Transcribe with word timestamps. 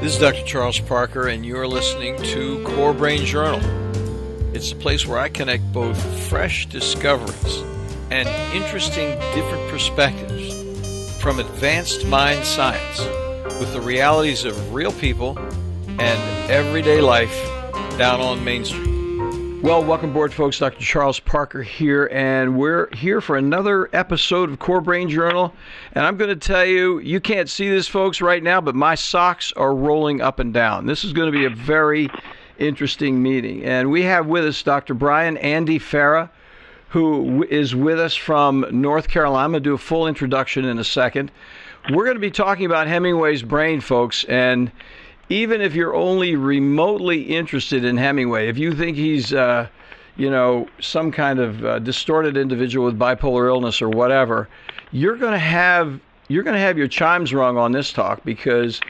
This 0.00 0.14
is 0.14 0.20
Dr. 0.20 0.44
Charles 0.44 0.78
Parker, 0.78 1.26
and 1.26 1.44
you're 1.44 1.66
listening 1.66 2.22
to 2.22 2.62
Core 2.62 2.94
Brain 2.94 3.24
Journal. 3.24 3.60
It's 4.54 4.70
a 4.70 4.76
place 4.76 5.04
where 5.04 5.18
I 5.18 5.28
connect 5.28 5.72
both 5.72 6.00
fresh 6.28 6.66
discoveries 6.66 7.62
and 8.08 8.28
interesting 8.54 9.18
different 9.34 9.68
perspectives 9.68 10.54
from 11.20 11.40
advanced 11.40 12.06
mind 12.06 12.44
science 12.44 13.00
with 13.58 13.72
the 13.72 13.80
realities 13.80 14.44
of 14.44 14.72
real 14.72 14.92
people 14.92 15.36
and 15.98 16.48
everyday 16.48 17.00
life 17.00 17.36
down 17.98 18.20
on 18.20 18.44
Main 18.44 18.64
Street. 18.64 18.97
Well, 19.60 19.82
welcome 19.84 20.10
aboard, 20.10 20.32
folks. 20.32 20.60
Dr. 20.60 20.78
Charles 20.78 21.18
Parker 21.18 21.64
here, 21.64 22.08
and 22.12 22.56
we're 22.56 22.88
here 22.94 23.20
for 23.20 23.36
another 23.36 23.90
episode 23.92 24.50
of 24.50 24.60
Core 24.60 24.80
Brain 24.80 25.10
Journal. 25.10 25.52
And 25.92 26.06
I'm 26.06 26.16
going 26.16 26.30
to 26.30 26.36
tell 26.36 26.64
you, 26.64 27.00
you 27.00 27.20
can't 27.20 27.50
see 27.50 27.68
this, 27.68 27.88
folks, 27.88 28.20
right 28.20 28.42
now, 28.42 28.60
but 28.60 28.76
my 28.76 28.94
socks 28.94 29.52
are 29.56 29.74
rolling 29.74 30.20
up 30.20 30.38
and 30.38 30.54
down. 30.54 30.86
This 30.86 31.04
is 31.04 31.12
going 31.12 31.30
to 31.30 31.36
be 31.36 31.44
a 31.44 31.50
very 31.50 32.08
interesting 32.58 33.20
meeting. 33.20 33.64
And 33.64 33.90
we 33.90 34.02
have 34.02 34.26
with 34.26 34.44
us 34.44 34.62
Dr. 34.62 34.94
Brian 34.94 35.36
Andy 35.38 35.80
Farah, 35.80 36.30
who 36.90 37.44
is 37.50 37.74
with 37.74 37.98
us 37.98 38.14
from 38.14 38.64
North 38.70 39.08
Carolina. 39.08 39.44
I'm 39.44 39.50
going 39.50 39.62
to 39.64 39.70
do 39.70 39.74
a 39.74 39.78
full 39.78 40.06
introduction 40.06 40.66
in 40.66 40.78
a 40.78 40.84
second. 40.84 41.32
We're 41.90 42.04
going 42.04 42.16
to 42.16 42.20
be 42.20 42.30
talking 42.30 42.64
about 42.64 42.86
Hemingway's 42.86 43.42
brain, 43.42 43.80
folks, 43.80 44.22
and 44.24 44.70
even 45.28 45.60
if 45.60 45.74
you're 45.74 45.94
only 45.94 46.36
remotely 46.36 47.22
interested 47.22 47.84
in 47.84 47.96
Hemingway, 47.96 48.48
if 48.48 48.58
you 48.58 48.74
think 48.74 48.96
he's, 48.96 49.32
uh, 49.32 49.68
you 50.16 50.30
know, 50.30 50.68
some 50.80 51.12
kind 51.12 51.38
of 51.38 51.64
uh, 51.64 51.78
distorted 51.80 52.36
individual 52.36 52.86
with 52.86 52.98
bipolar 52.98 53.48
illness 53.48 53.82
or 53.82 53.88
whatever, 53.88 54.48
you're 54.90 55.16
going 55.16 55.32
to 55.32 55.38
have 55.38 56.00
you're 56.28 56.42
going 56.42 56.54
to 56.54 56.60
have 56.60 56.76
your 56.76 56.88
chimes 56.88 57.32
rung 57.32 57.56
on 57.56 57.72
this 57.72 57.90
talk 57.90 58.22
because 58.22 58.80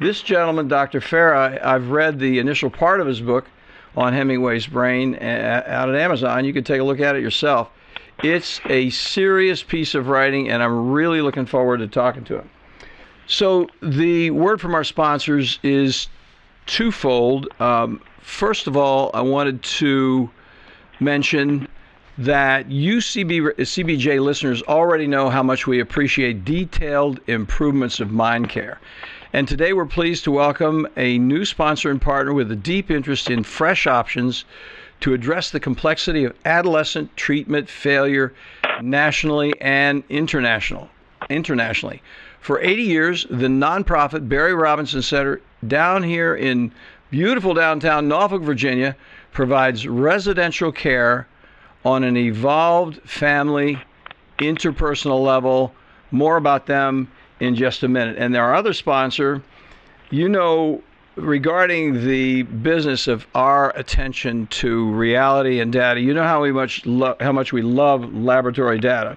this 0.00 0.22
gentleman, 0.22 0.66
Dr. 0.66 1.00
Farah, 1.00 1.62
I've 1.62 1.90
read 1.90 2.18
the 2.18 2.38
initial 2.38 2.70
part 2.70 3.00
of 3.00 3.06
his 3.06 3.20
book 3.20 3.46
on 3.96 4.12
Hemingway's 4.12 4.66
brain 4.66 5.14
out 5.14 5.88
at 5.88 5.94
Amazon. 5.94 6.44
You 6.44 6.52
can 6.52 6.64
take 6.64 6.80
a 6.80 6.84
look 6.84 7.00
at 7.00 7.16
it 7.16 7.22
yourself. 7.22 7.70
It's 8.22 8.60
a 8.66 8.88
serious 8.90 9.62
piece 9.62 9.94
of 9.94 10.08
writing, 10.08 10.48
and 10.48 10.62
I'm 10.62 10.90
really 10.90 11.20
looking 11.20 11.44
forward 11.44 11.78
to 11.78 11.86
talking 11.86 12.24
to 12.24 12.38
him. 12.38 12.50
So 13.26 13.68
the 13.82 14.30
word 14.30 14.60
from 14.60 14.74
our 14.74 14.84
sponsors 14.84 15.58
is 15.62 16.08
twofold. 16.66 17.48
Um, 17.60 18.00
first 18.20 18.66
of 18.66 18.76
all, 18.76 19.10
I 19.14 19.20
wanted 19.20 19.62
to 19.62 20.30
mention 21.00 21.68
that 22.18 22.70
you 22.70 22.98
CBJ 22.98 24.22
listeners 24.22 24.62
already 24.62 25.06
know 25.06 25.28
how 25.28 25.42
much 25.42 25.66
we 25.66 25.80
appreciate 25.80 26.44
detailed 26.44 27.20
improvements 27.26 28.00
of 28.00 28.10
mind 28.10 28.48
care. 28.48 28.80
And 29.32 29.46
today 29.46 29.72
we're 29.72 29.86
pleased 29.86 30.24
to 30.24 30.30
welcome 30.30 30.86
a 30.96 31.18
new 31.18 31.44
sponsor 31.44 31.90
and 31.90 32.00
partner 32.00 32.32
with 32.32 32.50
a 32.50 32.56
deep 32.56 32.90
interest 32.90 33.28
in 33.28 33.42
fresh 33.42 33.86
options 33.86 34.44
to 35.00 35.12
address 35.12 35.50
the 35.50 35.60
complexity 35.60 36.24
of 36.24 36.34
adolescent 36.46 37.14
treatment 37.16 37.68
failure 37.68 38.32
nationally 38.80 39.52
and 39.60 40.04
international, 40.08 40.88
internationally. 41.28 42.02
For 42.40 42.60
80 42.60 42.82
years, 42.82 43.26
the 43.28 43.48
nonprofit 43.48 44.28
Barry 44.28 44.54
Robinson 44.54 45.02
Center 45.02 45.40
down 45.66 46.02
here 46.02 46.36
in 46.36 46.72
beautiful 47.10 47.54
downtown 47.54 48.08
Norfolk, 48.08 48.42
Virginia, 48.42 48.96
provides 49.32 49.86
residential 49.86 50.72
care 50.72 51.26
on 51.84 52.04
an 52.04 52.16
evolved 52.16 53.00
family 53.02 53.80
interpersonal 54.38 55.24
level. 55.24 55.74
More 56.10 56.36
about 56.36 56.66
them 56.66 57.10
in 57.40 57.54
just 57.54 57.82
a 57.82 57.88
minute. 57.88 58.16
And 58.18 58.36
our 58.36 58.54
other 58.54 58.72
sponsor, 58.72 59.42
you 60.10 60.28
know, 60.28 60.82
regarding 61.16 62.06
the 62.06 62.42
business 62.42 63.08
of 63.08 63.26
our 63.34 63.76
attention 63.76 64.46
to 64.48 64.90
reality 64.92 65.60
and 65.60 65.72
data, 65.72 66.00
you 66.00 66.14
know 66.14 66.22
how 66.22 66.42
we 66.42 66.52
much 66.52 66.84
lo- 66.86 67.16
how 67.20 67.32
much 67.32 67.52
we 67.52 67.62
love 67.62 68.14
laboratory 68.14 68.78
data 68.78 69.16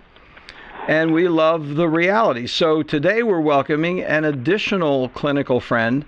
and 0.90 1.14
we 1.14 1.28
love 1.28 1.76
the 1.76 1.88
reality. 1.88 2.48
So 2.48 2.82
today 2.82 3.22
we're 3.22 3.40
welcoming 3.40 4.02
an 4.02 4.26
additional 4.26 5.10
clinical 5.10 5.60
friend 5.60 6.04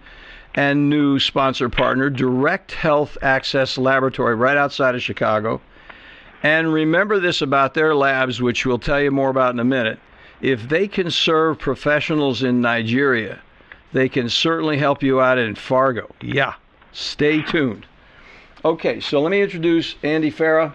and 0.55 0.89
new 0.89 1.19
sponsor 1.19 1.69
partner, 1.69 2.09
Direct 2.09 2.71
Health 2.71 3.15
Access 3.21 3.77
Laboratory, 3.77 4.33
right 4.33 4.57
outside 4.57 4.95
of 4.95 5.03
Chicago. 5.03 5.61
And 6.41 6.73
remember 6.73 7.19
this 7.19 7.43
about 7.43 7.75
their 7.75 7.93
labs, 7.93 8.41
which 8.41 8.65
we'll 8.65 8.79
tell 8.79 8.99
you 8.99 9.11
more 9.11 9.29
about 9.29 9.53
in 9.53 9.59
a 9.59 9.63
minute. 9.63 9.99
If 10.41 10.67
they 10.67 10.87
can 10.87 11.11
serve 11.11 11.59
professionals 11.59 12.41
in 12.41 12.59
Nigeria, 12.59 13.39
they 13.93 14.09
can 14.09 14.29
certainly 14.29 14.79
help 14.79 15.03
you 15.03 15.21
out 15.21 15.37
in 15.37 15.53
Fargo. 15.53 16.09
Yeah, 16.23 16.55
stay 16.91 17.43
tuned. 17.43 17.85
Okay, 18.65 18.99
so 18.99 19.21
let 19.21 19.29
me 19.29 19.43
introduce 19.43 19.93
Andy 20.01 20.31
Farah 20.31 20.73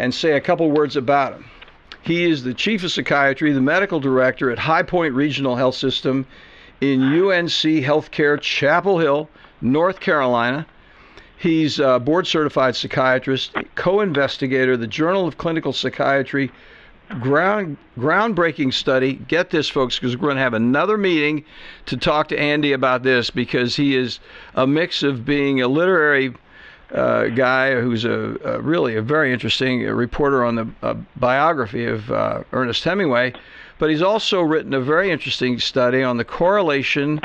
and 0.00 0.12
say 0.12 0.32
a 0.32 0.40
couple 0.40 0.72
words 0.72 0.96
about 0.96 1.34
him. 1.34 1.44
He 2.04 2.24
is 2.24 2.44
the 2.44 2.52
chief 2.52 2.84
of 2.84 2.92
psychiatry, 2.92 3.50
the 3.52 3.62
medical 3.62 3.98
director 3.98 4.50
at 4.50 4.58
High 4.58 4.82
Point 4.82 5.14
Regional 5.14 5.56
Health 5.56 5.74
System 5.74 6.26
in 6.82 7.02
UNC 7.02 7.48
Healthcare, 7.82 8.38
Chapel 8.38 8.98
Hill, 8.98 9.30
North 9.62 10.00
Carolina. 10.00 10.66
He's 11.38 11.78
a 11.78 11.98
board 11.98 12.26
certified 12.26 12.76
psychiatrist, 12.76 13.56
co 13.74 14.02
investigator, 14.02 14.76
the 14.76 14.86
Journal 14.86 15.26
of 15.26 15.38
Clinical 15.38 15.72
Psychiatry 15.72 16.52
ground 17.20 17.78
groundbreaking 17.98 18.74
study. 18.74 19.14
Get 19.14 19.48
this, 19.48 19.70
folks, 19.70 19.98
because 19.98 20.14
we're 20.14 20.28
going 20.28 20.36
to 20.36 20.42
have 20.42 20.52
another 20.52 20.98
meeting 20.98 21.42
to 21.86 21.96
talk 21.96 22.28
to 22.28 22.38
Andy 22.38 22.72
about 22.72 23.02
this 23.02 23.30
because 23.30 23.76
he 23.76 23.96
is 23.96 24.20
a 24.54 24.66
mix 24.66 25.02
of 25.02 25.24
being 25.24 25.62
a 25.62 25.68
literary 25.68 26.34
uh, 26.92 27.28
guy 27.28 27.80
who's 27.80 28.04
a, 28.04 28.36
a, 28.44 28.60
really 28.60 28.96
a 28.96 29.02
very 29.02 29.32
interesting 29.32 29.82
reporter 29.82 30.44
on 30.44 30.54
the 30.54 30.68
uh, 30.82 30.94
biography 31.16 31.86
of 31.86 32.10
uh, 32.10 32.42
Ernest 32.52 32.84
Hemingway, 32.84 33.32
but 33.78 33.90
he's 33.90 34.02
also 34.02 34.40
written 34.42 34.74
a 34.74 34.80
very 34.80 35.10
interesting 35.10 35.58
study 35.58 36.02
on 36.02 36.16
the 36.16 36.24
correlation 36.24 37.20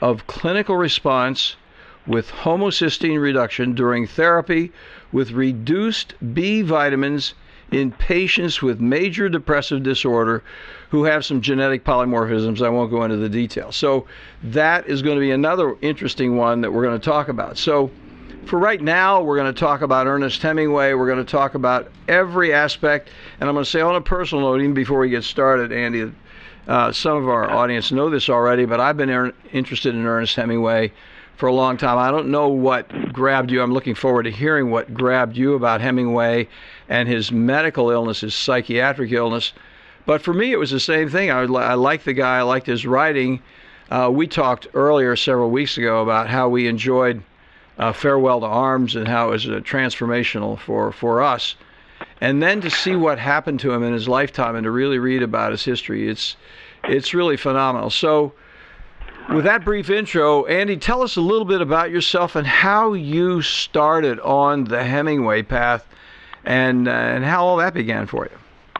of 0.00 0.26
clinical 0.26 0.76
response 0.76 1.56
with 2.06 2.30
homocysteine 2.30 3.20
reduction 3.20 3.74
during 3.74 4.06
therapy 4.06 4.72
with 5.12 5.32
reduced 5.32 6.14
B 6.34 6.62
vitamins 6.62 7.34
in 7.72 7.90
patients 7.90 8.62
with 8.62 8.80
major 8.80 9.28
depressive 9.28 9.82
disorder 9.82 10.42
who 10.90 11.04
have 11.04 11.24
some 11.24 11.40
genetic 11.40 11.84
polymorphisms. 11.84 12.64
I 12.64 12.68
won't 12.68 12.90
go 12.90 13.02
into 13.02 13.16
the 13.16 13.28
details. 13.28 13.74
So 13.74 14.06
that 14.44 14.86
is 14.86 15.02
going 15.02 15.16
to 15.16 15.20
be 15.20 15.32
another 15.32 15.74
interesting 15.82 16.36
one 16.36 16.60
that 16.60 16.72
we're 16.72 16.84
going 16.84 16.98
to 17.00 17.04
talk 17.04 17.28
about. 17.28 17.58
So 17.58 17.90
for 18.46 18.58
right 18.58 18.80
now, 18.80 19.20
we're 19.20 19.36
going 19.36 19.52
to 19.52 19.58
talk 19.58 19.82
about 19.82 20.06
Ernest 20.06 20.40
Hemingway. 20.40 20.94
We're 20.94 21.06
going 21.06 21.24
to 21.24 21.30
talk 21.30 21.54
about 21.54 21.90
every 22.06 22.54
aspect. 22.54 23.10
And 23.40 23.48
I'm 23.48 23.54
going 23.54 23.64
to 23.64 23.70
say 23.70 23.80
on 23.80 23.96
a 23.96 24.00
personal 24.00 24.44
note, 24.44 24.60
even 24.60 24.74
before 24.74 25.00
we 25.00 25.10
get 25.10 25.24
started, 25.24 25.72
Andy, 25.72 26.12
uh, 26.68 26.92
some 26.92 27.16
of 27.16 27.28
our 27.28 27.50
audience 27.50 27.90
know 27.90 28.08
this 28.08 28.28
already, 28.28 28.64
but 28.64 28.80
I've 28.80 28.96
been 28.96 29.10
er- 29.10 29.34
interested 29.52 29.94
in 29.94 30.06
Ernest 30.06 30.36
Hemingway 30.36 30.92
for 31.36 31.48
a 31.48 31.52
long 31.52 31.76
time. 31.76 31.98
I 31.98 32.10
don't 32.10 32.28
know 32.28 32.48
what 32.48 33.12
grabbed 33.12 33.50
you. 33.50 33.62
I'm 33.62 33.72
looking 33.72 33.94
forward 33.94 34.22
to 34.24 34.30
hearing 34.30 34.70
what 34.70 34.94
grabbed 34.94 35.36
you 35.36 35.54
about 35.54 35.80
Hemingway 35.80 36.48
and 36.88 37.08
his 37.08 37.32
medical 37.32 37.90
illness, 37.90 38.20
his 38.20 38.34
psychiatric 38.34 39.10
illness. 39.12 39.52
But 40.06 40.22
for 40.22 40.32
me, 40.32 40.52
it 40.52 40.56
was 40.56 40.70
the 40.70 40.80
same 40.80 41.10
thing. 41.10 41.30
I, 41.30 41.42
I 41.42 41.74
liked 41.74 42.04
the 42.04 42.12
guy, 42.12 42.38
I 42.38 42.42
liked 42.42 42.66
his 42.66 42.86
writing. 42.86 43.42
Uh, 43.90 44.10
we 44.12 44.26
talked 44.26 44.68
earlier, 44.72 45.14
several 45.16 45.50
weeks 45.50 45.76
ago, 45.78 46.02
about 46.02 46.28
how 46.28 46.48
we 46.48 46.68
enjoyed 46.68 47.22
uh, 47.78 47.92
Farewell 47.92 48.40
to 48.40 48.46
Arms 48.46 48.96
and 48.96 49.06
how 49.06 49.28
it 49.28 49.30
was 49.32 49.46
uh, 49.48 49.60
transformational 49.60 50.58
for, 50.58 50.92
for 50.92 51.22
us. 51.22 51.56
And 52.20 52.42
then 52.42 52.60
to 52.62 52.70
see 52.70 52.96
what 52.96 53.18
happened 53.18 53.60
to 53.60 53.72
him 53.72 53.82
in 53.82 53.92
his 53.92 54.08
lifetime 54.08 54.56
and 54.56 54.64
to 54.64 54.70
really 54.70 54.98
read 54.98 55.22
about 55.22 55.52
his 55.52 55.64
history, 55.64 56.08
it's, 56.08 56.36
it's 56.84 57.12
really 57.12 57.36
phenomenal. 57.36 57.90
So, 57.90 58.32
with 59.32 59.44
that 59.44 59.64
brief 59.64 59.90
intro, 59.90 60.44
Andy, 60.44 60.76
tell 60.76 61.02
us 61.02 61.16
a 61.16 61.20
little 61.20 61.44
bit 61.44 61.60
about 61.60 61.90
yourself 61.90 62.36
and 62.36 62.46
how 62.46 62.92
you 62.92 63.42
started 63.42 64.20
on 64.20 64.64
the 64.64 64.84
Hemingway 64.84 65.42
path 65.42 65.86
and, 66.44 66.86
uh, 66.86 66.92
and 66.92 67.24
how 67.24 67.44
all 67.44 67.56
that 67.56 67.74
began 67.74 68.06
for 68.06 68.24
you. 68.30 68.38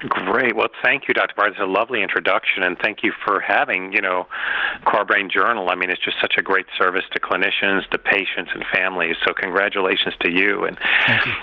Great. 0.09 0.57
Well, 0.57 0.69
thank 0.83 1.09
you, 1.09 1.15
Dr. 1.15 1.35
Barr. 1.37 1.49
It's 1.49 1.59
a 1.61 1.65
lovely 1.65 2.03
introduction, 2.03 2.63
and 2.63 2.79
thank 2.79 3.03
you 3.03 3.13
for 3.25 3.41
having, 3.41 3.93
you 3.93 4.01
know, 4.01 4.27
Core 4.85 5.05
Brain 5.05 5.31
Journal. 5.31 5.71
I 5.71 5.75
mean, 5.75 5.91
it's 5.91 6.05
just 6.05 6.19
such 6.21 6.35
a 6.37 6.43
great 6.43 6.67
service 6.79 7.05
to 7.13 7.21
clinicians, 7.21 7.89
to 7.91 7.99
patients, 7.99 8.51
and 8.55 8.65
families. 8.73 9.17
So, 9.27 9.33
congratulations 9.33 10.15
to 10.21 10.31
you. 10.31 10.65
And 10.65 10.79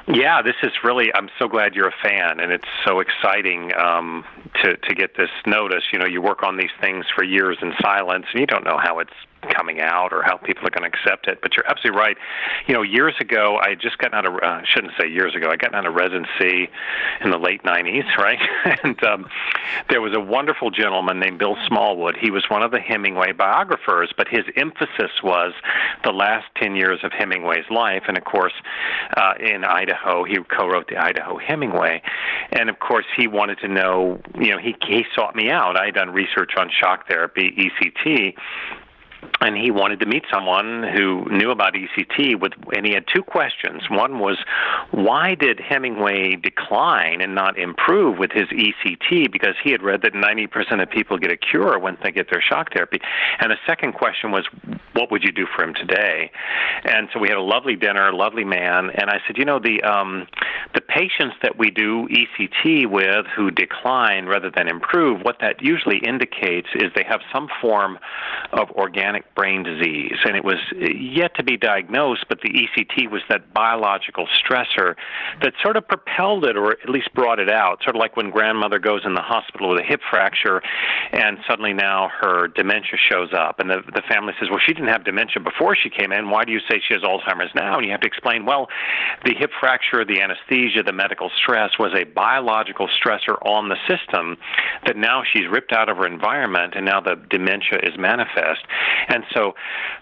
you. 0.08 0.22
yeah, 0.22 0.42
this 0.42 0.56
is 0.64 0.72
really. 0.84 1.14
I'm 1.14 1.30
so 1.40 1.48
glad 1.48 1.76
you're 1.76 1.88
a 1.88 1.96
fan, 2.04 2.40
and 2.40 2.52
it's 2.52 2.68
so 2.86 3.00
exciting 3.00 3.72
um, 3.76 4.24
to 4.62 4.78
to 4.78 4.96
get 4.96 5.18
this 5.18 5.30
notice. 5.46 5.84
You 5.92 6.00
know, 6.00 6.06
you 6.06 6.22
work 6.22 6.44
on 6.44 6.58
these 6.58 6.74
things 6.80 7.06
for 7.14 7.24
years 7.24 7.58
in 7.62 7.74
silence, 7.82 8.26
and 8.32 8.40
you 8.40 8.48
don't 8.48 8.64
know 8.64 8.78
how 8.82 9.00
it's 9.00 9.14
coming 9.50 9.82
out 9.82 10.14
or 10.14 10.24
how 10.24 10.38
people 10.38 10.66
are 10.68 10.70
going 10.70 10.90
to 10.90 10.98
accept 10.98 11.28
it. 11.28 11.40
But 11.42 11.56
you're 11.56 11.68
absolutely 11.68 12.00
right. 12.00 12.18
You 12.68 12.74
know, 12.74 12.82
years 12.82 13.16
ago, 13.20 13.60
I 13.62 13.70
had 13.70 13.80
just 13.80 13.98
gotten 13.98 14.18
out 14.18 14.26
of, 14.26 14.36
uh, 14.36 14.62
shouldn't 14.66 14.94
say 15.00 15.08
years 15.08 15.36
ago, 15.36 15.50
I 15.50 15.56
got 15.56 15.74
out 15.74 15.86
of 15.86 15.94
residency 15.94 16.70
in 17.22 17.32
the 17.32 17.38
late 17.38 17.64
90s, 17.64 18.06
right? 18.18 18.40
and 18.84 19.02
um, 19.04 19.26
there 19.90 20.02
was 20.02 20.14
a 20.14 20.20
wonderful 20.20 20.70
gentleman 20.72 21.20
named 21.20 21.40
Bill 21.40 21.58
Smallwood. 21.68 22.18
He 22.20 22.32
was 22.32 22.46
one 22.50 22.64
of 22.64 22.72
the 22.72 22.80
Hemingway 22.80 23.32
biographers, 23.32 24.14
but 24.16 24.28
his 24.28 24.44
emphasis 24.56 25.12
was 25.24 25.54
the 26.04 26.12
last 26.12 26.46
10 26.58 26.76
years 26.76 27.00
of 27.04 27.12
Hemingway's 27.12 27.70
life. 27.70 28.04
And 28.08 28.18
of 28.18 28.24
course, 28.24 28.54
uh, 29.16 29.34
in 29.40 29.64
Idaho, 29.64 30.24
he 30.24 30.38
co 30.44 30.68
wrote 30.68 30.88
the 30.88 30.98
Idaho 30.98 31.38
Hemingway. 31.38 32.02
And 32.52 32.70
of 32.70 32.80
course, 32.80 33.06
he 33.16 33.28
wanted 33.28 33.60
to 33.60 33.68
know, 33.68 34.22
you 34.40 34.52
know, 34.52 34.58
he, 34.58 34.76
he 34.88 35.06
sought 35.16 35.36
me 35.36 35.50
out. 35.50 35.78
I 35.80 35.86
had 35.86 35.96
done 35.96 36.12
research 36.12 36.52
on 36.58 36.70
shock 36.70 37.08
therapy, 37.08 37.52
ECT, 37.52 38.36
and 39.42 39.58
he 39.58 39.72
wanted 39.72 40.00
to 40.00 40.06
meet 40.06 40.24
someone 40.32 40.84
who 40.96 41.26
knew 41.30 41.52
about 41.52 41.74
ECT 41.74 42.40
with 42.40 42.54
and 42.76 42.86
he 42.86 42.94
had 42.94 43.06
two 43.14 43.24
questions. 43.24 43.84
One 43.90 44.20
was 44.20 44.38
why 44.92 45.36
did 45.36 45.60
Hemingway 45.60 46.36
decline 46.36 47.22
and 47.22 47.36
not 47.36 47.58
improve 47.58 48.18
with 48.18 48.32
his 48.32 48.48
ECT 48.50 49.32
because 49.32 49.56
he 49.64 49.72
had 49.72 49.84
read 49.84 50.02
that 50.04 50.14
90% 50.14 50.82
of 50.82 50.90
people 50.90 51.18
get 51.18 51.32
a 51.32 51.38
cure 51.38 51.78
when 51.80 51.98
they 52.04 52.12
get 52.12 52.30
their 52.32 52.42
shock 52.42 52.74
therapy. 52.74 53.00
And 53.40 53.52
the 53.52 53.58
second 53.68 53.94
question 53.94 54.32
was 54.32 54.48
what 54.94 55.12
would 55.12 55.24
you 55.24 55.32
do 55.32 55.46
for 55.56 55.64
him 55.64 55.74
today? 55.74 56.32
And 56.84 57.10
so 57.14 57.20
we 57.20 57.28
had 57.28 57.38
a 57.38 57.42
lovely 57.42 57.76
dinner, 57.76 58.10
a 58.10 58.16
lovely 58.16 58.46
man, 58.46 58.90
and 58.92 59.10
I 59.10 59.20
said, 59.28 59.38
you 59.38 59.46
know, 59.46 59.60
the 59.60 59.82
um 59.84 60.28
the 60.74 60.82
patients 60.82 61.36
that 61.44 61.58
we 61.58 61.70
do 61.70 62.08
ECT 62.08 62.90
with 62.90 63.26
who 63.36 63.52
decline 63.52 64.26
rather 64.26 64.50
than 64.50 64.68
improve, 64.68 65.22
what 65.22 65.38
that 65.42 65.62
usually 65.62 65.98
indicates 65.98 66.68
is 66.76 66.92
they 66.96 67.06
have 67.08 67.22
some 67.32 67.48
form 67.62 68.00
of 68.52 68.70
organic 68.72 69.13
organic 69.14 69.36
brain 69.36 69.64
disease, 69.64 70.18
and 70.26 70.36
it 70.36 70.44
was 70.44 70.58
uh, 70.74 70.86
yet 70.86 71.36
to 71.36 71.44
be 71.44 71.58
diagnosed, 71.58 72.26
but 72.30 72.40
the 72.42 72.50
ECT 72.50 73.10
was 73.10 73.22
that 73.30 73.54
biological 73.54 74.28
stressor 74.28 74.96
that 75.42 75.54
sort 75.62 75.78
of 75.78 75.88
propelled 75.88 76.46
it, 76.46 76.58
or 76.58 76.72
at 76.72 76.90
least 76.90 77.14
brought 77.14 77.40
it 77.40 77.50
out. 77.50 77.82
Sort 77.84 77.96
of 77.96 78.00
like 78.00 78.18
when 78.18 78.30
grandmother 78.30 78.80
goes 78.80 79.02
in 79.06 79.14
the 79.14 79.22
hospital 79.22 79.70
with 79.70 79.80
a 79.80 79.84
hip 79.84 80.02
fracture, 80.10 80.62
and 81.12 81.38
suddenly 81.48 81.74
now 81.74 82.10
her 82.22 82.48
dementia 82.48 82.98
shows 82.98 83.30
up, 83.34 83.60
and 83.60 83.70
the 83.70 83.82
the 83.94 84.02
family 84.10 84.34
says, 84.40 84.50
"Well, 84.50 84.60
she 84.60 84.74
didn't 84.74 84.90
have 84.90 85.04
dementia 85.04 85.42
before 85.42 85.76
she 85.76 85.90
came 85.90 86.12
in. 86.12 86.30
Why 86.30 86.44
do 86.46 86.52
you 86.52 86.60
say 86.70 86.82
she 86.86 86.94
has 86.94 87.04
Alzheimer's 87.04 87.54
now?" 87.56 87.78
And 87.78 87.86
you 87.86 87.92
have 87.92 88.02
to 88.02 88.08
explain, 88.08 88.46
"Well, 88.46 88.70
the 89.26 89.34
hip 89.34 89.52
fracture, 89.60 90.06
the 90.06 90.22
anesthesia, 90.22 90.84
the 90.84 90.94
medical 90.94 91.30
stress 91.36 91.78
was 91.78 91.94
a 91.94 92.04
biological 92.04 92.88
stressor 92.88 93.38
on 93.46 93.70
the 93.70 93.78
system 93.88 94.38
that 94.86 94.98
now 94.98 95.24
she's 95.24 95.48
ripped 95.48 95.72
out 95.72 95.90
of 95.90 95.98
her 95.98 96.08
environment, 96.08 96.74
and 96.76 96.86
now 96.86 97.00
the 97.00 97.16
dementia 97.30 97.80
is 97.84 97.98
manifest." 97.98 98.66
And 99.08 99.24
so 99.34 99.54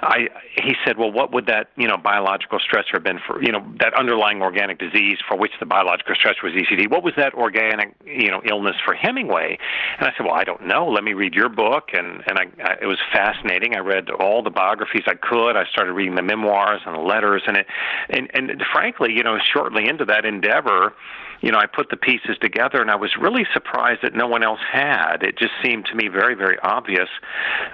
I 0.01 0.27
he 0.55 0.75
said, 0.85 0.97
well, 0.97 1.11
what 1.11 1.33
would 1.33 1.45
that, 1.47 1.69
you 1.77 1.87
know, 1.87 1.97
biological 1.97 2.59
stressor 2.59 2.93
have 2.93 3.03
been 3.03 3.19
for, 3.25 3.41
you 3.41 3.51
know, 3.51 3.65
that 3.79 3.93
underlying 3.93 4.41
organic 4.41 4.79
disease 4.79 5.17
for 5.27 5.37
which 5.37 5.51
the 5.59 5.65
biological 5.65 6.15
stressor 6.15 6.43
was 6.43 6.53
ECT? 6.53 6.89
What 6.89 7.03
was 7.03 7.13
that 7.17 7.33
organic, 7.33 7.95
you 8.05 8.29
know, 8.29 8.41
illness 8.43 8.75
for 8.83 8.93
Hemingway? 8.93 9.57
And 9.99 10.07
I 10.07 10.13
said, 10.17 10.25
well, 10.25 10.35
I 10.35 10.43
don't 10.43 10.67
know. 10.67 10.87
Let 10.87 11.03
me 11.03 11.13
read 11.13 11.33
your 11.33 11.49
book. 11.49 11.89
And, 11.93 12.23
and 12.27 12.37
I, 12.37 12.45
I, 12.63 12.73
it 12.81 12.85
was 12.85 12.99
fascinating. 13.13 13.75
I 13.75 13.79
read 13.79 14.09
all 14.09 14.43
the 14.43 14.49
biographies 14.49 15.03
I 15.07 15.15
could. 15.15 15.55
I 15.55 15.65
started 15.71 15.93
reading 15.93 16.15
the 16.15 16.21
memoirs 16.21 16.81
and 16.85 16.95
the 16.95 17.01
letters 17.01 17.43
and 17.47 17.57
it, 17.57 17.67
and, 18.09 18.29
and 18.33 18.63
frankly, 18.73 19.13
you 19.13 19.23
know, 19.23 19.37
shortly 19.53 19.87
into 19.87 20.05
that 20.05 20.25
endeavor, 20.25 20.93
you 21.41 21.51
know, 21.51 21.57
I 21.57 21.65
put 21.65 21.89
the 21.89 21.97
pieces 21.97 22.37
together, 22.39 22.81
and 22.81 22.91
I 22.91 22.95
was 22.95 23.11
really 23.19 23.45
surprised 23.53 24.01
that 24.03 24.13
no 24.13 24.27
one 24.27 24.43
else 24.43 24.59
had. 24.71 25.23
It 25.23 25.37
just 25.37 25.53
seemed 25.63 25.85
to 25.85 25.95
me 25.95 26.07
very, 26.07 26.35
very 26.35 26.57
obvious 26.59 27.09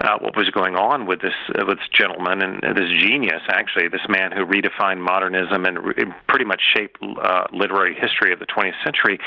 uh, 0.00 0.18
what 0.20 0.36
was 0.36 0.48
going 0.50 0.74
on 0.74 1.06
with 1.06 1.20
this 1.20 1.34
uh, 1.58 1.64
with 1.66 1.78
this 1.78 1.88
gentleman 1.92 2.42
and 2.42 2.64
uh, 2.64 2.72
this 2.72 2.90
genius, 2.90 3.42
actually, 3.48 3.88
this 3.88 4.06
man 4.08 4.32
who 4.32 4.46
redefined 4.46 5.00
modernism 5.00 5.64
and 5.64 5.78
re- 5.84 6.12
pretty 6.28 6.44
much 6.44 6.62
shaped 6.74 6.98
uh, 7.02 7.44
literary 7.52 7.94
history 7.94 8.32
of 8.32 8.38
the 8.38 8.46
20th 8.46 8.72
century. 8.82 9.18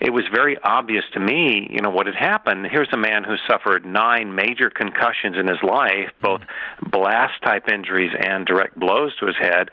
It 0.00 0.10
was 0.10 0.24
very 0.32 0.58
obvious 0.62 1.04
to 1.14 1.20
me, 1.20 1.68
you 1.70 1.80
know, 1.80 1.90
what 1.90 2.06
had 2.06 2.16
happened. 2.16 2.66
Here's 2.70 2.88
a 2.92 2.96
man 2.96 3.22
who 3.22 3.36
suffered 3.48 3.86
nine 3.86 4.34
major 4.34 4.68
concussions 4.68 5.36
in 5.38 5.46
his 5.46 5.62
life, 5.62 6.10
both 6.20 6.40
blast 6.90 7.40
type 7.42 7.68
injuries 7.68 8.12
and 8.18 8.46
direct 8.46 8.78
blows 8.78 9.14
to 9.20 9.26
his 9.26 9.36
head, 9.36 9.70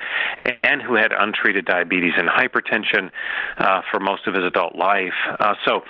and 0.64 0.82
who 0.82 0.96
had 0.96 1.12
untreated 1.12 1.66
diabetes 1.66 2.14
and 2.18 2.30
hypertension 2.30 3.10
uh, 3.58 3.82
for 3.90 4.00
most 4.04 4.28
of 4.28 4.34
his 4.34 4.44
adult 4.44 4.76
life. 4.76 5.14
Uh, 5.40 5.56
so 5.66 5.82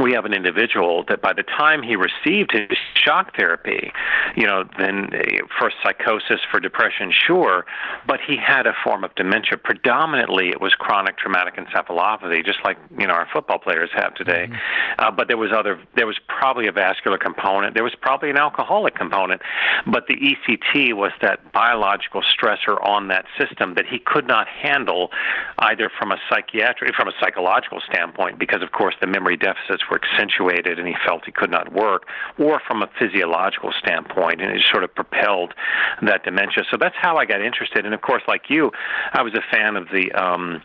we 0.00 0.12
have 0.12 0.24
an 0.24 0.32
individual 0.32 1.04
that 1.08 1.20
by 1.20 1.32
the 1.32 1.42
time 1.42 1.82
he 1.82 1.96
received 1.96 2.52
his 2.52 2.76
shock 2.94 3.36
therapy, 3.36 3.92
you 4.36 4.46
know, 4.46 4.64
then 4.78 5.10
uh, 5.12 5.46
for 5.58 5.72
psychosis, 5.82 6.40
for 6.50 6.60
depression, 6.60 7.12
sure, 7.12 7.66
but 8.06 8.20
he 8.26 8.36
had 8.36 8.66
a 8.66 8.72
form 8.84 9.04
of 9.04 9.14
dementia. 9.14 9.58
Predominantly, 9.58 10.48
it 10.50 10.60
was 10.60 10.74
chronic 10.74 11.18
traumatic 11.18 11.56
encephalopathy, 11.56 12.44
just 12.44 12.58
like 12.64 12.78
you 12.98 13.06
know 13.06 13.14
our 13.14 13.28
football 13.32 13.58
players 13.58 13.90
have 13.94 14.14
today. 14.14 14.46
Mm-hmm. 14.48 14.54
Uh, 14.98 15.10
but 15.10 15.28
there 15.28 15.36
was 15.36 15.50
other, 15.52 15.80
there 15.96 16.06
was 16.06 16.18
probably 16.28 16.66
a 16.66 16.72
vascular 16.72 17.18
component. 17.18 17.74
There 17.74 17.84
was 17.84 17.94
probably 18.00 18.30
an 18.30 18.36
alcoholic 18.36 18.94
component, 18.94 19.42
but 19.86 20.06
the 20.06 20.14
ECT 20.14 20.94
was 20.94 21.12
that 21.22 21.52
biological 21.52 22.22
stressor 22.22 22.82
on 22.84 23.08
that 23.08 23.24
system 23.38 23.74
that 23.74 23.86
he 23.86 23.98
could 23.98 24.26
not 24.26 24.46
handle, 24.48 25.10
either 25.58 25.90
from 25.98 26.12
a 26.12 26.18
psychiatric, 26.28 26.94
from 26.94 27.08
a 27.08 27.12
psychological 27.20 27.80
standpoint, 27.90 28.38
because 28.38 28.62
of 28.62 28.72
course 28.72 28.94
the 29.00 29.06
memory 29.06 29.36
deficits 29.36 29.87
were 29.90 30.00
accentuated 30.02 30.78
and 30.78 30.86
he 30.86 30.94
felt 31.04 31.24
he 31.24 31.32
could 31.32 31.50
not 31.50 31.72
work, 31.72 32.06
or 32.38 32.60
from 32.66 32.82
a 32.82 32.88
physiological 32.98 33.72
standpoint, 33.78 34.40
and 34.40 34.50
it 34.50 34.62
sort 34.70 34.84
of 34.84 34.94
propelled 34.94 35.54
that 36.02 36.24
dementia. 36.24 36.64
So 36.70 36.76
that's 36.78 36.96
how 37.00 37.16
I 37.16 37.24
got 37.24 37.40
interested. 37.40 37.84
And 37.84 37.94
of 37.94 38.02
course, 38.02 38.22
like 38.28 38.42
you, 38.48 38.70
I 39.12 39.22
was 39.22 39.34
a 39.34 39.42
fan 39.54 39.76
of 39.76 39.88
the, 39.92 40.12
um, 40.12 40.62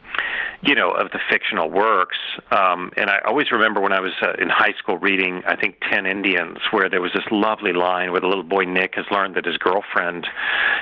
you 0.62 0.76
know, 0.76 0.92
of 0.92 1.12
the 1.12 1.20
fictional 1.30 1.70
works. 1.70 2.18
Um, 2.52 2.92
and 2.98 3.10
I 3.10 3.20
always 3.26 3.52
remember 3.52 3.82
when 3.82 3.94
I 3.94 4.00
was 4.00 4.14
uh, 4.22 4.34
in 4.40 4.50
high 4.50 4.74
school 4.78 4.98
reading, 4.98 5.42
I 5.48 5.56
think, 5.56 5.78
Ten 5.92 6.06
Indians, 6.06 6.58
where 6.72 6.90
there 6.90 7.02
was 7.02 7.12
this 7.14 7.26
lovely 7.32 7.74
line 7.74 8.12
where 8.12 8.22
the 8.22 8.28
little 8.28 8.44
boy 8.44 8.64
Nick 8.64 8.96
has 8.96 9.06
learned 9.12 9.36
that 9.36 9.46
his 9.46 9.58
girlfriend, 9.58 10.28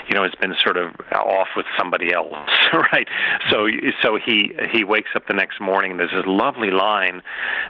you 0.08 0.16
know, 0.16 0.24
has 0.24 0.34
been 0.40 0.56
sort 0.64 0.78
of 0.78 0.94
off 1.12 1.50
with 1.56 1.66
somebody 1.78 2.14
else, 2.14 2.50
right? 2.74 3.08
So, 3.50 3.68
so 4.02 4.18
he 4.24 4.54
he 4.72 4.84
wakes 4.84 5.12
up 5.16 5.28
the 5.28 5.34
next 5.34 5.60
morning. 5.60 5.92
And 5.92 6.00
there's 6.00 6.12
this 6.12 6.26
lovely 6.26 6.72
line 6.72 7.22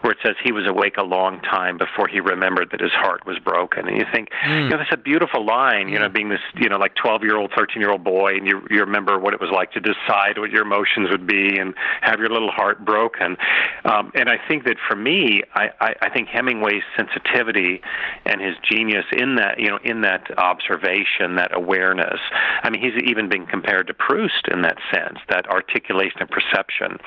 where 0.01 0.11
it 0.11 0.19
says 0.23 0.35
he 0.43 0.51
was 0.51 0.60
was 0.61 0.69
awake 0.69 0.97
a 0.97 1.03
long 1.03 1.41
time 1.41 1.77
before 1.77 2.07
he 2.07 2.19
remembered 2.19 2.69
that 2.71 2.79
his 2.79 2.91
heart 2.91 3.25
was 3.25 3.39
broken. 3.39 3.87
And 3.87 3.97
you 3.97 4.05
think, 4.13 4.29
mm. 4.45 4.63
you 4.63 4.69
know, 4.69 4.77
that's 4.77 4.91
a 4.91 4.97
beautiful 4.97 5.45
line. 5.45 5.89
You 5.89 5.99
know, 5.99 6.09
being 6.09 6.29
this, 6.29 6.41
you 6.55 6.69
know, 6.69 6.77
like 6.77 6.95
12 6.95 7.23
year 7.23 7.37
old, 7.37 7.51
13 7.55 7.81
year 7.81 7.91
old 7.91 8.03
boy, 8.03 8.35
and 8.35 8.47
you 8.47 8.61
you 8.69 8.79
remember 8.79 9.19
what 9.19 9.33
it 9.33 9.41
was 9.41 9.49
like 9.51 9.71
to 9.73 9.79
decide 9.79 10.37
what 10.37 10.51
your 10.51 10.61
emotions 10.61 11.09
would 11.09 11.27
be 11.27 11.57
and 11.57 11.73
have 12.01 12.19
your 12.19 12.29
little 12.29 12.51
heart 12.51 12.85
broken. 12.85 13.37
Um, 13.85 14.11
and 14.15 14.29
I 14.29 14.37
think 14.47 14.65
that 14.65 14.77
for 14.87 14.95
me, 14.95 15.43
I, 15.55 15.69
I, 15.79 15.95
I 16.03 16.09
think 16.09 16.27
Hemingway's 16.29 16.83
sensitivity 16.95 17.81
and 18.25 18.41
his 18.41 18.55
genius 18.69 19.05
in 19.11 19.35
that, 19.35 19.59
you 19.59 19.69
know, 19.69 19.79
in 19.83 20.01
that 20.01 20.37
observation, 20.37 21.35
that 21.35 21.55
awareness. 21.55 22.19
I 22.63 22.69
mean, 22.69 22.81
he's 22.81 23.01
even 23.03 23.29
been 23.29 23.45
compared 23.45 23.87
to 23.87 23.93
Proust 23.93 24.47
in 24.51 24.61
that 24.61 24.77
sense, 24.93 25.19
that 25.29 25.49
articulation 25.49 26.19
and 26.21 26.29
perception. 26.29 26.97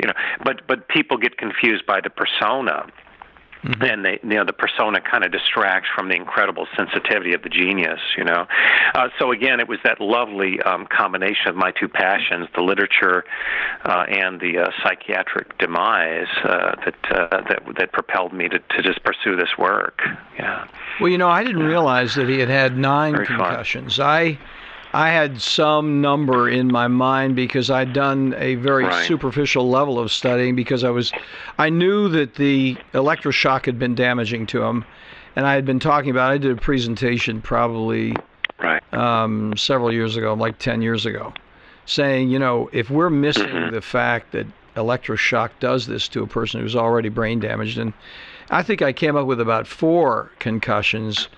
You 0.00 0.08
know, 0.08 0.14
but 0.44 0.66
but 0.66 0.88
people 0.88 1.16
get 1.16 1.38
confused 1.38 1.86
by 1.86 2.00
the 2.00 2.10
persona 2.10 2.86
Mm-hmm. 3.62 3.82
And 3.82 4.04
they, 4.04 4.18
you 4.22 4.36
know, 4.36 4.44
the 4.44 4.54
persona 4.54 5.00
kind 5.00 5.22
of 5.22 5.32
distracts 5.32 5.88
from 5.94 6.08
the 6.08 6.14
incredible 6.14 6.66
sensitivity 6.76 7.34
of 7.34 7.42
the 7.42 7.50
genius, 7.50 8.00
you 8.16 8.24
know. 8.24 8.46
Uh, 8.94 9.08
so 9.18 9.32
again, 9.32 9.60
it 9.60 9.68
was 9.68 9.78
that 9.84 10.00
lovely 10.00 10.60
um, 10.62 10.86
combination 10.86 11.48
of 11.48 11.56
my 11.56 11.70
two 11.72 11.88
passions, 11.88 12.48
the 12.54 12.62
literature 12.62 13.24
uh, 13.84 14.04
and 14.08 14.40
the 14.40 14.58
uh, 14.58 14.70
psychiatric 14.82 15.58
demise, 15.58 16.26
uh, 16.44 16.74
that 16.84 16.94
uh, 17.10 17.42
that 17.48 17.62
that 17.78 17.92
propelled 17.92 18.32
me 18.32 18.48
to, 18.48 18.58
to 18.58 18.82
just 18.82 19.02
pursue 19.04 19.36
this 19.36 19.50
work. 19.58 20.00
Yeah. 20.38 20.66
Well, 20.98 21.10
you 21.10 21.18
know, 21.18 21.28
I 21.28 21.44
didn't 21.44 21.62
realize 21.62 22.14
that 22.14 22.28
he 22.28 22.38
had 22.38 22.48
had 22.48 22.78
nine 22.78 23.12
Very 23.12 23.26
concussions. 23.26 23.96
Fun. 23.96 24.06
I 24.06 24.38
I 24.92 25.10
had 25.10 25.40
some 25.40 26.00
number 26.00 26.48
in 26.48 26.66
my 26.66 26.88
mind 26.88 27.36
because 27.36 27.70
I'd 27.70 27.92
done 27.92 28.34
a 28.36 28.56
very 28.56 28.84
right. 28.84 29.06
superficial 29.06 29.68
level 29.68 29.98
of 29.98 30.10
studying 30.10 30.56
because 30.56 30.82
I 30.82 30.90
was 30.90 31.12
I 31.58 31.70
knew 31.70 32.08
that 32.08 32.34
the 32.34 32.76
electroshock 32.92 33.66
had 33.66 33.78
been 33.78 33.94
damaging 33.94 34.46
to 34.48 34.62
him 34.62 34.84
and 35.36 35.46
I 35.46 35.54
had 35.54 35.64
been 35.64 35.78
talking 35.78 36.10
about 36.10 36.32
I 36.32 36.38
did 36.38 36.50
a 36.50 36.60
presentation 36.60 37.40
probably 37.40 38.16
right. 38.58 38.82
um, 38.92 39.56
several 39.56 39.92
years 39.92 40.16
ago, 40.16 40.34
like 40.34 40.58
10 40.58 40.82
years 40.82 41.06
ago, 41.06 41.32
saying, 41.86 42.30
you 42.30 42.38
know, 42.38 42.68
if 42.72 42.90
we're 42.90 43.10
missing 43.10 43.46
mm-hmm. 43.46 43.74
the 43.74 43.80
fact 43.80 44.32
that 44.32 44.46
electroshock 44.76 45.50
does 45.60 45.86
this 45.86 46.08
to 46.08 46.22
a 46.22 46.26
person 46.26 46.60
who's 46.60 46.76
already 46.76 47.08
brain 47.08 47.38
damaged 47.40 47.78
and 47.78 47.92
I 48.50 48.64
think 48.64 48.82
I 48.82 48.92
came 48.92 49.16
up 49.16 49.26
with 49.26 49.40
about 49.40 49.68
four 49.68 50.32
concussions 50.40 51.28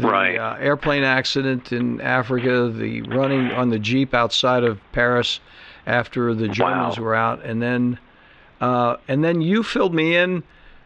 the 0.00 0.08
right. 0.08 0.36
uh, 0.36 0.56
airplane 0.58 1.02
accident 1.02 1.72
in 1.72 2.00
Africa, 2.00 2.68
the 2.68 3.02
running 3.02 3.50
on 3.52 3.70
the 3.70 3.78
jeep 3.78 4.14
outside 4.14 4.64
of 4.64 4.80
Paris 4.92 5.40
after 5.86 6.34
the 6.34 6.48
Germans 6.48 6.98
wow. 6.98 7.04
were 7.04 7.14
out, 7.14 7.44
and 7.44 7.60
then 7.62 7.98
uh, 8.60 8.96
and 9.08 9.24
then 9.24 9.40
you 9.40 9.62
filled 9.62 9.94
me 9.94 10.16
in. 10.16 10.42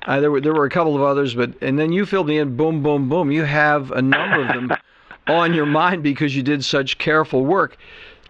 Uh, 0.07 0.21
there 0.21 0.31
were 0.31 0.40
there 0.40 0.54
were 0.54 0.64
a 0.64 0.71
couple 0.71 0.97
of 0.97 1.02
others, 1.02 1.35
but 1.35 1.54
and 1.61 1.78
then 1.78 1.92
you 1.92 2.07
filled 2.07 2.28
me 2.28 2.38
in. 2.38 2.57
Boom, 2.57 2.83
boom, 2.83 3.09
boom. 3.09 3.31
You 3.31 3.45
have 3.45 3.90
a 3.90 4.02
number 4.02 4.42
of 4.42 4.49
them 4.49 4.73
on 5.26 5.54
your 5.54 5.66
mind 5.66 6.02
because 6.02 6.35
you 6.37 6.42
did 6.42 6.64
such 6.64 6.99
careful 6.99 7.45
work. 7.45 7.76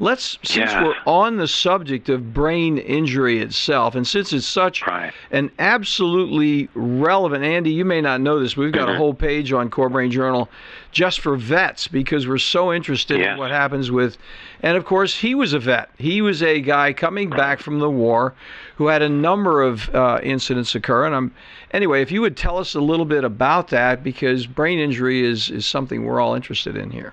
Let's 0.02 0.37
since 0.42 0.73
Yeah. 0.73 0.82
we're 0.82 0.97
on 1.06 1.37
the 1.37 1.47
subject 1.47 2.09
of 2.09 2.35
brain 2.35 2.76
injury 2.76 3.38
itself, 3.38 3.94
and 3.94 4.04
since 4.04 4.32
it's 4.32 4.44
such 4.44 4.85
Right. 4.85 5.12
an 5.30 5.52
absolutely 5.61 6.68
relevant, 6.75 7.44
Andy, 7.44 7.71
you 7.71 7.85
may 7.85 8.00
not 8.00 8.21
know 8.21 8.40
this, 8.40 8.56
we've 8.56 8.73
got 8.73 8.88
a 8.88 8.94
Mhm. 8.94 8.97
whole 8.97 9.14
page 9.14 9.52
on 9.52 9.71
Core 9.71 9.88
Brain 9.88 10.11
Journal 10.11 10.50
just 10.90 11.21
for 11.21 11.37
vets 11.37 11.87
because 11.87 12.26
we're 12.26 12.38
so 12.38 12.73
interested 12.73 13.21
in 13.21 13.37
what 13.38 13.52
happens 13.52 13.92
with, 13.92 14.18
and 14.61 14.76
of 14.76 14.85
course 14.85 15.21
he 15.21 15.37
was 15.37 15.52
a 15.52 15.61
vet. 15.61 15.88
He 15.99 16.21
was 16.21 16.42
a 16.42 16.59
guy 16.61 16.92
coming 16.92 17.30
back 17.30 17.61
from 17.61 17.78
the 17.78 17.88
war 17.88 18.35
who 18.78 18.88
had 18.88 19.02
a 19.02 19.09
number 19.09 19.62
of 19.62 19.88
uh, 19.94 20.18
incidents 20.21 20.75
occur, 20.75 21.06
and 21.06 21.14
I'm 21.14 21.30
anyway. 21.73 22.02
If 22.02 22.11
you 22.11 22.23
would 22.23 22.37
tell 22.37 22.59
us 22.59 22.75
a 22.75 22.80
little 22.80 23.06
bit 23.06 23.23
about 23.23 23.68
that, 23.68 24.02
because 24.02 24.47
brain 24.47 24.80
injury 24.80 25.25
is 25.25 25.49
is 25.49 25.64
something 25.64 26.04
we're 26.04 26.18
all 26.21 26.35
interested 26.35 26.76
in 26.76 26.90
here. 26.90 27.12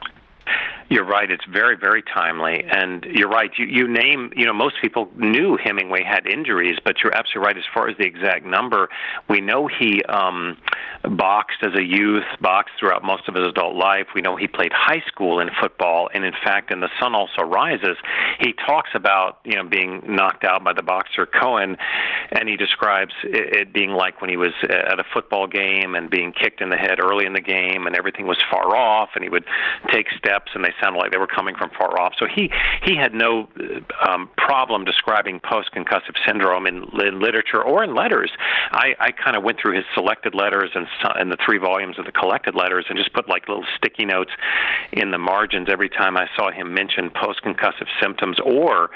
You're 0.90 1.06
right. 1.06 1.30
It's 1.30 1.46
very, 1.46 1.78
very 1.78 2.02
timely, 2.02 2.64
and 2.64 3.06
you're 3.06 3.30
right. 3.30 3.52
You 3.58 3.66
you 3.68 3.88
name. 3.88 4.34
You 4.36 4.46
know, 4.48 4.54
most 4.54 4.76
people 4.82 5.08
knew 5.16 5.56
Hemingway 5.56 6.04
had 6.04 6.26
injuries, 6.26 6.80
but 6.84 6.96
you're 7.04 7.16
absolutely 7.16 7.46
right 7.46 7.58
as 7.58 7.64
far 7.72 7.90
as 7.90 7.98
the 7.98 8.06
exact 8.06 8.44
number. 8.44 8.90
We 9.30 9.40
know 9.40 9.68
he 9.68 10.02
um, 10.06 10.58
boxed 11.04 11.64
as 11.64 11.74
a 11.76 11.84
youth, 11.84 12.26
boxed 12.42 12.74
throughout 12.80 13.04
most 13.04 13.28
of 13.28 13.36
his 13.36 13.48
adult 13.48 13.76
life. 13.76 14.08
We 14.14 14.22
know 14.22 14.36
he 14.36 14.48
played 14.48 14.72
high 14.74 15.04
school 15.08 15.40
in 15.40 15.50
football, 15.62 16.10
and 16.14 16.26
in 16.26 16.34
fact, 16.44 16.72
in 16.72 16.82
The 16.82 16.90
Sun 17.00 17.16
Also 17.16 17.42
Rises, 17.42 17.98
he 18.40 18.54
talks 18.54 18.90
about 18.94 19.40
you 19.46 19.56
know 19.56 19.64
being 19.64 20.04
knocked 20.06 20.44
out 20.44 20.64
by 20.64 20.74
the 20.74 20.84
boxer 20.84 21.26
Cohen, 21.26 21.78
and 22.32 22.50
he 22.50 22.58
describes 22.58 23.14
it, 23.24 23.72
being 23.74 23.92
like 23.92 24.22
when 24.22 24.30
he 24.30 24.38
was 24.38 24.54
at 24.64 25.00
a 25.00 25.06
football 25.14 25.48
game 25.48 25.96
and 25.96 26.10
being 26.10 26.34
kicked 26.34 26.62
in 26.62 26.70
the 26.70 26.78
head 26.78 27.00
early 27.00 27.26
in 27.26 27.34
the 27.34 27.42
game, 27.42 27.88
and 27.88 27.96
everything 27.96 28.28
was 28.28 28.38
far 28.52 28.76
off, 28.76 29.10
and 29.16 29.24
he 29.24 29.30
would 29.30 29.46
take 29.92 30.08
steps, 30.18 30.52
and 30.54 30.64
they 30.64 30.74
sounded 30.82 31.00
like 31.00 31.12
they 31.12 31.18
were 31.18 31.28
coming 31.28 31.56
from 31.56 31.70
far 31.78 32.00
off. 32.00 32.14
So 32.18 32.26
he 32.26 32.52
he 32.84 32.96
had 32.96 33.14
no 33.14 33.48
um, 34.08 34.30
problem 34.38 34.84
describing 34.84 35.40
post-concussive 35.40 36.16
syndrome 36.26 36.68
in, 36.68 36.84
in 37.00 37.20
literature 37.20 37.64
or 37.64 37.84
in 37.84 37.96
letters. 37.96 38.32
I, 38.72 38.96
I 39.00 39.12
kind 39.12 39.38
of 39.38 39.44
went 39.44 39.60
through 39.62 39.76
his 39.76 39.86
selected 39.94 40.36
letters 40.36 40.72
and, 40.76 40.89
and 41.16 41.32
the 41.32 41.38
three 41.44 41.58
volumes 41.58 41.98
of 42.00 42.06
the 42.06 42.12
collected 42.12 42.56
letters 42.56 42.86
and 42.90 42.98
just 42.98 43.14
put 43.14 43.28
like 43.28 43.48
little 43.48 43.66
sticky 43.76 44.06
notes 44.06 44.32
in 44.92 45.12
the 45.12 45.18
margins 45.18 45.68
every 45.70 45.90
time 45.90 46.18
I 46.18 46.28
saw 46.36 46.52
him 46.52 46.74
mention 46.74 47.10
post-concussive 47.10 47.88
symptoms 48.02 48.38
or 48.44 48.90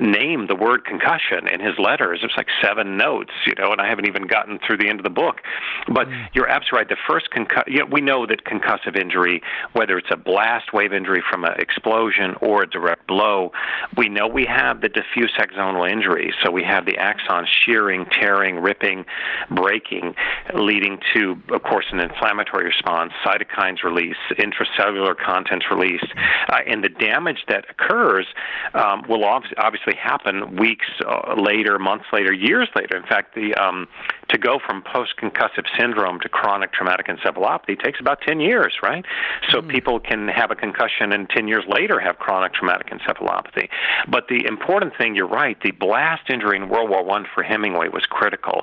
name 0.00 0.46
the 0.46 0.56
word 0.56 0.84
concussion 0.84 1.46
in 1.48 1.60
his 1.60 1.78
letters. 1.78 2.20
It 2.22 2.26
was 2.26 2.36
like 2.36 2.48
seven 2.62 2.96
notes, 2.96 3.32
you 3.46 3.54
know, 3.58 3.72
and 3.72 3.80
I 3.80 3.88
haven't 3.88 4.06
even 4.06 4.26
gotten 4.26 4.58
through 4.66 4.78
the 4.78 4.88
end 4.88 5.00
of 5.00 5.04
the 5.04 5.10
book. 5.10 5.40
But 5.88 6.08
mm. 6.08 6.26
you're 6.32 6.48
absolutely 6.48 6.78
right. 6.78 6.88
The 6.88 6.96
first 7.06 7.30
concuss, 7.30 7.64
you 7.66 7.78
know, 7.78 7.86
we 7.90 8.00
know 8.00 8.26
that 8.26 8.44
concussive 8.44 8.98
injury, 8.98 9.42
whether 9.72 9.98
it's 9.98 10.10
a 10.10 10.16
blast 10.16 10.72
wave 10.72 10.92
injury 10.92 11.22
from 11.28 11.44
an 11.44 11.54
explosion 11.58 12.34
or 12.40 12.62
a 12.62 12.66
direct 12.66 13.06
blow, 13.06 13.52
we 13.96 14.08
know 14.08 14.26
we 14.26 14.44
have 14.46 14.80
the 14.80 14.88
diffuse 14.88 15.32
axonal 15.38 15.90
injury. 15.90 16.32
So 16.42 16.50
we 16.50 16.64
have 16.64 16.86
the 16.86 16.96
axon 16.96 17.46
shearing, 17.64 18.06
tearing, 18.06 18.56
ripping, 18.56 19.04
breaking, 19.50 20.14
leading 20.54 20.98
to, 21.14 21.33
of 21.50 21.62
course, 21.62 21.86
an 21.92 22.00
inflammatory 22.00 22.64
response, 22.66 23.12
cytokines 23.24 23.82
release, 23.82 24.16
intracellular 24.32 25.16
contents 25.16 25.66
released, 25.70 26.12
uh, 26.48 26.58
and 26.66 26.82
the 26.82 26.88
damage 26.88 27.44
that 27.48 27.64
occurs 27.70 28.26
um, 28.74 29.04
will 29.08 29.24
ob- 29.24 29.44
obviously 29.58 29.94
happen 29.94 30.56
weeks 30.56 30.86
uh, 31.06 31.34
later, 31.36 31.78
months 31.78 32.06
later, 32.12 32.32
years 32.32 32.68
later. 32.74 32.96
In 32.96 33.04
fact, 33.04 33.34
the 33.34 33.54
um, 33.54 33.88
to 34.28 34.38
go 34.38 34.58
from 34.58 34.82
post-concussive 34.82 35.64
syndrome 35.78 36.18
to 36.20 36.28
chronic 36.28 36.72
traumatic 36.72 37.06
encephalopathy 37.06 37.80
takes 37.82 38.00
about 38.00 38.20
10 38.22 38.40
years, 38.40 38.74
right? 38.82 39.04
So 39.50 39.62
people 39.62 40.00
can 40.00 40.28
have 40.28 40.50
a 40.50 40.56
concussion 40.56 41.12
and 41.12 41.28
10 41.28 41.46
years 41.46 41.64
later 41.68 42.00
have 42.00 42.18
chronic 42.18 42.54
traumatic 42.54 42.90
encephalopathy. 42.90 43.68
But 44.08 44.28
the 44.28 44.44
important 44.46 44.96
thing, 44.96 45.14
you're 45.14 45.28
right, 45.28 45.56
the 45.62 45.72
blast 45.72 46.30
injury 46.30 46.56
in 46.56 46.68
World 46.68 46.90
War 46.90 47.04
One 47.04 47.26
for 47.34 47.42
Hemingway 47.42 47.88
was 47.88 48.06
critical 48.06 48.62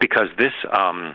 because 0.00 0.28
this. 0.38 0.52
Um, 0.72 1.14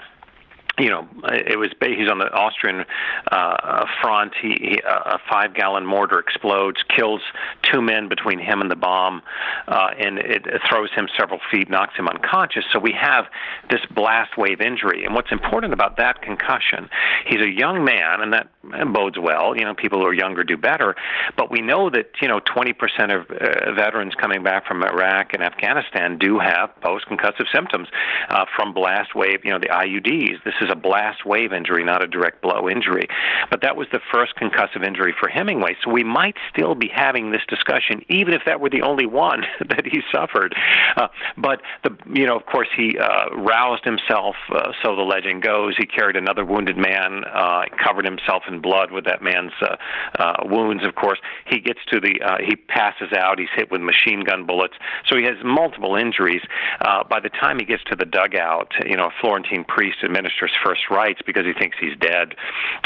you 0.80 0.90
know, 0.90 1.08
it 1.24 1.58
was 1.58 1.70
he's 1.82 2.10
on 2.10 2.20
the 2.20 2.32
Austrian 2.32 2.86
uh, 3.32 3.86
front. 4.02 4.34
He, 4.40 4.58
he 4.60 4.82
a 4.86 5.18
five-gallon 5.30 5.86
mortar 5.86 6.20
explodes, 6.20 6.78
kills 6.96 7.22
two 7.64 7.82
men 7.82 8.08
between 8.08 8.38
him 8.40 8.62
and 8.62 8.70
the 8.70 8.76
bomb, 8.76 9.22
uh, 9.68 9.90
and 9.98 10.20
it, 10.20 10.46
it 10.46 10.62
throws 10.70 10.92
him 10.94 11.08
several 11.18 11.40
feet, 11.52 11.70
knocks 11.70 11.96
him 11.96 12.08
unconscious. 12.08 12.64
So 12.72 12.80
we 12.80 12.94
have 12.94 13.26
this 13.70 13.82
blast 13.94 14.38
wave 14.38 14.62
injury. 14.62 15.04
And 15.04 15.16
what's 15.16 15.32
important 15.32 15.74
about 15.74 15.98
that 15.98 16.22
concussion? 16.22 16.90
He's 17.26 17.42
a 17.42 17.50
young 17.50 17.84
man, 17.84 18.22
and 18.22 18.34
that 18.34 18.48
bodes 18.94 19.18
well. 19.18 19.58
You 19.58 19.66
know, 19.66 19.74
people 19.74 20.00
who 20.00 20.06
are 20.06 20.14
younger 20.14 20.44
do 20.44 20.58
better. 20.58 20.96
But 21.36 21.52
we 21.52 21.62
know 21.62 21.90
that 21.90 22.12
you 22.22 22.28
know 22.28 22.40
20% 22.40 22.76
of 23.16 23.30
uh, 23.32 23.74
veterans 23.74 24.14
coming 24.16 24.44
back 24.44 24.68
from 24.68 24.84
Iraq 24.84 25.34
and 25.34 25.42
Afghanistan 25.42 26.18
do 26.18 26.40
have 26.40 26.70
post-concussive 26.82 27.46
symptoms 27.54 27.88
uh, 28.30 28.46
from 28.56 28.74
blast 28.74 29.16
wave. 29.16 29.44
You 29.44 29.52
know, 29.52 29.60
the 29.60 29.70
IEDs. 29.70 30.44
This 30.44 30.54
is 30.62 30.67
a 30.72 30.76
blast 30.76 31.26
wave 31.26 31.54
injury, 31.54 31.84
not 31.84 32.02
a 32.02 32.08
direct 32.08 32.42
blow 32.42 32.70
injury. 32.70 33.08
But 33.50 33.62
that 33.62 33.76
was 33.76 33.88
the 33.92 34.00
first 34.12 34.36
concussive 34.36 34.86
injury 34.86 35.14
for 35.20 35.30
Hemingway. 35.30 35.76
So 35.84 35.92
we 35.92 36.04
might 36.04 36.36
still 36.50 36.76
be 36.76 36.90
having 36.94 37.32
this 37.32 37.42
discussion, 37.48 38.04
even 38.10 38.34
if 38.34 38.42
that 38.46 38.60
were 38.60 38.70
the 38.70 38.82
only 38.82 39.06
one 39.06 39.44
that 39.70 39.86
he 39.86 40.02
suffered. 40.12 40.56
Uh, 40.96 41.08
but 41.38 41.62
the, 41.84 41.96
you 42.14 42.26
know, 42.26 42.36
of 42.36 42.46
course, 42.46 42.68
he 42.76 42.98
uh, 42.98 43.30
roused 43.36 43.84
himself. 43.84 44.36
Uh, 44.50 44.72
so 44.84 44.96
the 44.96 45.02
legend 45.02 45.42
goes. 45.42 45.76
He 45.78 45.86
carried 45.86 46.16
another 46.16 46.46
wounded 46.46 46.78
man, 46.78 47.24
uh, 47.26 47.64
covered 47.84 48.06
himself 48.06 48.44
in 48.48 48.62
blood 48.62 48.92
with 48.92 49.06
that 49.06 49.22
man's 49.22 49.54
uh, 49.62 49.76
uh, 50.20 50.34
wounds. 50.44 50.86
Of 50.86 50.96
course, 50.96 51.20
he 51.46 51.60
gets 51.60 51.80
to 51.92 52.00
the. 52.00 52.22
Uh, 52.22 52.38
he 52.44 52.56
passes 52.56 53.14
out. 53.14 53.40
He's 53.40 53.50
hit 53.56 53.72
with 53.72 53.82
machine 53.82 54.24
gun 54.24 54.46
bullets. 54.46 54.76
So 55.06 55.18
he 55.18 55.24
has 55.24 55.38
multiple 55.44 55.96
injuries. 55.96 56.42
Uh, 56.82 57.04
by 57.04 57.20
the 57.20 57.30
time 57.30 57.60
he 57.60 57.66
gets 57.66 57.84
to 57.86 57.96
the 57.96 58.06
dugout, 58.06 58.74
you 58.86 58.96
know, 58.96 59.08
a 59.08 59.14
Florentine 59.22 59.64
priest 59.64 59.98
administers 60.04 60.52
first 60.64 60.90
rites 60.90 61.22
because 61.26 61.46
he 61.46 61.54
thinks 61.54 61.78
he's 61.80 61.98
dead. 62.00 62.36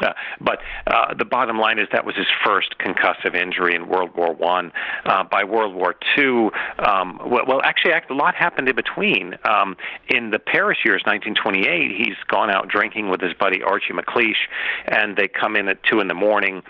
Uh, 0.02 0.14
but 0.40 0.60
uh, 0.88 1.14
the 1.14 1.26
bottom 1.26 1.60
line 1.60 1.80
is 1.80 1.88
that 1.92 2.06
was 2.06 2.16
his 2.16 2.28
first 2.46 2.76
concussive 2.80 3.36
injury 3.36 3.76
in 3.76 3.88
World 3.88 4.16
War 4.16 4.34
One. 4.34 4.72
Uh, 5.06 5.24
by 5.24 5.44
World 5.44 5.76
War 5.76 5.96
Two, 6.16 6.52
um, 6.80 7.20
well, 7.26 7.46
well, 7.48 7.62
actually, 7.64 7.92
a 7.92 8.14
lot 8.14 8.36
happened 8.36 8.68
in 8.68 8.76
between. 8.76 9.38
Um, 9.46 9.78
in 10.10 10.32
the 10.32 10.40
Paris 10.40 10.80
years, 10.84 11.02
1928, 11.06 11.92
he's 11.96 12.16
gone 12.28 12.50
out 12.50 12.68
drinking 12.68 13.10
with 13.10 13.22
his 13.22 13.34
buddy 13.34 13.62
Archie 13.64 13.94
MacLeish, 13.94 14.48
and 14.86 15.16
they 15.18 15.28
come 15.28 15.56
in 15.56 15.68
at 15.68 15.82
two 15.84 16.00
in 16.00 16.08
the 16.08 16.14
morning, 16.14 16.64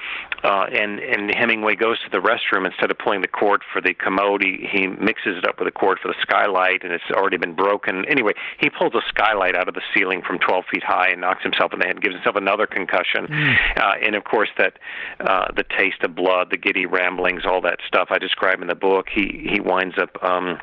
uh, 0.44 0.66
and 0.72 1.00
and 1.00 1.34
Hemingway 1.34 1.76
goes 1.76 2.00
to 2.02 2.10
the 2.10 2.18
restroom 2.18 2.66
instead 2.66 2.90
of 2.90 2.98
pulling 2.98 3.22
the 3.22 3.28
cord 3.28 3.62
for 3.72 3.82
the 3.82 3.94
commode, 3.94 4.42
he, 4.44 4.68
he 4.70 4.88
mixes 4.88 5.38
it 5.38 5.46
up 5.46 5.60
with 5.60 5.68
a 5.68 5.72
cord 5.72 6.00
for 6.02 6.08
the 6.08 6.16
skylight, 6.22 6.84
and 6.84 6.92
it's 6.92 7.04
already 7.12 7.38
been 7.38 7.54
broken. 7.54 8.06
Anyway, 8.06 8.34
he 8.60 8.70
pulls 8.70 8.94
a 8.96 9.02
skylight 9.08 9.56
out 9.56 9.68
of 9.68 9.76
the 9.76 9.82
ceiling 9.94 10.22
from 10.26 10.40
12 10.40 10.66
feet 10.72 10.84
high 10.84 11.10
and 11.10 11.22
knocks 11.22 11.44
himself 11.44 11.74
in 11.74 11.80
the 11.80 11.86
head, 11.86 12.02
gives 12.02 12.16
himself 12.16 12.36
another 12.36 12.66
concussion, 12.66 13.28
uh, 13.78 13.94
and 14.02 14.16
of 14.16 14.24
course 14.24 14.50
that 14.58 14.78
uh, 15.20 15.52
the 15.56 15.64
taste 15.78 16.04
of 16.04 16.16
blood, 16.16 16.50
the 16.50 16.58
giddy 16.58 16.86
ramblings, 16.86 17.46
all 17.46 17.62
that 17.62 17.80
stuff 17.86 18.08
I 18.12 18.18
describe 18.18 18.62
in 18.62 18.68
the 18.68 18.76
book. 18.76 19.08
He 19.14 19.48
he 19.50 19.60
winds 19.60 19.98
up. 19.98 20.22
Um, 20.24 20.60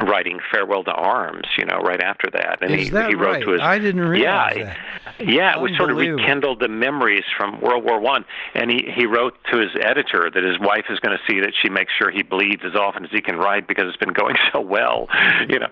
writing 0.00 0.40
farewell 0.50 0.82
to 0.84 0.90
arms 0.92 1.46
you 1.58 1.64
know 1.64 1.78
right 1.78 2.00
after 2.00 2.28
that 2.32 2.58
and 2.62 2.74
Is 2.74 2.84
he 2.86 2.90
that 2.90 3.08
he 3.08 3.14
wrote 3.14 3.32
right? 3.32 3.42
to 3.42 3.50
his 3.52 3.60
I 3.60 3.78
didn't 3.78 4.00
realize 4.00 4.56
yeah 4.56 4.64
that. 4.64 4.76
yeah, 5.20 5.56
it 5.56 5.60
was 5.60 5.76
sort 5.76 5.90
of 5.90 5.96
rekindled 5.96 6.60
the 6.60 6.68
memories 6.68 7.24
from 7.36 7.60
World 7.60 7.84
War 7.84 8.00
One, 8.00 8.24
and 8.54 8.70
he 8.70 8.90
he 8.94 9.06
wrote 9.06 9.34
to 9.52 9.58
his 9.58 9.70
editor 9.80 10.30
that 10.32 10.42
his 10.42 10.58
wife 10.58 10.86
is 10.90 10.98
going 11.00 11.16
to 11.16 11.22
see 11.32 11.40
that 11.40 11.52
she 11.60 11.68
makes 11.68 11.92
sure 11.98 12.10
he 12.10 12.22
bleeds 12.22 12.62
as 12.64 12.74
often 12.74 13.04
as 13.04 13.10
he 13.10 13.20
can 13.20 13.36
write 13.36 13.68
because 13.68 13.84
it's 13.86 13.96
been 13.96 14.12
going 14.12 14.36
so 14.52 14.60
well, 14.60 15.08
you 15.48 15.58
know. 15.58 15.68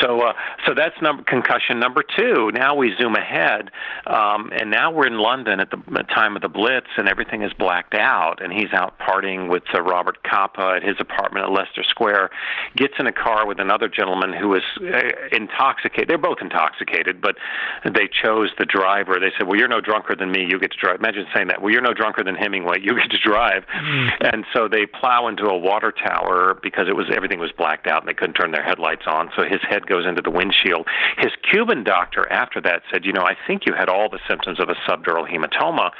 So 0.00 0.20
uh, 0.20 0.32
so 0.66 0.74
that's 0.74 0.94
number 1.02 1.22
concussion 1.24 1.78
number 1.80 2.02
two. 2.02 2.50
Now 2.52 2.74
we 2.74 2.94
zoom 3.00 3.14
ahead, 3.14 3.70
um, 4.06 4.50
and 4.58 4.70
now 4.70 4.90
we're 4.90 5.06
in 5.06 5.18
London 5.18 5.60
at 5.60 5.70
the, 5.70 5.76
time 6.14 6.36
of 6.36 6.42
the 6.42 6.48
Blitz, 6.48 6.86
and 6.96 7.08
everything 7.08 7.42
is 7.42 7.52
blacked 7.54 7.94
out, 7.94 8.42
and 8.42 8.52
he's 8.52 8.72
out 8.72 8.98
partying 8.98 9.48
with 9.50 9.64
uh, 9.74 9.80
Robert 9.82 10.22
Capa 10.22 10.74
at 10.76 10.82
his 10.82 10.96
apartment 11.00 11.46
at 11.46 11.52
Leicester 11.52 11.82
Square, 11.82 12.30
gets 12.76 12.94
in 12.98 13.06
a 13.06 13.12
car 13.12 13.46
with 13.46 13.58
another 13.64 13.88
gentleman 13.88 14.32
who 14.32 14.54
is 14.54 14.62
uh, 14.80 15.00
intoxicated. 15.32 16.08
They're 16.08 16.18
both 16.18 16.38
intoxicated, 16.40 17.20
but 17.20 17.36
they 17.84 18.08
chose 18.08 18.50
the 18.58 18.66
driver. 18.66 19.18
They 19.18 19.32
said, 19.36 19.48
"Well, 19.48 19.56
you're 19.58 19.68
no 19.68 19.80
drunker 19.80 20.14
than 20.14 20.30
me. 20.30 20.46
You 20.48 20.60
get 20.60 20.72
to 20.72 20.78
drive." 20.78 20.96
Imagine 21.00 21.26
saying 21.34 21.48
that. 21.48 21.62
Well, 21.62 21.72
you're 21.72 21.82
no 21.82 21.94
drunker 21.94 22.22
than 22.22 22.34
Hemingway. 22.36 22.80
You 22.80 22.94
get 22.94 23.10
to 23.10 23.18
drive. 23.18 23.64
And 24.20 24.44
so 24.52 24.68
they 24.68 24.86
plow 24.86 25.26
into 25.28 25.46
a 25.46 25.56
water 25.56 25.92
tower 25.92 26.58
because 26.62 26.86
it 26.88 26.96
was 26.96 27.06
everything 27.14 27.40
was 27.40 27.52
blacked 27.56 27.86
out 27.86 28.02
and 28.02 28.08
they 28.08 28.14
couldn't 28.14 28.34
turn 28.34 28.52
their 28.52 28.62
headlights 28.62 29.06
on. 29.06 29.30
So 29.36 29.42
his 29.42 29.60
head 29.68 29.86
goes 29.86 30.04
into 30.06 30.20
the 30.20 30.30
windshield. 30.30 30.86
His 31.18 31.32
Cuban 31.50 31.84
doctor 31.84 32.30
after 32.30 32.60
that 32.62 32.82
said, 32.92 33.04
"You 33.04 33.12
know, 33.12 33.24
I 33.24 33.36
think 33.46 33.66
you 33.66 33.72
had 33.72 33.88
all 33.88 34.08
the 34.10 34.20
symptoms 34.28 34.60
of 34.60 34.68
a 34.68 34.74
subdural 34.86 35.26
hematoma. 35.26 35.90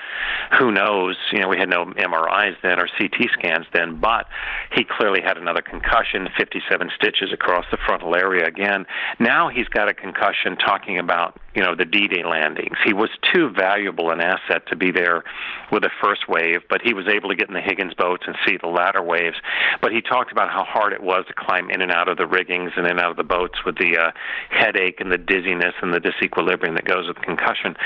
Who 0.59 0.71
knows? 0.71 1.17
You 1.33 1.41
know, 1.41 1.49
we 1.49 1.59
had 1.59 1.69
no 1.69 1.87
MRIs 1.87 2.57
then 2.63 2.79
or 2.79 2.89
CT 2.99 3.31
scans 3.33 3.67
then, 3.73 3.97
but 3.97 4.27
he 4.73 4.85
clearly 4.85 5.21
had 5.23 5.39
another 5.39 5.63
concussion, 5.63 6.29
57 6.37 6.91
stitches 6.95 7.33
across." 7.33 7.54
Across 7.55 7.71
the 7.71 7.79
frontal 7.87 8.17
area 8.17 8.47
again. 8.47 8.85
Now 9.21 9.49
he's 9.49 9.69
got 9.69 9.89
a 9.89 9.95
concussion 9.95 10.57
talking 10.57 10.99
about, 10.99 11.39
you 11.55 11.63
know, 11.63 11.77
the 11.77 11.85
D-Day 11.85 12.25
landings. 12.25 12.77
He 12.85 12.93
was 12.93 13.11
too 13.33 13.51
valuable 13.51 14.11
an 14.11 14.21
asset 14.21 14.67
to 14.69 14.77
be 14.77 14.91
there 14.91 15.23
with 15.71 15.83
the 15.83 15.91
first 16.03 16.29
wave, 16.29 16.63
but 16.69 16.81
he 16.83 16.95
was 16.95 17.07
able 17.07 17.29
to 17.29 17.37
get 17.37 17.49
in 17.49 17.55
the 17.55 17.61
Higgins 17.61 17.95
boats 17.95 18.25
and 18.27 18.35
see 18.45 18.57
the 18.61 18.69
latter 18.69 19.03
waves. 19.03 19.37
But 19.81 19.93
he 19.93 20.01
talked 20.01 20.33
about 20.33 20.51
how 20.51 20.65
hard 20.65 20.93
it 20.93 21.03
was 21.03 21.27
to 21.29 21.35
climb 21.35 21.71
in 21.71 21.81
and 21.81 21.93
out 21.93 22.09
of 22.09 22.17
the 22.17 22.27
riggings 22.27 22.73
and 22.77 22.87
in 22.87 22.93
and 22.93 23.01
out 23.01 23.11
of 23.11 23.17
the 23.17 23.25
boats 23.25 23.65
with 23.65 23.79
the 23.79 23.99
uh, 23.99 24.11
headache 24.51 25.01
and 25.01 25.13
the 25.13 25.19
dizziness 25.19 25.75
and 25.81 25.95
the 25.95 26.01
disequilibrium 26.01 26.75
that 26.75 26.85
goes 26.85 27.07
with 27.07 27.19
concussion. 27.19 27.77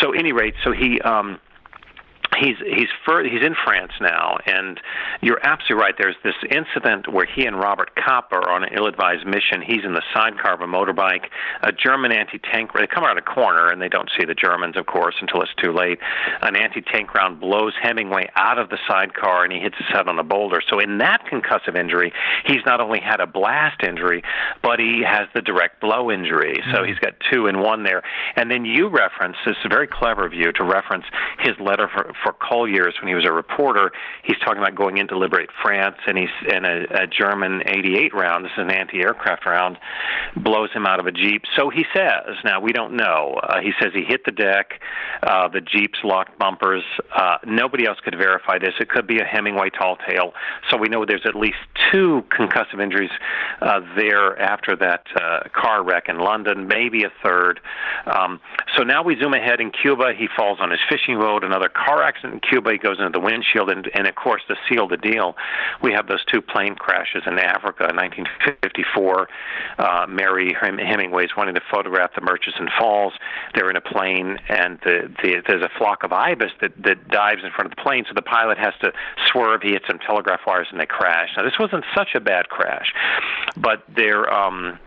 So, 0.00 0.12
any 0.12 0.32
rate, 0.32 0.54
so 0.64 0.72
he 0.72 1.00
um, 1.02 1.38
he's 2.38 2.56
he's 2.58 2.88
fur, 3.04 3.24
he's 3.24 3.42
in 3.42 3.54
France 3.64 3.92
now, 4.00 4.38
and 4.46 4.80
you're 5.20 5.40
absolutely 5.42 5.82
right. 5.82 5.94
There's 5.98 6.16
this 6.24 6.34
incident 6.50 7.12
where 7.12 7.26
he 7.26 7.46
and 7.46 7.58
Robert 7.58 7.94
Capa 7.96 8.36
are 8.36 8.50
on 8.50 8.64
an 8.64 8.70
ill-advised 8.74 9.26
mission. 9.26 9.62
He's 9.62 9.84
in 9.84 9.94
the 9.94 10.02
sidecar 10.14 10.54
of 10.54 10.60
a 10.60 10.66
motorbike. 10.66 11.26
A 11.62 11.72
German 11.72 12.12
anti-tank. 12.12 12.70
They 12.72 12.86
come 12.86 13.04
around 13.04 13.18
a 13.18 13.22
corner 13.22 13.68
and 13.68 13.80
they 13.80 13.88
don't 13.88 14.10
see 14.18 14.24
the 14.24 14.34
Germans, 14.34 14.76
of 14.76 14.86
course, 14.86 15.14
until 15.20 15.42
it's 15.42 15.54
too 15.62 15.72
late. 15.72 15.98
An 16.42 16.56
anti-tank 16.56 17.14
round 17.14 17.40
blows 17.40 17.74
Hemingway 17.80 18.28
out 18.36 18.58
of 18.58 18.68
the 18.70 18.78
sidecar, 18.88 19.44
and 19.44 19.52
he 19.52 19.58
hits 19.58 19.76
his 19.78 19.86
head 19.88 20.08
on 20.08 20.18
a 20.18 20.24
boulder. 20.24 20.60
So 20.68 20.78
in 20.78 20.98
that 20.98 21.24
concussive 21.30 21.76
injury, 21.78 22.12
he's 22.44 22.64
not 22.66 22.80
only 22.80 23.00
had 23.00 23.20
a 23.20 23.26
blast 23.26 23.82
injury, 23.82 24.22
but 24.62 24.78
he 24.78 25.02
has 25.06 25.28
the 25.34 25.42
direct 25.42 25.80
blow 25.80 26.10
injury. 26.10 26.62
So 26.72 26.78
mm-hmm. 26.78 26.88
he's 26.88 26.98
got 26.98 27.14
two 27.30 27.46
in 27.46 27.60
one 27.60 27.84
there. 27.84 28.02
And 28.36 28.50
then 28.50 28.64
you 28.64 28.88
reference 28.88 29.36
this 29.44 29.56
is 29.56 29.66
very 29.70 29.86
clever 29.86 30.26
of 30.26 30.32
you 30.32 30.52
to 30.52 30.64
reference 30.64 31.04
his 31.38 31.54
letter 31.60 31.88
for 32.22 32.25
for 32.26 32.32
Collier's 32.32 32.94
when 33.00 33.08
he 33.08 33.14
was 33.14 33.24
a 33.24 33.30
reporter. 33.30 33.92
He's 34.24 34.38
talking 34.44 34.58
about 34.58 34.74
going 34.74 34.98
in 34.98 35.06
to 35.08 35.16
liberate 35.16 35.48
France, 35.62 35.96
and 36.08 36.18
he's 36.18 36.28
in 36.48 36.64
a, 36.64 37.02
a 37.02 37.06
German 37.06 37.62
88 37.64 38.12
round. 38.14 38.44
This 38.44 38.50
is 38.56 38.64
an 38.64 38.70
anti-aircraft 38.70 39.46
round, 39.46 39.78
blows 40.36 40.72
him 40.72 40.86
out 40.86 40.98
of 40.98 41.06
a 41.06 41.12
jeep. 41.12 41.42
So 41.56 41.70
he 41.70 41.84
says. 41.94 42.34
Now 42.44 42.60
we 42.60 42.72
don't 42.72 42.96
know. 42.96 43.38
Uh, 43.40 43.60
he 43.60 43.72
says 43.80 43.92
he 43.94 44.02
hit 44.02 44.24
the 44.24 44.32
deck. 44.32 44.80
Uh, 45.22 45.46
the 45.46 45.60
jeep's 45.60 46.00
locked 46.02 46.36
bumpers. 46.38 46.82
Uh, 47.14 47.38
nobody 47.46 47.86
else 47.86 47.98
could 48.02 48.16
verify 48.16 48.58
this. 48.58 48.74
It 48.80 48.88
could 48.88 49.06
be 49.06 49.20
a 49.20 49.24
Hemingway 49.24 49.70
tall 49.70 49.96
tale. 50.08 50.32
So 50.70 50.76
we 50.76 50.88
know 50.88 51.04
there's 51.06 51.26
at 51.26 51.36
least 51.36 51.56
two 51.90 52.24
concussive 52.30 52.82
injuries 52.82 53.10
uh, 53.60 53.80
there 53.96 54.38
after 54.40 54.76
that 54.76 55.06
uh, 55.16 55.40
car 55.52 55.82
wreck 55.82 56.08
in 56.08 56.18
London, 56.18 56.68
maybe 56.68 57.04
a 57.04 57.12
third. 57.22 57.60
Um, 58.06 58.40
so 58.76 58.82
now 58.82 59.02
we 59.02 59.18
zoom 59.18 59.34
ahead 59.34 59.60
in 59.60 59.70
Cuba. 59.70 60.12
He 60.16 60.28
falls 60.36 60.58
on 60.60 60.70
his 60.70 60.80
fishing 60.88 61.18
boat. 61.18 61.44
Another 61.44 61.68
car 61.68 62.02
accident 62.02 62.34
in 62.34 62.40
Cuba. 62.40 62.72
He 62.72 62.78
goes 62.78 62.98
into 62.98 63.10
the 63.10 63.20
windshield, 63.20 63.70
and, 63.70 63.88
and 63.94 64.06
of 64.06 64.14
course, 64.14 64.42
to 64.48 64.56
seal 64.68 64.88
the 64.88 64.96
deal, 64.96 65.36
we 65.82 65.92
have 65.92 66.06
those 66.08 66.24
two 66.24 66.40
plane 66.40 66.74
crashes 66.74 67.22
in 67.26 67.38
Africa 67.38 67.88
in 67.88 67.96
1954. 67.96 69.28
Uh, 69.78 70.06
Mary 70.08 70.54
Hemingway's 70.60 71.30
wanting 71.36 71.54
to 71.54 71.62
photograph 71.70 72.10
the 72.14 72.20
Murchison 72.20 72.68
Falls. 72.78 73.12
They're 73.54 73.70
in 73.70 73.76
a 73.76 73.80
plane, 73.80 74.38
and 74.48 74.78
the, 74.84 75.10
the, 75.22 75.42
there's 75.46 75.62
a 75.62 75.70
flock 75.78 76.02
of 76.02 76.12
ibis 76.12 76.52
that, 76.60 76.72
that 76.82 77.08
dives 77.08 77.42
in 77.44 77.50
front 77.50 77.70
of 77.70 77.76
the 77.76 77.82
plane, 77.82 78.04
so 78.08 78.14
the 78.14 78.22
pilot 78.22 78.58
has 78.58 78.74
to 78.82 78.92
swerve. 79.30 79.62
He 79.62 79.72
hits 79.72 79.86
some 79.86 79.98
telegraph 79.98 80.40
wires, 80.46 80.68
and 80.70 80.80
they 80.80 80.86
crash. 80.86 81.30
Now, 81.36 81.44
this 81.44 81.58
wasn't 81.66 81.84
such 81.96 82.14
a 82.14 82.20
bad 82.20 82.48
crash, 82.48 82.92
but 83.56 83.82
they're 83.94 84.32
um, 84.32 84.78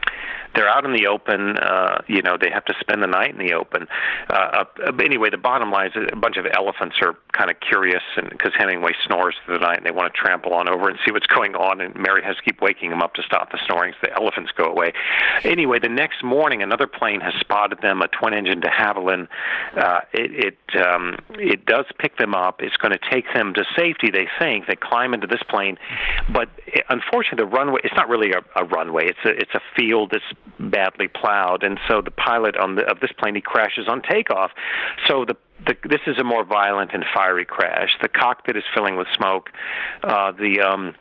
they're 0.56 0.70
out 0.70 0.86
in 0.86 0.94
the 0.94 1.08
open. 1.08 1.58
Uh, 1.58 2.02
you 2.08 2.22
know, 2.22 2.38
they 2.40 2.50
have 2.50 2.66
to 2.66 2.74
spend 2.80 3.04
the 3.04 3.08
night 3.08 3.32
in 3.32 3.46
the 3.46 3.54
open. 3.54 3.88
Uh, 4.30 4.66
uh, 4.86 4.92
anyway, 5.04 5.30
the 5.30 5.38
bottom 5.38 5.72
line 5.72 5.92
is 5.94 6.08
a 6.12 6.16
bunch 6.16 6.38
of 6.38 6.46
elephants 6.54 6.98
are 7.02 7.16
kind 7.34 7.50
of 7.50 7.60
curious, 7.60 8.04
and 8.18 8.30
because 8.30 8.52
Hemingway 8.58 8.94
snores 9.06 9.36
through 9.46 9.60
the 9.60 9.66
night, 9.66 9.78
and 9.78 9.86
they 9.86 9.92
want 9.92 10.14
to 10.14 10.20
trample 10.20 10.54
on 10.54 10.68
over 10.68 10.90
and 10.90 10.98
see 11.06 11.12
what's 11.12 11.28
going 11.28 11.56
on. 11.56 11.82
And 11.82 11.96
Mary 11.96 12.24
has 12.24 12.36
to 12.38 12.42
keep 12.42 12.62
waking 12.62 12.92
him 12.92 13.02
up 13.02 13.14
to 13.16 13.24
stop 13.24 13.52
the 13.52 13.60
snoring, 13.66 13.94
so 13.94 14.08
the 14.10 14.16
elephants 14.16 14.52
go 14.56 14.66
away. 14.66 14.94
Anyway, 15.44 15.80
the 15.80 15.90
next 15.90 16.24
morning, 16.24 16.62
another 16.64 16.88
plane 16.88 17.22
has 17.22 17.34
spotted 17.40 17.82
them, 17.82 18.02
a 18.02 18.08
twin-engine 18.08 18.60
de 18.60 18.70
Havilland. 18.70 19.28
Uh, 19.76 20.02
it 20.14 20.56
it 20.72 20.82
um, 20.86 21.18
it 21.32 21.66
does 21.66 21.86
pick 21.98 22.18
them 22.18 22.34
up. 22.34 22.62
It's 22.62 22.78
going 22.78 22.92
to 22.92 23.00
take 23.12 23.26
them 23.34 23.54
to 23.54 23.64
safety. 23.76 24.10
They 24.12 24.28
think 24.40 24.68
they 24.68 24.76
climb 24.76 25.14
into 25.14 25.28
this 25.28 25.42
plane, 25.50 25.78
but 26.32 26.50
it, 26.68 26.86
unfortunately, 26.90 27.46
the 27.46 27.50
runway 27.50 27.82
it's 27.84 27.96
not 27.96 28.10
really 28.10 28.32
a, 28.32 28.42
a 28.60 28.66
runway. 28.66 29.08
It's 29.08 29.20
a 29.26 29.30
it's 29.30 29.54
a 29.54 29.62
field 29.76 30.12
that's 30.12 30.24
badly 30.60 31.08
plowed, 31.08 31.64
and 31.64 31.80
so 31.88 32.02
the 32.02 32.12
pilot 32.12 32.58
on 32.58 32.76
the, 32.76 32.84
of 32.84 33.00
this 33.00 33.12
plane 33.18 33.36
he 33.36 33.42
crashes 33.42 33.88
on 33.88 34.02
takeoff. 34.02 34.52
So 35.08 35.26
the 35.26 35.36
the, 35.66 35.76
this 35.90 36.02
is 36.08 36.18
a 36.18 36.24
more 36.24 36.46
violent 36.46 36.92
and 36.94 37.04
fiery 37.14 37.46
crash. 37.46 37.90
The 38.02 38.08
cockpit 38.08 38.56
is 38.56 38.64
filling 38.74 38.96
with 38.96 39.08
smoke. 39.14 39.50
Uh, 40.04 40.32
the 40.32 40.62
um, 40.62 40.96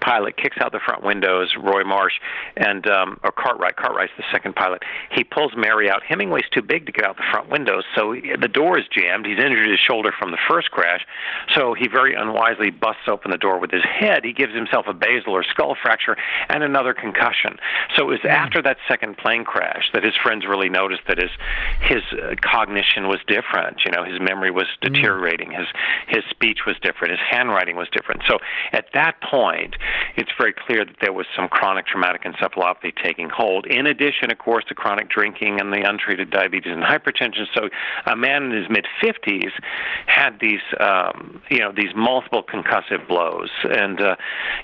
pilot 0.00 0.36
kicks 0.36 0.56
out 0.60 0.72
the 0.72 0.80
front 0.84 1.02
windows, 1.02 1.54
Roy 1.58 1.84
Marsh, 1.84 2.14
and 2.56 2.86
um, 2.86 3.20
or 3.22 3.32
Cartwright. 3.32 3.76
Cartwright's 3.76 4.12
the 4.16 4.24
second 4.32 4.54
pilot. 4.54 4.82
He 5.10 5.24
pulls 5.24 5.52
Mary 5.56 5.90
out. 5.90 6.02
Hemingway's 6.02 6.48
too 6.52 6.62
big 6.62 6.86
to 6.86 6.92
get 6.92 7.04
out 7.04 7.16
the 7.16 7.24
front 7.30 7.48
windows, 7.50 7.84
so 7.94 8.14
the 8.40 8.48
door 8.48 8.78
is 8.78 8.84
jammed. 8.90 9.26
He's 9.26 9.38
injured 9.38 9.68
his 9.68 9.80
shoulder 9.80 10.12
from 10.18 10.30
the 10.30 10.38
first 10.48 10.70
crash, 10.70 11.06
so 11.54 11.74
he 11.74 11.88
very 11.88 12.14
unwisely 12.14 12.70
busts 12.70 13.08
open 13.08 13.30
the 13.30 13.38
door 13.38 13.58
with 13.58 13.70
his 13.70 13.84
head. 13.84 14.24
He 14.24 14.32
gives 14.32 14.54
himself 14.54 14.86
a 14.88 14.94
basilar 14.94 15.42
skull 15.42 15.76
fracture 15.80 16.16
and 16.48 16.62
another 16.62 16.94
concussion. 16.94 17.56
So 17.96 18.04
it 18.04 18.06
was 18.06 18.20
mm. 18.20 18.30
after 18.30 18.62
that 18.62 18.78
second 18.88 19.18
plane 19.18 19.44
crash 19.44 19.90
that 19.92 20.04
his 20.04 20.14
friends 20.22 20.44
really 20.46 20.68
noticed 20.68 21.02
that 21.08 21.18
his 21.18 21.30
his 21.80 22.02
uh, 22.12 22.34
cognition 22.40 23.08
was 23.08 23.20
different. 23.26 23.82
You 23.84 23.92
know, 23.92 24.04
his 24.04 24.20
memory 24.20 24.50
was 24.50 24.66
hmm. 24.82 24.92
deteriorating. 24.92 25.50
His 25.50 25.66
his 26.08 26.24
speech 26.30 26.60
was 26.66 26.76
different. 26.82 27.12
His 27.12 27.20
handwriting 27.28 27.76
was 27.76 27.88
different. 27.92 28.22
So 28.28 28.38
at 28.72 28.86
that 28.94 29.20
point, 29.22 29.76
it's 30.16 30.30
very 30.38 30.52
clear 30.52 30.84
that 30.84 30.96
there 31.00 31.12
was 31.12 31.26
some 31.36 31.48
chronic 31.48 31.86
traumatic 31.86 32.24
encephalopathy 32.24 32.92
taking 33.02 33.28
hold. 33.28 33.66
In 33.66 33.86
addition, 33.86 34.30
of 34.30 34.38
course, 34.38 34.64
to 34.68 34.74
chronic 34.74 35.08
drinking 35.08 35.60
and 35.60 35.72
the 35.72 35.88
untreated 35.88 36.30
diabetes 36.30 36.72
and 36.72 36.82
hypertension. 36.82 37.46
So 37.54 37.68
a 38.06 38.16
man 38.16 38.44
in 38.44 38.50
his 38.52 38.68
mid 38.68 38.86
50s 39.02 39.50
had 40.06 40.38
these, 40.40 40.60
um, 40.78 41.42
you 41.50 41.58
know, 41.58 41.72
these 41.72 41.94
multiple 41.94 42.42
concussive 42.42 43.06
blows. 43.08 43.50
And, 43.64 44.00
uh, 44.00 44.16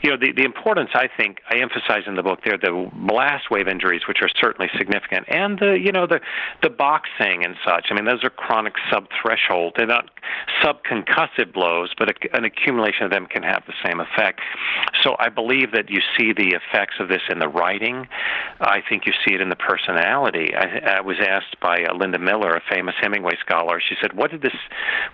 you 0.02 0.10
know, 0.10 0.16
the, 0.16 0.32
the 0.32 0.44
importance, 0.44 0.90
I 0.94 1.08
think, 1.16 1.38
I 1.50 1.58
emphasize 1.58 2.02
in 2.06 2.16
the 2.16 2.22
book 2.22 2.40
there, 2.44 2.58
the 2.58 2.90
blast 2.94 3.50
wave 3.50 3.68
injuries, 3.68 4.02
which 4.08 4.18
are 4.22 4.28
certainly 4.40 4.70
significant, 4.76 5.26
and 5.28 5.58
the, 5.58 5.78
you 5.82 5.92
know, 5.92 6.06
the, 6.06 6.20
the 6.62 6.70
boxing 6.70 7.44
and 7.44 7.56
such. 7.64 7.86
I 7.90 7.94
mean, 7.94 8.04
those 8.04 8.24
are 8.24 8.30
chronic 8.30 8.74
subthreshold. 8.90 9.72
They're 9.76 9.86
not 9.86 10.10
subconcussive 10.62 11.52
blows, 11.52 11.90
but 11.98 12.08
a, 12.08 12.36
an 12.36 12.44
accumulation 12.44 13.04
of 13.04 13.10
them 13.10 13.26
can 13.26 13.42
have 13.42 13.62
the 13.66 13.74
same 13.84 14.00
effect. 14.00 14.40
So 15.02 15.15
I 15.18 15.28
believe 15.28 15.72
that 15.72 15.90
you 15.90 16.00
see 16.16 16.32
the 16.32 16.56
effects 16.56 16.96
of 17.00 17.08
this 17.08 17.22
in 17.28 17.38
the 17.38 17.48
writing. 17.48 18.08
I 18.60 18.82
think 18.88 19.06
you 19.06 19.12
see 19.26 19.34
it 19.34 19.40
in 19.40 19.48
the 19.48 19.56
personality. 19.56 20.54
I, 20.54 20.96
I 20.96 21.00
was 21.00 21.16
asked 21.20 21.60
by 21.60 21.84
uh, 21.84 21.94
Linda 21.94 22.18
Miller, 22.18 22.54
a 22.54 22.62
famous 22.68 22.94
Hemingway 23.00 23.36
scholar. 23.40 23.80
She 23.80 23.94
said, 24.00 24.14
"What 24.14 24.30
did 24.30 24.42
this? 24.42 24.54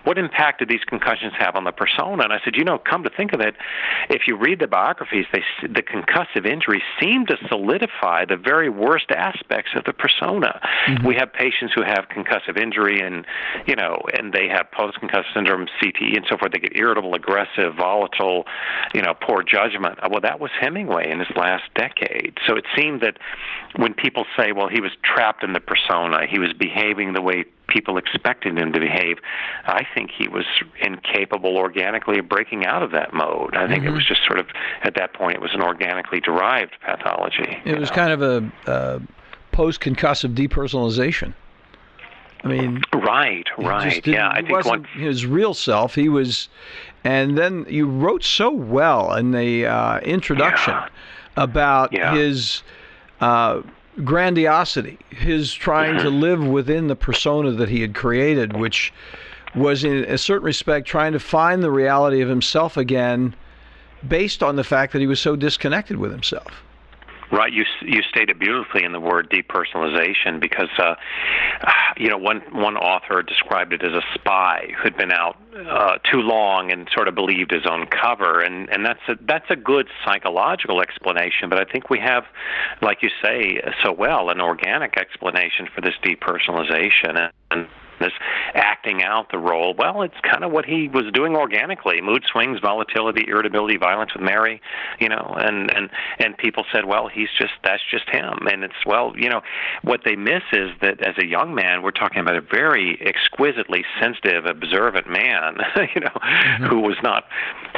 What 0.03 0.17
impact 0.17 0.59
did 0.59 0.69
these 0.69 0.83
concussions 0.85 1.33
have 1.37 1.55
on 1.55 1.63
the 1.63 1.71
persona?" 1.71 2.23
And 2.23 2.33
I 2.33 2.39
said, 2.43 2.55
"You 2.55 2.63
know, 2.63 2.77
come 2.77 3.03
to 3.03 3.09
think 3.09 3.33
of 3.33 3.41
it, 3.41 3.55
if 4.09 4.27
you 4.27 4.35
read 4.35 4.59
the 4.59 4.67
biographies, 4.67 5.25
they 5.31 5.43
the 5.61 5.81
concussive 5.81 6.45
injuries 6.45 6.83
seem 6.99 7.25
to 7.27 7.37
solidify 7.47 8.25
the 8.25 8.37
very 8.37 8.69
worst 8.69 9.11
aspects 9.11 9.71
of 9.75 9.83
the 9.85 9.93
persona. 9.93 10.59
Mm-hmm. 10.87 11.07
We 11.07 11.15
have 11.15 11.31
patients 11.33 11.73
who 11.73 11.83
have 11.83 12.07
concussive 12.09 12.57
injury, 12.57 13.01
and 13.01 13.25
you 13.65 13.75
know, 13.75 14.01
and 14.13 14.33
they 14.33 14.47
have 14.47 14.71
post-concussive 14.71 15.33
syndrome, 15.33 15.67
CTE, 15.81 16.15
and 16.15 16.25
so 16.29 16.37
forth. 16.37 16.51
They 16.51 16.59
get 16.59 16.75
irritable, 16.75 17.13
aggressive, 17.15 17.75
volatile, 17.75 18.45
you 18.93 19.01
know, 19.01 19.13
poor 19.13 19.43
judgment." 19.43 19.92
Well, 20.09 20.21
that 20.21 20.39
was 20.39 20.51
Hemingway 20.59 21.09
in 21.09 21.19
his 21.19 21.29
last 21.35 21.63
decade. 21.75 22.37
So 22.47 22.55
it 22.55 22.65
seemed 22.75 23.01
that 23.01 23.17
when 23.75 23.93
people 23.93 24.25
say, 24.37 24.51
well, 24.51 24.67
he 24.67 24.81
was 24.81 24.91
trapped 25.03 25.43
in 25.43 25.53
the 25.53 25.59
persona, 25.59 26.25
he 26.29 26.39
was 26.39 26.53
behaving 26.53 27.13
the 27.13 27.21
way 27.21 27.45
people 27.67 27.97
expected 27.97 28.57
him 28.57 28.71
to 28.73 28.79
behave, 28.79 29.17
I 29.65 29.83
think 29.95 30.11
he 30.15 30.27
was 30.27 30.45
incapable 30.81 31.57
organically 31.57 32.19
of 32.19 32.29
breaking 32.29 32.65
out 32.65 32.83
of 32.83 32.91
that 32.91 33.13
mode. 33.13 33.55
I 33.55 33.67
think 33.67 33.83
mm-hmm. 33.83 33.93
it 33.93 33.95
was 33.95 34.05
just 34.05 34.23
sort 34.25 34.39
of, 34.39 34.47
at 34.83 34.95
that 34.95 35.13
point, 35.13 35.35
it 35.35 35.41
was 35.41 35.53
an 35.53 35.61
organically 35.61 36.19
derived 36.19 36.73
pathology. 36.85 37.57
It 37.65 37.79
was 37.79 37.89
know? 37.89 37.95
kind 37.95 38.11
of 38.11 38.21
a 38.21 38.69
uh, 38.69 38.99
post 39.51 39.81
concussive 39.81 40.35
depersonalization. 40.35 41.33
I 42.43 42.47
mean, 42.49 42.81
right, 42.93 43.47
right, 43.57 44.05
yeah. 44.05 44.29
I 44.29 44.41
think 44.41 44.65
one... 44.65 44.83
his 44.83 45.25
real 45.25 45.53
self. 45.53 45.95
He 45.95 46.09
was, 46.09 46.49
and 47.03 47.37
then 47.37 47.65
you 47.69 47.87
wrote 47.87 48.23
so 48.23 48.51
well 48.51 49.15
in 49.15 49.31
the 49.31 49.65
uh, 49.65 49.99
introduction 49.99 50.73
yeah. 50.73 50.89
about 51.37 51.93
yeah. 51.93 52.13
his 52.13 52.63
uh, 53.21 53.61
grandiosity, 54.03 54.99
his 55.09 55.53
trying 55.53 55.97
to 55.99 56.09
live 56.09 56.45
within 56.45 56.87
the 56.87 56.95
persona 56.97 57.51
that 57.51 57.69
he 57.69 57.79
had 57.79 57.95
created, 57.95 58.57
which 58.57 58.91
was 59.55 59.85
in 59.85 60.03
a 60.05 60.17
certain 60.17 60.45
respect 60.45 60.85
trying 60.85 61.13
to 61.13 61.19
find 61.19 61.63
the 61.63 61.71
reality 61.71 62.19
of 62.21 62.27
himself 62.27 62.75
again, 62.75 63.35
based 64.05 64.43
on 64.43 64.57
the 64.57 64.63
fact 64.65 64.91
that 64.91 64.99
he 64.99 65.07
was 65.07 65.19
so 65.19 65.37
disconnected 65.37 65.95
with 65.95 66.11
himself. 66.11 66.63
Right, 67.33 67.51
you 67.51 67.65
you 67.81 68.03
stated 68.03 68.37
beautifully 68.37 68.83
in 68.83 68.91
the 68.91 68.99
word 68.99 69.27
depersonalization 69.31 70.39
because 70.39 70.69
uh, 70.77 70.93
you 71.97 72.07
know 72.07 72.17
one 72.17 72.41
one 72.51 72.77
author 72.77 73.23
described 73.23 73.73
it 73.73 73.81
as 73.81 73.91
a 73.91 74.03
spy 74.13 74.71
who'd 74.77 74.95
been 74.95 75.11
out 75.11 75.35
uh, 75.57 75.97
too 76.11 76.19
long 76.19 76.71
and 76.71 76.87
sort 76.93 77.07
of 77.07 77.15
believed 77.15 77.49
his 77.49 77.65
own 77.65 77.87
cover, 77.87 78.41
and 78.41 78.69
and 78.69 78.85
that's 78.85 78.99
a 79.07 79.15
that's 79.25 79.49
a 79.49 79.55
good 79.55 79.87
psychological 80.05 80.79
explanation. 80.79 81.49
But 81.49 81.57
I 81.57 81.63
think 81.63 81.89
we 81.89 81.97
have, 81.97 82.25
like 82.83 83.01
you 83.01 83.09
say 83.23 83.59
so 83.83 83.91
well, 83.91 84.29
an 84.29 84.39
organic 84.39 84.95
explanation 84.99 85.67
for 85.73 85.81
this 85.81 85.95
depersonalization 86.03 87.31
and 87.49 87.67
this 87.99 88.13
acting 88.53 89.03
out 89.03 89.31
the 89.31 89.37
role, 89.37 89.73
well, 89.77 90.01
it's 90.01 90.19
kind 90.23 90.43
of 90.43 90.51
what 90.51 90.65
he 90.65 90.87
was 90.87 91.05
doing 91.13 91.35
organically. 91.35 92.01
Mood 92.01 92.23
swings, 92.29 92.59
volatility, 92.59 93.25
irritability, 93.27 93.77
violence 93.77 94.13
with 94.13 94.23
Mary, 94.23 94.61
you 94.99 95.09
know, 95.09 95.35
and 95.39 95.73
and 95.75 95.89
and 96.19 96.37
people 96.37 96.65
said, 96.71 96.85
well, 96.85 97.07
he's 97.07 97.29
just 97.37 97.53
that's 97.63 97.83
just 97.89 98.09
him. 98.09 98.47
And 98.51 98.63
it's 98.63 98.85
well, 98.85 99.13
you 99.15 99.29
know, 99.29 99.41
what 99.83 100.01
they 100.05 100.15
miss 100.15 100.43
is 100.51 100.71
that 100.81 101.01
as 101.01 101.15
a 101.17 101.25
young 101.25 101.55
man, 101.55 101.81
we're 101.81 101.91
talking 101.91 102.19
about 102.19 102.35
a 102.35 102.41
very 102.41 102.99
exquisitely 103.01 103.83
sensitive, 103.99 104.45
observant 104.45 105.09
man, 105.09 105.57
you 105.95 106.01
know, 106.01 106.09
mm-hmm. 106.09 106.65
who 106.65 106.79
was 106.79 106.97
not, 107.03 107.25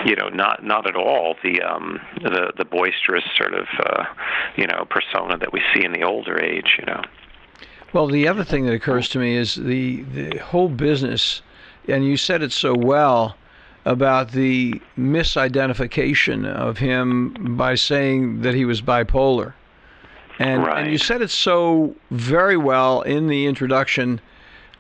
you 0.05 0.15
know, 0.15 0.29
not 0.29 0.63
not 0.63 0.87
at 0.87 0.95
all 0.95 1.35
the 1.43 1.61
um 1.61 1.99
the 2.21 2.53
the 2.57 2.65
boisterous 2.65 3.23
sort 3.37 3.53
of 3.53 3.67
uh, 3.79 4.03
you 4.55 4.67
know 4.67 4.85
persona 4.89 5.37
that 5.37 5.53
we 5.53 5.61
see 5.73 5.83
in 5.83 5.91
the 5.91 6.03
older 6.03 6.41
age, 6.41 6.77
you 6.79 6.85
know. 6.85 7.01
Well, 7.95 8.07
the 8.07 8.27
other 8.27 8.43
thing 8.43 8.65
that 8.65 8.73
occurs 8.73 9.07
to 9.07 9.19
me 9.19 9.37
is 9.37 9.55
the 9.55 10.01
the 10.01 10.37
whole 10.39 10.67
business, 10.67 11.41
and 11.87 12.03
you 12.03 12.17
said 12.17 12.41
it 12.41 12.51
so 12.51 12.75
well 12.75 13.37
about 13.85 14.33
the 14.33 14.81
misidentification 14.99 16.45
of 16.45 16.79
him 16.79 17.55
by 17.55 17.75
saying 17.75 18.41
that 18.41 18.53
he 18.53 18.65
was 18.65 18.81
bipolar. 18.81 19.53
And, 20.39 20.63
right. 20.63 20.83
and 20.83 20.91
you 20.91 20.97
said 20.97 21.21
it 21.21 21.29
so 21.29 21.95
very 22.11 22.57
well 22.57 23.01
in 23.03 23.27
the 23.27 23.45
introduction. 23.45 24.19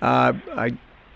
Uh, 0.01 0.33
I 0.53 0.73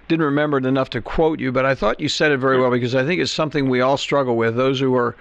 didn't 0.07 0.23
remember 0.23 0.57
it 0.57 0.65
enough 0.65 0.91
to 0.91 1.01
quote 1.01 1.41
you, 1.41 1.51
but 1.51 1.65
I 1.65 1.75
thought 1.75 1.99
you 1.99 2.07
said 2.07 2.31
it 2.31 2.37
very 2.37 2.61
well 2.61 2.71
because 2.71 2.95
I 2.95 3.05
think 3.05 3.19
it's 3.19 3.29
something 3.29 3.67
we 3.67 3.81
all 3.81 3.97
struggle 3.97 4.37
with. 4.37 4.55
Those 4.55 4.79
who 4.79 4.95
are 4.95 5.17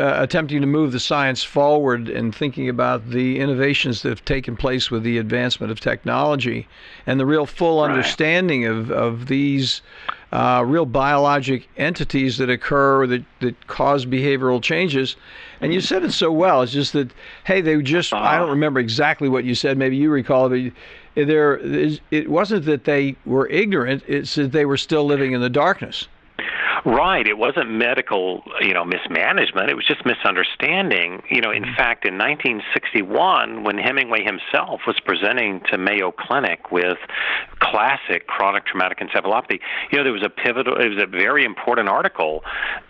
uh, 0.00 0.22
attempting 0.22 0.62
to 0.62 0.66
move 0.66 0.92
the 0.92 0.98
science 0.98 1.44
forward 1.44 2.08
and 2.08 2.34
thinking 2.34 2.70
about 2.70 3.10
the 3.10 3.38
innovations 3.38 4.00
that 4.00 4.08
have 4.08 4.24
taken 4.24 4.56
place 4.56 4.90
with 4.90 5.02
the 5.02 5.18
advancement 5.18 5.70
of 5.70 5.78
technology 5.78 6.66
and 7.06 7.20
the 7.20 7.26
real 7.26 7.44
full 7.44 7.82
right. 7.82 7.90
understanding 7.90 8.64
of, 8.64 8.90
of 8.90 9.26
these 9.26 9.82
uh, 10.32 10.64
real 10.66 10.86
biologic 10.86 11.68
entities 11.76 12.38
that 12.38 12.48
occur 12.48 13.06
that, 13.06 13.22
that 13.40 13.66
cause 13.66 14.06
behavioral 14.06 14.62
changes. 14.62 15.16
And 15.60 15.74
you 15.74 15.82
said 15.82 16.02
it 16.02 16.12
so 16.12 16.32
well. 16.32 16.62
It's 16.62 16.72
just 16.72 16.94
that, 16.94 17.10
hey, 17.44 17.60
they 17.60 17.80
just, 17.82 18.12
uh-huh. 18.14 18.24
I 18.24 18.38
don't 18.38 18.48
remember 18.48 18.80
exactly 18.80 19.28
what 19.28 19.44
you 19.44 19.54
said. 19.54 19.76
Maybe 19.76 19.96
you 19.96 20.10
recall 20.10 20.50
it, 20.50 20.72
but 21.14 21.26
there, 21.26 21.60
it 22.10 22.30
wasn't 22.30 22.64
that 22.64 22.84
they 22.84 23.16
were 23.26 23.48
ignorant, 23.48 24.02
it's 24.06 24.34
that 24.36 24.52
they 24.52 24.64
were 24.64 24.78
still 24.78 25.04
living 25.04 25.32
in 25.32 25.42
the 25.42 25.50
darkness. 25.50 26.08
Right. 26.84 27.26
It 27.26 27.36
wasn't 27.36 27.70
medical, 27.70 28.42
you 28.60 28.72
know, 28.72 28.84
mismanagement. 28.84 29.70
It 29.70 29.74
was 29.74 29.86
just 29.86 30.04
misunderstanding. 30.06 31.22
You 31.30 31.40
know, 31.40 31.50
in 31.50 31.64
mm-hmm. 31.64 31.74
fact, 31.74 32.06
in 32.06 32.16
1961, 32.16 33.64
when 33.64 33.78
Hemingway 33.78 34.24
himself 34.24 34.80
was 34.86 34.98
presenting 35.04 35.60
to 35.70 35.78
Mayo 35.78 36.10
Clinic 36.10 36.70
with 36.72 36.98
classic 37.60 38.26
chronic 38.26 38.66
traumatic 38.66 38.98
encephalopathy, 38.98 39.60
you 39.90 39.98
know, 39.98 40.04
there 40.04 40.12
was 40.12 40.24
a 40.24 40.30
pivotal, 40.30 40.76
it 40.80 40.88
was 40.88 41.02
a 41.02 41.06
very 41.06 41.44
important 41.44 41.88
article 41.88 42.42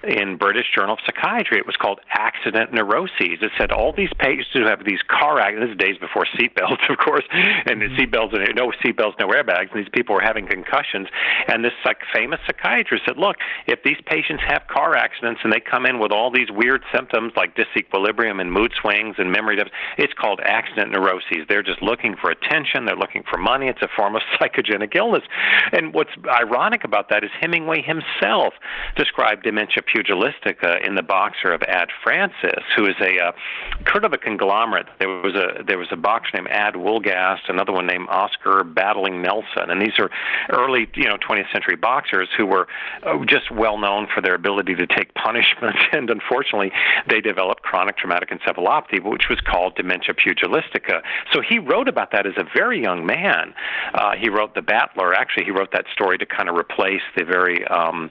in 0.03 0.37
British 0.37 0.67
Journal 0.75 0.95
of 0.95 1.01
Psychiatry. 1.05 1.59
It 1.59 1.67
was 1.67 1.77
called 1.77 2.01
Accident 2.13 2.73
Neuroses. 2.73 3.39
It 3.43 3.51
said 3.59 3.73
all 3.73 3.93
these 3.93 4.13
patients 4.19 4.51
who 4.53 4.65
have 4.67 4.85
these 4.85 5.01
car 5.09 5.41
accidents, 5.41 5.77
days 5.77 5.99
before 5.99 6.27
seatbelts, 6.39 6.81
of 6.91 6.99
course, 6.99 7.25
and 7.31 7.81
mm-hmm. 7.81 7.95
seatbelts, 7.97 8.35
and 8.35 8.55
no 8.57 8.73
seatbelts, 8.83 9.19
no 9.19 9.29
airbags, 9.29 9.73
and 9.73 9.85
these 9.85 9.93
people 9.93 10.15
were 10.15 10.23
having 10.23 10.47
concussions. 10.47 11.09
And 11.49 11.65
this 11.65 11.73
like, 11.85 11.99
famous 12.13 12.41
psychiatrist 12.47 13.05
said, 13.07 13.19
look, 13.19 13.37
if 13.67 13.83
these 13.83 13.99
patients 14.07 14.43
have 14.47 14.63
car 14.69 14.97
accidents 14.97 15.41
and 15.45 15.53
they 15.53 15.61
come 15.61 15.87
in 15.87 15.99
with 15.99 16.13
all 16.13 16.31
these 16.31 16.51
weird 16.51 16.83
symptoms 16.95 17.33
like 17.37 17.57
disequilibrium 17.57 18.41
and 18.41 18.53
mood 18.53 18.73
swings 18.81 19.17
and 19.19 19.31
memory 19.31 19.57
deficit, 19.57 19.75
it's 19.99 20.13
called 20.15 20.41
accident 20.45 20.91
neuroses. 20.93 21.47
They're 21.49 21.63
just 21.63 21.83
looking 21.83 22.17
for 22.21 22.31
attention, 22.31 22.85
they're 22.85 22.97
looking 22.97 23.25
for 23.29 23.37
money. 23.37 23.69
It's 23.69 23.83
a 23.83 23.89
form 23.97 24.17
of 24.17 24.23
psychogenic 24.61 24.95
illness. 24.95 25.23
And 25.73 25.95
what's 25.95 26.11
ironic 26.27 26.85
about 26.85 27.09
that 27.11 27.25
is 27.25 27.31
Hemingway 27.41 27.83
himself 27.83 28.55
described 28.97 29.43
dementia 29.43 29.83
pugilistica 29.83 30.87
in 30.87 30.95
the 30.95 31.03
boxer 31.03 31.53
of 31.53 31.63
Ad 31.63 31.89
Francis, 32.03 32.63
who 32.77 32.87
is 32.87 32.97
a 33.01 33.19
uh, 33.19 33.33
kind 33.85 34.05
of 34.05 34.13
a 34.13 34.19
conglomerate. 34.19 34.87
There 34.99 35.09
was 35.09 35.35
a 35.35 35.63
there 35.63 35.79
was 35.79 35.89
a 35.91 35.97
boxer 35.97 36.31
named 36.35 36.49
Ad 36.49 36.75
Wolgast, 36.75 37.49
another 37.49 37.73
one 37.73 37.87
named 37.87 38.09
Oscar 38.09 38.65
Battling 38.65 39.23
Nelson, 39.23 39.71
and 39.71 39.81
these 39.81 39.99
are 39.99 40.11
early 40.51 40.89
you 40.95 41.09
know 41.09 41.17
20th 41.17 41.51
century 41.53 41.77
boxers 41.77 42.29
who 42.37 42.47
were 42.47 42.67
uh, 43.05 43.25
just 43.27 43.51
well 43.51 43.79
known 43.79 44.07
for 44.13 44.21
their 44.21 44.35
ability 44.35 44.75
to 44.75 44.87
take 44.87 45.15
punishment, 45.15 45.77
and 45.93 46.11
unfortunately, 46.11 46.73
they 47.09 47.21
developed 47.21 47.63
chronic 47.63 47.97
traumatic 47.97 48.31
encephalopathy, 48.31 49.03
which 49.03 49.29
was 49.29 49.41
called 49.41 49.75
dementia 49.77 50.15
pugilistica. 50.15 51.03
So 51.33 51.41
he 51.41 51.59
wrote 51.59 51.89
about 51.89 52.13
that 52.13 52.27
as 52.27 52.35
a 52.37 52.45
very 52.55 52.81
young 52.81 53.07
man. 53.07 53.55
Uh, 53.95 54.13
he 54.17 54.29
wrote 54.29 54.50
The 54.55 54.63
Battler. 54.63 55.15
Actually, 55.15 55.45
he 55.45 55.51
wrote 55.51 55.73
that 55.73 55.87
story 55.93 56.19
to 56.19 56.27
kind 56.27 56.49
of 56.49 56.57
replace 56.57 57.03
the 57.17 57.25
very 57.25 57.67
um, 57.69 58.11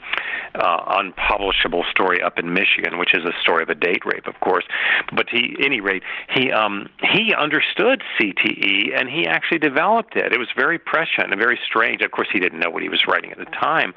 uh, 0.56 0.84
unpublishable 0.88 1.84
story 1.90 2.22
up 2.22 2.38
in 2.38 2.54
Michigan, 2.54 2.98
which 2.98 3.14
is 3.14 3.24
a 3.26 3.34
story 3.42 3.64
of 3.64 3.70
a 3.70 3.76
date 3.76 4.06
rape, 4.06 4.28
of 4.28 4.40
course. 4.40 4.66
But 5.14 5.28
he, 5.30 5.56
any 5.64 5.82
rate, 5.82 6.04
he 6.30 6.52
um, 6.52 6.90
he 7.12 7.34
understood 7.34 8.04
CTE 8.20 9.00
and 9.00 9.10
he 9.10 9.26
actually 9.28 9.60
developed 9.60 10.16
it. 10.16 10.32
It 10.32 10.40
was 10.40 10.50
very 10.56 10.80
prescient 10.80 11.32
and 11.32 11.40
very 11.40 11.60
strange. 11.66 12.02
Of 12.02 12.12
course, 12.12 12.28
he 12.32 12.40
didn't 12.40 12.60
know 12.60 12.70
what 12.70 12.84
he 12.84 12.90
was 12.90 13.04
writing 13.08 13.32
at 13.32 13.38
the 13.38 13.46
time. 13.46 13.94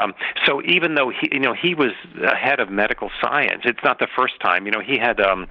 Um, 0.00 0.14
so 0.44 0.62
even 0.64 0.94
though 0.94 1.10
he, 1.10 1.28
you 1.32 1.40
know, 1.40 1.54
he 1.54 1.74
was 1.74 1.92
ahead 2.22 2.60
of 2.60 2.70
medical 2.70 3.10
science. 3.20 3.62
It's 3.64 3.82
not 3.84 3.98
the 3.98 4.08
first 4.16 4.40
time. 4.40 4.66
You 4.66 4.72
know, 4.72 4.80
he 4.80 4.98
had 4.98 5.20
um, 5.20 5.46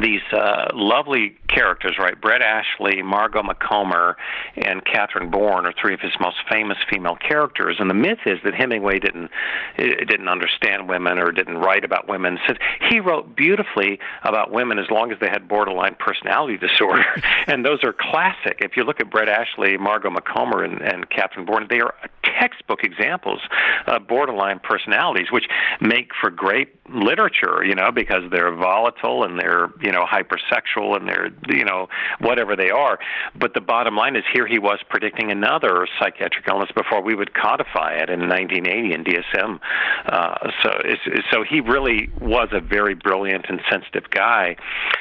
these 0.00 0.22
uh, 0.32 0.70
lovely 0.74 1.36
characters, 1.48 1.96
right? 1.98 2.20
Brett 2.20 2.42
Ashley, 2.42 3.02
Margot 3.02 3.42
Macomber, 3.42 4.16
and 4.56 4.84
Catherine 4.84 5.30
Bourne 5.30 5.66
are 5.66 5.74
three 5.80 5.94
of 5.94 6.00
his 6.00 6.12
most 6.20 6.36
famous 6.50 6.78
female 6.90 7.16
characters. 7.16 7.76
And 7.78 7.88
the 7.88 7.94
myth 7.94 8.18
is 8.26 8.38
that 8.44 8.54
Hemingway 8.54 8.98
didn't 8.98 9.30
didn't 9.78 10.28
understand 10.28 10.88
women 10.88 11.18
or 11.18 11.30
didn't 11.30 11.58
write 11.58 11.84
about 11.84 12.08
women. 12.08 12.38
Said 12.46 12.58
he 12.90 13.00
wrote 13.00 13.36
beautifully 13.36 13.98
about 14.24 14.50
women 14.50 14.78
as 14.78 14.90
long 14.90 15.12
as 15.12 15.18
they 15.20 15.28
had 15.28 15.48
borderline 15.48 15.96
personality 15.98 16.56
disorder, 16.68 17.04
and 17.46 17.64
those 17.64 17.84
are 17.84 17.92
classic. 17.92 18.58
If 18.60 18.76
you 18.76 18.82
look 18.82 19.00
at 19.00 19.10
Brett 19.10 19.28
Ashley, 19.28 19.76
Margot 19.76 20.10
Macomber, 20.10 20.64
and, 20.64 20.80
and 20.80 21.08
Catherine 21.10 21.46
Bourne, 21.46 21.66
they 21.70 21.80
are 21.80 21.94
textbook 22.38 22.82
examples 22.82 23.40
of 23.86 24.06
borderline 24.06 24.58
personalities, 24.58 25.28
which 25.30 25.44
make 25.80 26.10
for 26.20 26.30
great 26.30 26.74
literature, 26.92 27.64
you 27.64 27.74
know, 27.74 27.90
because 27.90 28.22
they're 28.30 28.54
volatile 28.54 29.24
and 29.24 29.38
they're 29.38 29.68
you 29.84 29.92
know 29.92 30.04
hypersexual 30.04 30.96
and 30.96 31.08
they're 31.08 31.30
you 31.48 31.64
know 31.64 31.88
whatever 32.20 32.56
they 32.56 32.70
are. 32.70 32.98
But 33.38 33.54
the 33.54 33.60
bottom 33.60 33.96
line 33.96 34.16
is 34.16 34.24
here 34.32 34.46
he 34.46 34.58
was 34.58 34.80
predicting 34.88 35.30
another 35.30 35.86
psychiatric 36.00 36.46
illness 36.48 36.70
before 36.74 37.02
we 37.02 37.14
would 37.14 37.34
codify 37.34 37.94
it 37.94 38.08
in 38.10 38.28
1980 38.28 38.94
in 38.94 39.04
DSM. 39.04 39.60
Uh, 40.06 40.50
so 40.62 40.70
so 41.30 41.44
he 41.48 41.60
really 41.60 42.08
was 42.20 42.48
a 42.52 42.60
very 42.60 42.94
brilliant 42.94 43.46
and 43.48 43.60
sensitive 43.70 44.10
guy. 44.10 44.56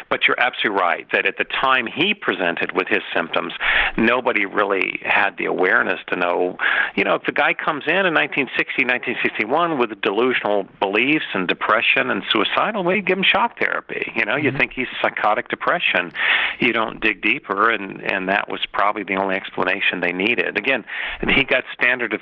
But 0.10 0.28
you're 0.28 0.40
absolutely 0.40 0.80
right 0.80 1.08
that 1.12 1.26
at 1.26 1.38
the 1.38 1.46
time 1.46 1.88
he 1.88 2.14
presented 2.14 2.72
with 2.74 2.88
his 2.88 3.02
symptoms, 3.16 3.54
nobody 3.98 4.46
really 4.46 5.00
had 5.04 5.38
the 5.38 5.46
awareness 5.46 6.00
to 6.08 6.16
know. 6.16 6.58
You 6.96 7.04
know, 7.04 7.16
if 7.16 7.24
the 7.24 7.32
guy 7.32 7.54
comes 7.54 7.84
in 7.88 8.06
in 8.06 8.14
1960, 8.14 8.86
1961 8.86 9.78
with 9.80 10.00
delusional 10.02 10.68
beliefs 10.80 11.26
and 11.34 11.48
depression 11.48 12.10
and 12.10 12.24
suicidal, 12.32 12.84
well, 12.84 13.00
give 13.02 13.18
him 13.18 13.24
shock 13.24 13.60
therapy. 13.60 14.12
You 14.16 14.26
know, 14.26 14.34
mm-hmm. 14.34 14.46
you 14.46 14.52
think 14.58 14.73
he's 14.74 14.88
psychotic 15.02 15.50
depression. 15.50 16.12
You 16.60 16.74
don't 16.74 17.00
dig 17.00 17.22
deeper, 17.22 17.70
and 17.70 18.02
and 18.02 18.30
that 18.30 18.50
was 18.50 18.62
probably 18.72 19.04
the 19.04 19.16
only 19.16 19.36
explanation 19.36 20.00
they 20.02 20.12
needed. 20.12 20.58
Again, 20.58 20.86
he 21.30 21.44
got 21.44 21.64
standard 21.74 22.14
of 22.14 22.22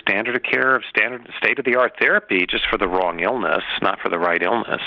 standard 0.00 0.36
of 0.36 0.42
care 0.42 0.76
of 0.76 0.82
standard 0.88 1.28
state 1.38 1.58
of 1.58 1.64
the 1.64 1.76
art 1.76 1.94
therapy 1.98 2.46
just 2.46 2.66
for 2.68 2.78
the 2.78 2.88
wrong 2.88 3.20
illness, 3.20 3.64
not 3.82 4.00
for 4.00 4.08
the 4.08 4.18
right 4.18 4.42
illness. 4.42 4.82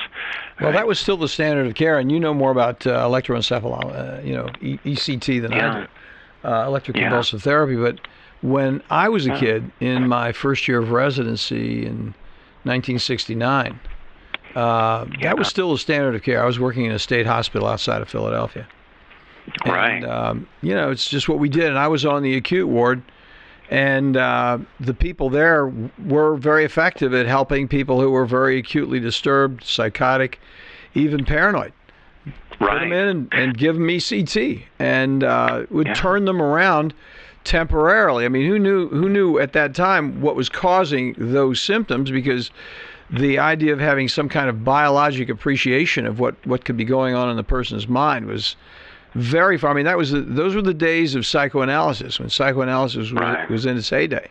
Well, 0.60 0.72
that 0.72 0.88
was 0.88 1.00
still 1.00 1.18
the 1.18 1.30
standard 1.30 1.68
of 1.68 1.76
care, 1.76 1.98
and 1.98 2.12
you 2.12 2.20
know 2.20 2.34
more 2.34 2.52
about 2.52 2.86
uh, 2.86 3.08
electroencephalography, 3.08 4.20
uh, 4.20 4.22
you 4.22 4.36
know, 4.36 4.50
e- 4.62 4.80
ECT 4.86 5.42
than 5.42 5.52
yeah. 5.52 5.72
I 5.72 5.80
do, 5.82 5.88
uh, 6.44 6.68
electroconvulsive 6.68 7.34
yeah. 7.34 7.40
therapy. 7.40 7.76
But 7.76 8.02
when 8.42 8.82
I 8.90 9.10
was 9.10 9.28
a 9.28 9.36
kid 9.38 9.72
in 9.80 10.08
my 10.08 10.32
first 10.32 10.68
year 10.68 10.80
of 10.80 10.92
residency 10.92 11.86
in 11.86 12.14
1969 12.64 13.80
uh, 14.56 15.06
yeah. 15.12 15.30
That 15.30 15.38
was 15.38 15.48
still 15.48 15.72
the 15.72 15.78
standard 15.78 16.16
of 16.16 16.24
care. 16.24 16.42
I 16.42 16.46
was 16.46 16.60
working 16.60 16.86
in 16.86 16.92
a 16.92 17.00
state 17.00 17.26
hospital 17.26 17.68
outside 17.68 18.02
of 18.02 18.10
Philadelphia. 18.10 18.68
And, 19.64 19.74
right. 19.74 20.04
Um, 20.04 20.48
you 20.62 20.74
know, 20.74 20.92
it's 20.92 21.10
just 21.10 21.30
what 21.30 21.40
we 21.40 21.50
did. 21.50 21.66
And 21.66 21.78
I 21.78 21.88
was 21.88 22.06
on 22.06 22.24
the 22.24 22.36
acute 22.36 22.68
ward, 22.68 23.02
and 23.70 24.18
uh, 24.18 24.60
the 24.80 24.94
people 24.94 25.30
there 25.30 25.72
were 26.06 26.36
very 26.36 26.66
effective 26.66 27.14
at 27.14 27.26
helping 27.26 27.68
people 27.68 28.02
who 28.02 28.12
were 28.12 28.26
very 28.26 28.58
acutely 28.58 29.00
disturbed, 29.00 29.64
psychotic, 29.64 30.40
even 30.96 31.26
paranoid. 31.26 31.74
right. 32.26 32.34
put 32.60 32.80
them 32.80 32.92
in 32.92 33.08
and, 33.08 33.34
and 33.34 33.58
give 33.58 33.76
them 33.76 33.88
ECT, 33.88 34.64
and 34.80 35.24
uh, 35.24 35.66
would 35.70 35.88
yeah. 35.88 35.94
turn 35.94 36.26
them 36.26 36.42
around 36.42 36.94
temporarily. 37.44 38.26
I 38.26 38.30
mean, 38.30 38.48
who 38.48 38.60
knew 38.60 38.90
who 38.90 39.10
knew 39.10 39.40
at 39.40 39.54
that 39.54 39.74
time 39.74 40.22
what 40.22 40.36
was 40.36 40.50
causing 40.50 41.16
those 41.18 41.62
symptoms? 41.62 42.12
Because 42.12 42.52
the 43.12 43.40
idea 43.40 43.74
of 43.74 43.80
having 43.80 44.08
some 44.08 44.30
kind 44.30 44.50
of 44.50 44.64
biologic 44.64 45.30
appreciation 45.30 46.06
of 46.06 46.20
what 46.20 46.36
what 46.46 46.66
could 46.66 46.78
be 46.78 46.86
going 46.86 47.16
on 47.16 47.30
in 47.30 47.38
the 47.38 47.44
person's 47.44 47.88
mind 47.88 48.26
was 48.26 48.56
very 49.16 49.58
far. 49.58 49.72
I 49.72 49.74
mean, 49.74 49.86
that 49.86 49.98
was 49.98 50.12
the, 50.12 50.22
those 50.22 50.56
were 50.56 50.62
the 50.62 50.74
days 50.74 51.16
of 51.16 51.26
psychoanalysis 51.26 52.20
when 52.20 52.30
psychoanalysis 52.30 52.98
was, 52.98 53.12
right. 53.14 53.50
was 53.50 53.66
in 53.66 53.78
its 53.78 53.90
heyday. 53.90 54.30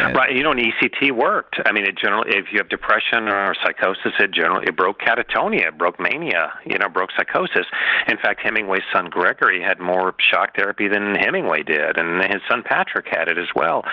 And 0.00 0.16
right. 0.16 0.34
You 0.34 0.42
know, 0.42 0.52
an 0.52 0.58
ECT 0.58 1.12
worked. 1.12 1.60
I 1.64 1.72
mean, 1.72 1.84
it 1.84 1.96
generally, 1.96 2.36
if 2.36 2.46
you 2.52 2.58
have 2.58 2.68
depression 2.68 3.28
or 3.28 3.54
psychosis, 3.62 4.12
it 4.18 4.32
generally 4.32 4.66
it 4.66 4.76
broke 4.76 5.00
catatonia, 5.00 5.68
it 5.68 5.78
broke 5.78 6.00
mania, 6.00 6.52
you 6.64 6.78
know, 6.78 6.88
broke 6.88 7.10
psychosis. 7.16 7.66
In 8.08 8.16
fact, 8.16 8.40
Hemingway's 8.42 8.82
son 8.92 9.06
Gregory 9.10 9.62
had 9.62 9.80
more 9.80 10.14
shock 10.18 10.56
therapy 10.56 10.88
than 10.88 11.14
Hemingway 11.14 11.62
did, 11.62 11.96
and 11.96 12.22
his 12.22 12.42
son 12.48 12.62
Patrick 12.64 13.06
had 13.10 13.28
it 13.28 13.38
as 13.38 13.48
well. 13.54 13.84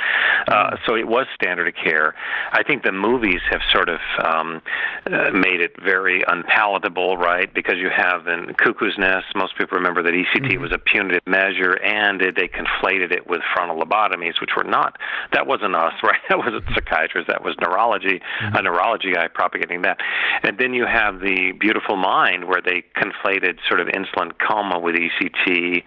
Uh, 0.47 0.71
mm. 0.71 0.77
so 0.86 0.95
it 0.95 1.08
was 1.08 1.27
standard 1.36 1.67
of 1.67 1.75
care. 1.75 2.15
I 2.51 2.63
think 2.63 2.84
the 2.84 2.91
movies 2.91 3.41
have 3.49 3.62
sort 3.71 3.89
of 3.89 3.99
um, 4.23 4.62
uh, 5.06 5.32
made 5.32 5.62
it 5.62 5.75
very 5.82 6.23
unpalatable, 6.27 7.17
right? 7.17 7.54
Because 7.54 7.75
you 7.77 7.89
have 7.95 8.27
in 8.27 8.54
Cuckoo's 8.56 8.97
Nest, 8.97 9.27
most 9.36 9.58
people 9.58 9.77
remember 9.77 10.04
that 10.04 10.13
ECT 10.13 10.54
mm-hmm. 10.54 10.62
was 10.62 10.71
a 10.71 10.77
punitive 10.77 11.21
measure, 11.25 11.82
and 11.84 12.21
they 12.21 12.47
conflated 12.47 13.12
it 13.12 13.27
with 13.27 13.41
frontal 13.54 13.77
lobotomies, 13.77 14.39
which 14.41 14.51
were 14.56 14.63
not. 14.63 14.97
That 15.34 15.47
wasn't 15.47 15.75
us, 15.82 15.94
right? 16.04 16.20
That 16.30 16.38
wasn't 16.38 16.63
psychiatrist. 16.74 17.28
That 17.28 17.44
was 17.44 17.56
neurology, 17.62 18.22
mm-hmm. 18.41 18.56
a 18.56 18.62
neurology 18.62 19.13
guy 19.13 19.28
propagating 19.28 19.82
that. 19.84 20.00
And 20.44 20.58
then 20.58 20.74
you 20.74 20.86
have 20.86 21.20
the 21.20 21.54
Beautiful 21.60 21.96
Mind, 21.96 22.46
where 22.46 22.62
they 22.62 22.84
conflated 22.96 23.58
sort 23.67 23.80
of 23.80 23.88
insulin 23.88 24.32
coma 24.39 24.80
with 24.80 24.96
ECT. 24.96 25.84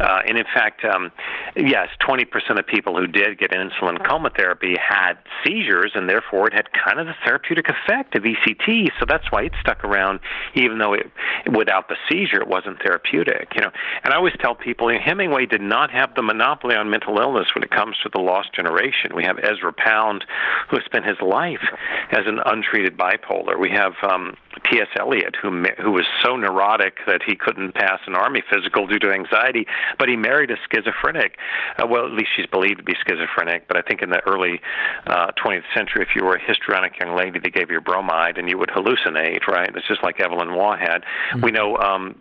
Uh, 0.00 0.20
and 0.26 0.38
in 0.38 0.44
fact, 0.44 0.84
um, 0.84 1.10
yes, 1.56 1.88
20% 2.06 2.58
of 2.58 2.66
people 2.66 2.96
who 2.96 3.06
did 3.06 3.38
get 3.38 3.50
insulin 3.50 4.04
coma 4.06 4.30
therapy 4.36 4.76
had 4.76 5.14
seizures, 5.44 5.92
and 5.94 6.08
therefore 6.08 6.48
it 6.48 6.54
had 6.54 6.68
kind 6.72 6.98
of 6.98 7.06
the 7.06 7.14
therapeutic 7.24 7.66
effect 7.68 8.14
of 8.14 8.22
ECT. 8.22 8.90
So 8.98 9.06
that's 9.06 9.30
why 9.30 9.44
it 9.44 9.52
stuck 9.60 9.84
around, 9.84 10.20
even 10.54 10.78
though 10.78 10.94
it, 10.94 11.10
without 11.52 11.88
the 11.88 11.96
seizure, 12.08 12.40
it 12.40 12.48
wasn't 12.48 12.82
therapeutic. 12.82 13.52
You 13.54 13.62
know, 13.62 13.70
and 14.02 14.12
I 14.12 14.16
always 14.16 14.34
tell 14.40 14.54
people, 14.54 14.90
you 14.90 14.98
know, 14.98 15.04
Hemingway 15.04 15.46
did 15.46 15.60
not 15.60 15.90
have 15.90 16.14
the 16.14 16.22
monopoly 16.22 16.76
on 16.76 16.90
mental 16.90 17.18
illness 17.18 17.48
when 17.54 17.62
it 17.62 17.70
comes 17.70 17.96
to 18.02 18.08
the 18.12 18.20
lost 18.20 18.52
generation. 18.54 19.14
We 19.14 19.24
have 19.24 19.33
Ezra 19.42 19.72
Pound, 19.72 20.24
who 20.70 20.78
spent 20.84 21.04
his 21.04 21.20
life 21.20 21.64
as 22.10 22.26
an 22.26 22.40
untreated 22.44 22.96
bipolar. 22.96 23.58
We 23.58 23.70
have 23.70 23.92
um, 24.02 24.36
T.S. 24.70 24.88
Eliot, 24.98 25.36
who 25.40 25.64
who 25.82 25.92
was 25.92 26.06
so 26.22 26.36
neurotic 26.36 26.98
that 27.06 27.22
he 27.26 27.36
couldn't 27.36 27.74
pass 27.74 28.00
an 28.06 28.14
army 28.14 28.42
physical 28.50 28.86
due 28.86 28.98
to 29.00 29.12
anxiety, 29.12 29.66
but 29.98 30.08
he 30.08 30.16
married 30.16 30.50
a 30.50 30.56
schizophrenic. 30.70 31.38
Uh, 31.78 31.86
well, 31.86 32.06
at 32.06 32.12
least 32.12 32.30
she's 32.36 32.46
believed 32.46 32.78
to 32.78 32.84
be 32.84 32.94
schizophrenic. 33.06 33.68
But 33.68 33.76
I 33.76 33.82
think 33.82 34.02
in 34.02 34.10
the 34.10 34.20
early 34.26 34.60
uh, 35.06 35.32
20th 35.32 35.64
century, 35.74 36.02
if 36.02 36.14
you 36.14 36.24
were 36.24 36.36
a 36.36 36.40
histrionic 36.40 36.98
young 37.00 37.16
lady, 37.16 37.38
they 37.38 37.50
gave 37.50 37.70
you 37.70 37.80
bromide 37.80 38.38
and 38.38 38.48
you 38.48 38.58
would 38.58 38.70
hallucinate. 38.70 39.46
Right? 39.46 39.70
It's 39.74 39.88
just 39.88 40.02
like 40.02 40.20
Evelyn 40.20 40.54
Waugh 40.54 40.76
had. 40.76 41.02
Mm-hmm. 41.02 41.44
We 41.44 41.50
know 41.50 41.76
um, 41.78 42.16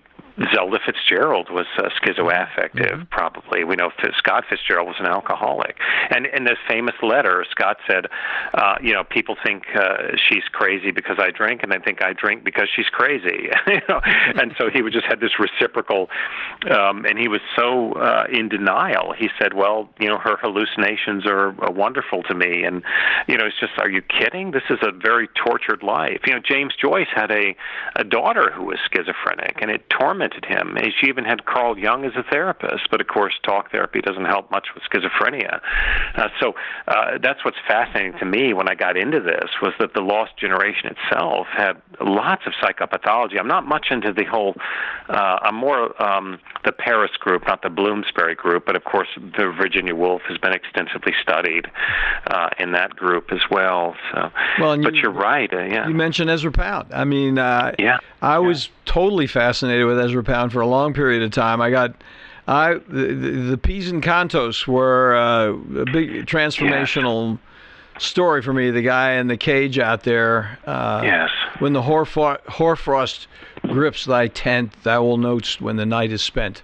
Zelda 0.54 0.80
Fitzgerald 0.84 1.50
was 1.52 1.68
uh, 1.78 1.90
schizoaffective, 2.02 2.74
mm-hmm. 2.74 3.04
probably. 3.12 3.64
We 3.64 3.76
know 3.76 3.92
Scott 4.18 4.46
Fitzgerald 4.50 4.88
was 4.88 4.96
an 5.00 5.06
alcoholic. 5.06 5.78
And 6.10 6.26
in 6.26 6.46
this 6.46 6.58
famous 6.68 6.96
letter, 7.04 7.46
Scott 7.52 7.78
said, 7.88 8.08
uh, 8.56 8.76
you 8.82 8.94
know, 8.94 9.04
people 9.04 9.36
think 9.44 9.64
uh, 9.76 10.16
she's 10.18 10.44
crazy 10.52 10.92
because 10.92 11.18
I 11.20 11.30
drink, 11.30 11.62
and 11.62 11.72
they 11.72 11.78
think 11.78 12.04
I 12.04 12.14
drink 12.14 12.44
because 12.44 12.68
she's 12.76 12.88
crazy. 12.88 13.50
you 13.68 13.82
know? 13.88 14.02
and 14.04 14.56
so 14.58 14.70
he 14.74 14.82
would 14.82 14.94
just 14.94 15.06
had 15.06 15.20
this 15.20 15.38
reciprocal, 15.40 16.10
um, 16.72 17.06
and 17.06 17.20
he 17.20 17.28
was 17.28 17.42
so 17.56 17.94
uh, 17.94 18.26
in 18.32 18.50
denial. 18.50 19.14
He 19.14 19.30
said, 19.40 19.54
well, 19.54 19.88
you 20.00 20.08
know, 20.08 20.18
her 20.18 20.38
hallucinations 20.38 21.28
are 21.28 21.50
uh, 21.64 21.72
wonderful 21.72 22.24
to 22.24 22.34
me. 22.34 22.64
And, 22.64 22.82
you 23.28 23.38
know, 23.38 23.46
it's 23.46 23.60
just, 23.60 23.74
are 23.78 23.90
you 23.90 24.02
kidding? 24.02 24.52
This 24.52 24.64
is 24.72 24.80
a 24.82 24.92
very 24.92 25.30
tortured 25.46 25.84
life. 25.84 26.22
You 26.26 26.34
know, 26.34 26.40
James 26.40 26.74
Joyce 26.76 27.08
had 27.14 27.30
a, 27.30 27.56
a 27.96 28.04
daughter 28.04 28.52
who 28.52 28.64
was 28.64 28.80
schizophrenic, 28.92 29.60
and 29.62 29.70
it 29.70 29.88
tormented 29.90 30.23
tormented 30.24 30.46
him. 30.46 30.78
She 31.00 31.08
even 31.08 31.26
had 31.26 31.46
Carl 31.46 31.78
Jung 31.78 32.06
as 32.06 32.14
a 32.16 32.24
therapist, 32.24 32.90
but 32.92 33.02
of 33.02 33.08
course, 33.08 33.34
talk 33.44 33.72
therapy 33.72 34.02
doesn't 34.02 34.26
help 34.26 34.50
much 34.52 34.68
with 34.74 34.84
schizophrenia. 34.84 35.60
Uh, 36.16 36.28
so 36.40 36.54
uh, 36.88 37.18
that's 37.22 37.44
what's 37.46 37.58
fascinating 37.68 38.18
to 38.20 38.26
me 38.26 38.54
when 38.54 38.68
I 38.68 38.76
got 38.76 38.98
into 38.98 39.20
this 39.20 39.50
was 39.62 39.74
that 39.80 39.94
the 39.94 40.02
lost 40.02 40.38
generation 40.38 40.96
itself 40.96 41.48
had 41.52 41.82
lots 42.02 42.44
of 42.46 42.54
psychopathology. 42.62 43.40
I'm 43.40 43.48
not 43.48 43.66
much 43.66 43.88
into 43.92 44.14
the 44.14 44.26
whole. 44.26 44.56
Uh, 45.10 45.40
I'm 45.42 45.56
more 45.56 46.02
um, 46.02 46.40
the 46.66 46.72
Paris 46.72 47.12
group, 47.20 47.44
not 47.48 47.62
the 47.62 47.70
Bloomsbury 47.70 48.36
group, 48.36 48.66
but 48.66 48.76
of 48.76 48.84
course, 48.84 49.08
the 49.18 49.54
Virginia 49.58 49.96
Woolf 49.96 50.22
has 50.28 50.38
been 50.38 50.54
extensively 50.54 51.14
studied 51.22 51.68
uh, 52.28 52.50
in 52.60 52.72
that 52.74 52.96
group 52.96 53.32
as 53.32 53.42
well. 53.50 53.96
So, 54.12 54.30
well, 54.60 54.82
but 54.82 54.96
you, 54.96 55.10
are 55.10 55.12
right. 55.12 55.52
Uh, 55.54 55.64
yeah, 55.64 55.88
you 55.88 55.96
mentioned 55.96 56.30
Ezra 56.30 56.52
Pound. 56.52 56.94
I 56.94 57.04
mean, 57.04 57.38
uh, 57.38 57.74
yeah, 57.80 57.98
I 58.22 58.34
yeah. 58.34 58.38
was 58.40 58.70
totally 58.86 59.28
fascinated 59.28 59.86
with 59.88 60.00
Ezra 60.00 60.13
Pound 60.22 60.52
for 60.52 60.62
a 60.62 60.68
long 60.68 60.94
period 60.94 61.24
of 61.24 61.32
time. 61.32 61.62
I 61.62 61.72
got. 61.72 61.96
I 62.46 62.74
the, 62.74 63.14
the, 63.14 63.32
the 63.52 63.58
Pisan 63.58 64.02
Cantos 64.02 64.68
were 64.68 65.16
uh, 65.16 65.54
a 65.80 65.86
big 65.86 66.26
transformational 66.26 67.40
yes. 67.96 68.04
story 68.04 68.42
for 68.42 68.52
me. 68.52 68.70
The 68.70 68.82
guy 68.82 69.14
in 69.14 69.28
the 69.28 69.38
cage 69.38 69.80
out 69.80 70.04
there. 70.04 70.60
Uh, 70.68 71.02
yes. 71.04 71.30
When 71.60 71.72
the 71.72 71.82
hoarfrost 71.82 73.28
grips 73.62 74.06
thy 74.06 74.28
tent, 74.28 74.74
thou 74.84 75.04
will 75.04 75.18
note 75.18 75.62
when 75.62 75.78
the 75.78 75.86
night 75.86 76.12
is 76.12 76.22
spent. 76.22 76.64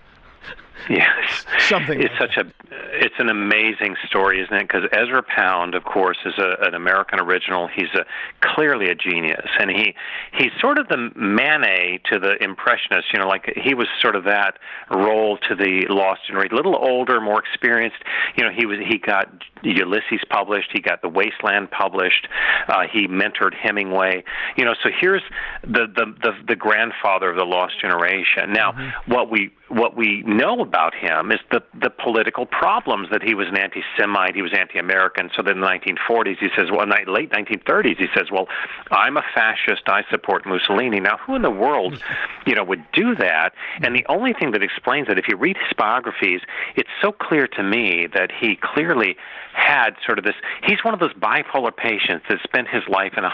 Yes, 0.90 1.46
something. 1.68 2.02
It's 2.02 2.14
like 2.20 2.32
such 2.34 2.36
that. 2.36 2.48
a 2.48 2.70
it's 2.92 3.16
an 3.20 3.30
amazing 3.30 3.96
story, 4.08 4.42
isn't 4.42 4.54
it? 4.54 4.68
Because 4.68 4.84
Ezra 4.92 5.24
Pound, 5.24 5.76
of 5.76 5.84
course, 5.84 6.18
is 6.26 6.34
a, 6.38 6.56
an 6.62 6.74
American 6.74 7.20
original. 7.20 7.68
He's 7.68 7.94
a, 7.94 8.06
clearly 8.42 8.90
a 8.90 8.96
genius, 8.96 9.48
and 9.60 9.70
he 9.70 9.96
he's 10.34 10.52
sort 10.60 10.78
of 10.78 10.88
the 10.88 11.12
Manet 11.16 12.02
to 12.12 12.20
the 12.20 12.42
Impressionists. 12.44 13.12
You 13.14 13.20
know, 13.20 13.28
like 13.28 13.54
he 13.56 13.74
was 13.74 13.88
sort 14.02 14.16
of 14.16 14.24
that 14.26 14.58
role 14.92 15.38
to 15.50 15.56
the 15.56 15.86
Lost 15.90 16.28
Generation. 16.28 16.54
A 16.54 16.56
little 16.56 16.76
older, 16.76 17.22
more 17.22 17.40
experienced. 17.40 17.98
You 18.36 18.44
know, 18.44 18.52
he 18.52 18.66
was 18.66 18.80
he 18.80 18.98
got 18.98 19.30
Ulysses 19.64 20.22
published. 20.30 20.70
He 20.74 20.82
got 20.82 21.02
The 21.02 21.10
Wasteland 21.10 21.72
published. 21.72 22.28
Uh, 22.68 22.84
he 22.92 23.08
mentored 23.08 23.54
Hemingway. 23.54 24.24
You 24.58 24.66
know, 24.66 24.76
so 24.82 24.90
here's 25.00 25.24
the 25.64 25.88
the 25.88 26.14
the, 26.22 26.32
the 26.48 26.56
grandfather 26.56 27.30
of 27.30 27.38
the 27.38 27.46
Lost 27.46 27.80
Generation. 27.80 28.52
Now, 28.54 28.72
mm-hmm. 28.72 29.12
what 29.12 29.30
we 29.30 29.52
what 29.70 29.96
we 29.96 30.24
know 30.24 30.62
about 30.62 30.94
him 30.94 31.32
is 31.32 31.40
the 31.52 31.62
the 31.80 31.90
political 31.90 32.46
problems 32.46 33.10
that 33.12 33.22
he 33.22 33.34
was 33.34 33.48
an 33.48 33.58
anti-Semite, 33.58 34.36
he 34.36 34.42
was 34.42 34.54
anti-American. 34.54 35.30
So 35.36 35.44
then 35.44 35.56
in 35.56 35.62
the 35.62 35.68
1940s, 35.68 36.38
he 36.40 36.50
says, 36.56 36.72
well, 36.72 36.82
in 36.82 36.90
the 36.90 37.12
late 37.12 37.32
1930s, 37.32 37.98
he 37.98 38.08
says, 38.16 38.32
well, 38.32 38.48
I'm 38.92 39.18
a 39.18 39.24
fascist, 39.34 39.84
I 39.88 40.04
support 40.10 40.46
Mussolini. 40.46 41.00
Now, 41.00 41.18
who 41.18 41.36
in 41.36 41.42
the 41.42 41.52
world, 41.52 42.02
you 42.46 42.56
know, 42.56 42.64
would 42.64 42.84
do 42.92 43.16
that? 43.16 43.54
And 43.82 43.96
the 43.96 44.06
only 44.10 44.34
thing 44.34 44.52
that 44.52 44.64
explains 44.64 45.08
it, 45.10 45.18
if 45.18 45.28
you 45.28 45.38
read 45.38 45.58
his 45.58 45.74
biographies, 45.78 46.42
it's 46.76 46.90
so 47.02 47.12
clear 47.12 47.48
to 47.48 47.64
me 47.64 48.08
that 48.14 48.32
he 48.32 48.58
clearly 48.62 49.16
had 49.54 49.96
sort 50.06 50.18
of 50.18 50.26
this. 50.26 50.36
He's 50.64 50.84
one 50.84 50.94
of 50.94 51.00
those 51.00 51.14
bipolar 51.14 51.76
patients 51.76 52.26
that 52.30 52.40
spent 52.44 52.68
his 52.68 52.84
life 52.88 53.14
in 53.18 53.24
a. 53.26 53.30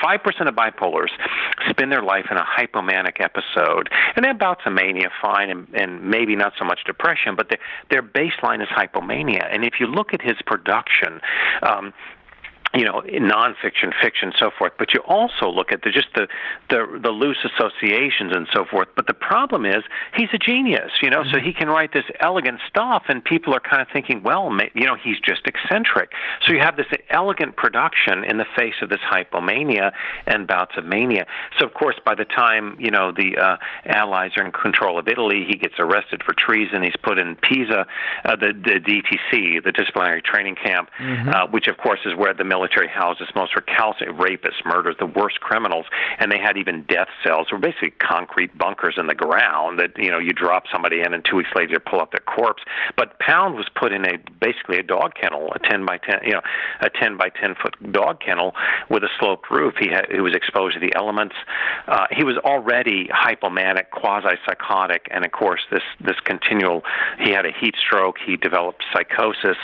Five 0.00 0.22
percent 0.22 0.48
of 0.48 0.54
bipolars 0.54 1.10
spend 1.68 1.92
their 1.92 2.02
life 2.02 2.26
in 2.30 2.36
a 2.36 2.44
hypomanic 2.44 3.20
episode, 3.20 3.90
and 4.16 4.24
have 4.24 4.38
bouts 4.38 4.62
of 4.66 4.72
mania, 4.72 5.10
fine, 5.20 5.50
and, 5.50 5.67
and 5.74 6.02
maybe 6.02 6.36
not 6.36 6.52
so 6.58 6.64
much 6.64 6.80
depression, 6.84 7.34
but 7.36 7.48
the, 7.48 7.58
their 7.90 8.02
baseline 8.02 8.62
is 8.62 8.68
hypomania. 8.68 9.46
And 9.52 9.64
if 9.64 9.74
you 9.80 9.86
look 9.86 10.14
at 10.14 10.22
his 10.22 10.36
production, 10.46 11.20
um, 11.62 11.92
you 12.74 12.84
know, 12.84 13.02
nonfiction, 13.06 13.92
fiction, 13.92 13.92
fiction 14.02 14.32
so 14.38 14.50
forth. 14.56 14.72
But 14.78 14.94
you 14.94 15.00
also 15.00 15.48
look 15.48 15.72
at 15.72 15.82
the, 15.82 15.90
just 15.90 16.08
the, 16.14 16.28
the 16.70 17.00
the 17.02 17.10
loose 17.10 17.44
associations 17.44 18.32
and 18.34 18.46
so 18.52 18.64
forth. 18.64 18.88
But 18.94 19.06
the 19.06 19.14
problem 19.14 19.64
is 19.64 19.82
he's 20.14 20.28
a 20.32 20.38
genius, 20.38 20.92
you 21.02 21.10
know, 21.10 21.22
mm-hmm. 21.22 21.32
so 21.32 21.40
he 21.40 21.52
can 21.52 21.68
write 21.68 21.92
this 21.92 22.04
elegant 22.20 22.60
stuff, 22.68 23.04
and 23.08 23.24
people 23.24 23.54
are 23.54 23.60
kind 23.60 23.82
of 23.82 23.88
thinking, 23.92 24.22
well, 24.22 24.50
you 24.74 24.86
know, 24.86 24.96
he's 24.96 25.18
just 25.20 25.46
eccentric. 25.46 26.12
So 26.44 26.52
you 26.52 26.60
have 26.60 26.76
this 26.76 26.86
elegant 27.10 27.56
production 27.56 28.24
in 28.24 28.38
the 28.38 28.46
face 28.56 28.74
of 28.82 28.88
this 28.88 29.00
hypomania 29.00 29.92
and 30.26 30.46
bouts 30.46 30.72
of 30.76 30.84
mania. 30.84 31.26
So 31.58 31.66
of 31.66 31.74
course, 31.74 31.96
by 32.04 32.14
the 32.14 32.24
time 32.24 32.76
you 32.78 32.90
know 32.90 33.12
the 33.12 33.36
uh, 33.36 33.56
Allies 33.86 34.32
are 34.36 34.44
in 34.44 34.52
control 34.52 34.98
of 34.98 35.08
Italy, 35.08 35.44
he 35.48 35.56
gets 35.56 35.74
arrested 35.78 36.22
for 36.22 36.34
treason. 36.34 36.82
He's 36.82 36.96
put 37.02 37.18
in 37.18 37.36
Pisa, 37.36 37.86
uh, 38.24 38.36
the 38.36 38.52
the 38.52 38.80
DTC, 38.80 39.64
the 39.64 39.72
disciplinary 39.72 40.22
training 40.22 40.56
camp, 40.56 40.90
mm-hmm. 40.98 41.28
uh, 41.28 41.46
which 41.48 41.66
of 41.68 41.78
course 41.78 42.00
is 42.04 42.14
where 42.14 42.34
the 42.34 42.44
military 42.44 42.57
houses, 42.90 43.28
most 43.34 43.54
recalcitrant 43.54 44.18
rapists, 44.18 44.64
murderers, 44.64 44.96
the 44.98 45.06
worst 45.06 45.40
criminals, 45.40 45.86
and 46.18 46.30
they 46.30 46.38
had 46.38 46.56
even 46.56 46.84
death 46.84 47.08
cells, 47.24 47.48
or 47.52 47.58
basically 47.58 47.90
concrete 47.90 48.56
bunkers 48.56 48.94
in 48.96 49.06
the 49.06 49.14
ground 49.14 49.78
that 49.78 49.96
you 49.96 50.10
know 50.10 50.18
you 50.18 50.32
drop 50.32 50.64
somebody 50.72 51.00
in, 51.00 51.14
and 51.14 51.24
two 51.24 51.36
weeks 51.36 51.50
later 51.54 51.72
you 51.72 51.78
pull 51.78 52.00
up 52.00 52.10
their 52.12 52.20
corpse. 52.20 52.62
But 52.96 53.18
Pound 53.18 53.54
was 53.54 53.66
put 53.74 53.92
in 53.92 54.04
a 54.04 54.18
basically 54.40 54.78
a 54.78 54.82
dog 54.82 55.14
kennel, 55.14 55.52
a 55.54 55.58
10 55.58 55.84
by 55.84 55.98
10, 55.98 56.20
you 56.24 56.32
know, 56.32 56.42
a 56.80 56.90
10 56.90 57.16
by 57.16 57.28
10 57.28 57.54
foot 57.60 57.74
dog 57.92 58.20
kennel 58.20 58.54
with 58.88 59.02
a 59.02 59.08
sloped 59.18 59.50
roof. 59.50 59.74
He 59.78 59.88
had, 59.88 60.06
he 60.10 60.20
was 60.20 60.34
exposed 60.34 60.74
to 60.74 60.80
the 60.80 60.94
elements. 60.94 61.34
Uh, 61.86 62.06
he 62.10 62.24
was 62.24 62.36
already 62.38 63.08
hypomanic, 63.08 63.90
quasi 63.90 64.36
psychotic, 64.46 65.08
and 65.10 65.24
of 65.24 65.32
course 65.32 65.60
this 65.70 65.82
this 66.00 66.18
continual. 66.24 66.82
He 67.18 67.30
had 67.30 67.46
a 67.46 67.52
heat 67.52 67.74
stroke. 67.76 68.16
He 68.24 68.36
developed 68.36 68.84
psychosis. 68.92 69.56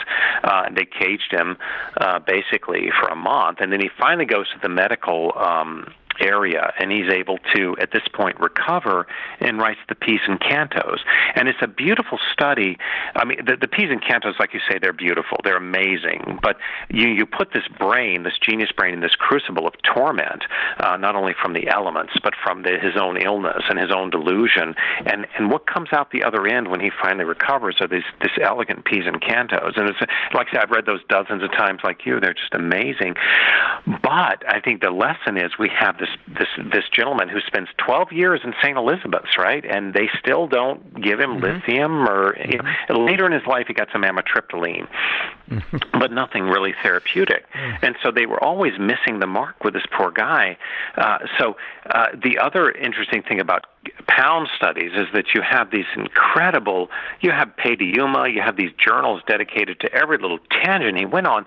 Uh, 0.43 0.69
they 0.75 0.85
caged 0.85 1.31
him 1.31 1.57
uh, 1.97 2.19
basically 2.19 2.84
for 2.91 3.07
a 3.07 3.15
month, 3.15 3.59
and 3.61 3.71
then 3.71 3.79
he 3.79 3.89
finally 3.97 4.25
goes 4.25 4.49
to 4.49 4.59
the 4.61 4.69
medical. 4.69 5.37
Um, 5.37 5.93
area, 6.19 6.73
and 6.79 6.91
he's 6.91 7.09
able 7.09 7.37
to, 7.55 7.75
at 7.79 7.91
this 7.91 8.03
point, 8.13 8.39
recover 8.39 9.07
and 9.39 9.57
writes 9.57 9.79
the 9.89 9.95
Pisan 9.95 10.37
Cantos. 10.37 10.99
And 11.35 11.47
it's 11.47 11.59
a 11.61 11.67
beautiful 11.67 12.19
study. 12.31 12.77
I 13.15 13.25
mean, 13.25 13.45
the, 13.45 13.57
the 13.57 13.67
Pisan 13.67 13.99
Cantos, 13.99 14.39
like 14.39 14.53
you 14.53 14.59
say, 14.69 14.79
they're 14.79 14.93
beautiful, 14.93 15.39
they're 15.43 15.57
amazing. 15.57 16.39
But 16.41 16.57
you 16.89 17.07
you 17.07 17.25
put 17.25 17.53
this 17.53 17.67
brain, 17.77 18.23
this 18.23 18.37
genius 18.39 18.71
brain, 18.71 18.93
in 18.93 18.99
this 19.01 19.15
crucible 19.15 19.67
of 19.67 19.73
torment, 19.83 20.43
uh, 20.79 20.97
not 20.97 21.15
only 21.15 21.33
from 21.39 21.53
the 21.53 21.67
elements, 21.67 22.13
but 22.23 22.33
from 22.43 22.63
the, 22.63 22.77
his 22.79 22.95
own 22.95 23.17
illness 23.17 23.63
and 23.69 23.79
his 23.79 23.91
own 23.91 24.09
delusion. 24.09 24.75
And 25.05 25.27
and 25.37 25.51
what 25.51 25.67
comes 25.67 25.89
out 25.91 26.11
the 26.11 26.23
other 26.23 26.47
end 26.47 26.69
when 26.69 26.79
he 26.79 26.91
finally 27.01 27.25
recovers 27.25 27.77
are 27.79 27.87
these 27.87 28.03
this 28.21 28.31
elegant 28.41 28.85
Pisan 28.85 29.19
Cantos. 29.19 29.77
And 29.77 29.89
it's 29.89 29.99
like 30.33 30.47
I 30.49 30.51
said, 30.51 30.61
I've 30.61 30.71
read 30.71 30.85
those 30.85 31.01
dozens 31.09 31.43
of 31.43 31.51
times, 31.51 31.81
like 31.83 32.05
you. 32.05 32.19
They're 32.19 32.33
just 32.33 32.53
amazing. 32.53 33.15
But 33.85 34.43
I 34.47 34.59
think 34.63 34.81
the 34.81 34.91
lesson 34.91 35.37
is 35.37 35.51
we 35.59 35.69
have 35.69 35.97
this 35.97 36.04
this 36.05 36.37
this 36.37 36.71
this 36.71 36.83
gentleman 36.91 37.29
who 37.29 37.39
spends 37.45 37.69
12 37.77 38.11
years 38.11 38.41
in 38.43 38.53
St. 38.61 38.77
Elizabeth's, 38.77 39.37
right? 39.37 39.63
And 39.65 39.93
they 39.93 40.09
still 40.19 40.47
don't 40.47 41.01
give 41.01 41.19
him 41.19 41.37
mm-hmm. 41.37 41.43
lithium 41.43 42.07
or 42.07 42.37
you 42.37 42.57
know, 42.57 42.63
mm-hmm. 42.63 43.05
later 43.05 43.25
in 43.25 43.31
his 43.31 43.45
life 43.47 43.65
he 43.67 43.73
got 43.73 43.87
some 43.91 44.03
amitriptyline, 44.03 44.87
mm-hmm. 45.49 45.99
but 45.99 46.11
nothing 46.11 46.43
really 46.43 46.73
therapeutic. 46.83 47.45
Mm. 47.53 47.79
And 47.81 47.95
so 48.03 48.11
they 48.11 48.25
were 48.25 48.43
always 48.43 48.73
missing 48.79 49.19
the 49.19 49.27
mark 49.27 49.63
with 49.63 49.73
this 49.73 49.85
poor 49.95 50.11
guy. 50.11 50.57
Uh, 50.95 51.19
so 51.39 51.55
uh, 51.89 52.07
the 52.13 52.37
other 52.37 52.71
interesting 52.71 53.23
thing 53.23 53.39
about 53.39 53.65
Pound 54.07 54.47
studies 54.55 54.91
is 54.95 55.07
that 55.13 55.33
you 55.33 55.41
have 55.41 55.71
these 55.71 55.85
incredible, 55.95 56.89
you 57.21 57.31
have 57.31 57.49
Paideuma, 57.57 58.27
you 58.33 58.41
have 58.41 58.55
these 58.55 58.71
journals 58.77 59.21
dedicated 59.27 59.79
to 59.81 59.93
every 59.93 60.17
little 60.17 60.39
tangent 60.49 60.97
he 60.97 61.05
went 61.05 61.27
on. 61.27 61.45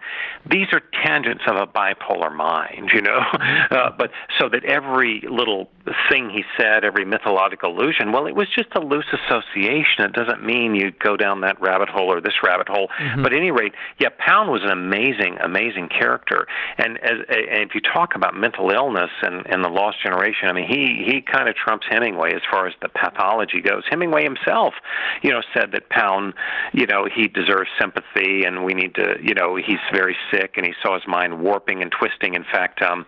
These 0.50 0.66
are 0.72 0.82
tangents 1.04 1.44
of 1.46 1.56
a 1.56 1.66
bipolar 1.66 2.34
mind, 2.34 2.90
you 2.92 3.00
know. 3.00 3.20
Uh, 3.70 3.90
but 3.90 4.10
so 4.38 4.48
that 4.48 4.64
every 4.64 5.22
little 5.28 5.68
thing 6.08 6.30
he 6.30 6.44
said, 6.56 6.84
every 6.84 7.04
mythological 7.04 7.70
illusion, 7.70 8.12
well, 8.12 8.26
it 8.26 8.34
was 8.34 8.46
just 8.54 8.68
a 8.74 8.80
loose 8.80 9.06
association. 9.12 10.04
It 10.04 10.12
doesn't 10.12 10.44
mean 10.44 10.74
you 10.74 10.90
go 10.90 11.16
down 11.16 11.42
that 11.42 11.60
rabbit 11.60 11.88
hole 11.88 12.12
or 12.12 12.20
this 12.20 12.34
rabbit 12.42 12.68
hole. 12.68 12.88
Mm-hmm. 12.98 13.22
But 13.22 13.32
at 13.32 13.38
any 13.38 13.50
rate, 13.50 13.74
yeah, 13.98 14.08
Pound 14.18 14.50
was 14.50 14.62
an 14.62 14.70
amazing, 14.70 15.38
amazing 15.42 15.88
character. 15.88 16.46
And 16.78 16.98
as 16.98 17.18
and 17.28 17.68
if 17.68 17.74
you 17.74 17.80
talk 17.80 18.14
about 18.14 18.34
mental 18.34 18.70
illness 18.70 19.10
and, 19.22 19.46
and 19.46 19.64
the 19.64 19.68
lost 19.68 20.02
generation, 20.02 20.48
I 20.48 20.52
mean, 20.52 20.68
he 20.68 21.04
he 21.04 21.20
kind 21.20 21.48
of 21.48 21.54
trumps 21.54 21.86
Hemingway 21.90 22.27
as 22.34 22.42
far 22.50 22.66
as 22.66 22.74
the 22.80 22.88
pathology 22.88 23.60
goes. 23.60 23.84
Hemingway 23.88 24.24
himself, 24.24 24.74
you 25.22 25.30
know, 25.30 25.42
said 25.54 25.72
that 25.72 25.88
Pound, 25.90 26.34
you 26.72 26.86
know, 26.86 27.06
he 27.12 27.28
deserves 27.28 27.68
sympathy 27.80 28.44
and 28.44 28.64
we 28.64 28.74
need 28.74 28.94
to, 28.96 29.16
you 29.22 29.34
know, 29.34 29.56
he's 29.56 29.78
very 29.92 30.16
sick 30.30 30.54
and 30.56 30.66
he 30.66 30.72
saw 30.82 30.94
his 30.94 31.06
mind 31.06 31.40
warping 31.40 31.82
and 31.82 31.90
twisting. 31.90 32.34
In 32.34 32.44
fact, 32.44 32.82
um, 32.82 33.06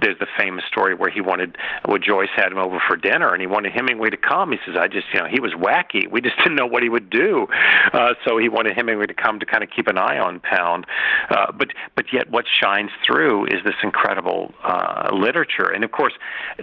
there's 0.00 0.18
the 0.18 0.26
famous 0.38 0.64
story 0.66 0.94
where 0.94 1.10
he 1.10 1.20
wanted, 1.20 1.56
well, 1.86 1.98
Joyce 1.98 2.30
had 2.34 2.52
him 2.52 2.58
over 2.58 2.80
for 2.86 2.96
dinner 2.96 3.32
and 3.32 3.40
he 3.40 3.46
wanted 3.46 3.72
Hemingway 3.72 4.10
to 4.10 4.16
come. 4.16 4.52
He 4.52 4.58
says, 4.66 4.76
I 4.78 4.88
just, 4.88 5.06
you 5.12 5.20
know, 5.20 5.26
he 5.26 5.40
was 5.40 5.52
wacky. 5.52 6.10
We 6.10 6.20
just 6.20 6.36
didn't 6.38 6.56
know 6.56 6.66
what 6.66 6.82
he 6.82 6.88
would 6.88 7.10
do. 7.10 7.46
Uh, 7.92 8.14
so 8.26 8.38
he 8.38 8.48
wanted 8.48 8.74
Hemingway 8.74 9.06
to 9.06 9.14
come 9.14 9.40
to 9.40 9.46
kind 9.46 9.62
of 9.62 9.70
keep 9.70 9.86
an 9.88 9.98
eye 9.98 10.18
on 10.18 10.40
Pound. 10.40 10.86
Uh, 11.30 11.52
but, 11.52 11.68
but 11.94 12.06
yet 12.12 12.30
what 12.30 12.44
shines 12.48 12.90
through 13.06 13.46
is 13.46 13.64
this 13.64 13.74
incredible 13.82 14.52
uh, 14.64 15.10
literature. 15.12 15.70
And 15.70 15.84
of 15.84 15.92
course, 15.92 16.14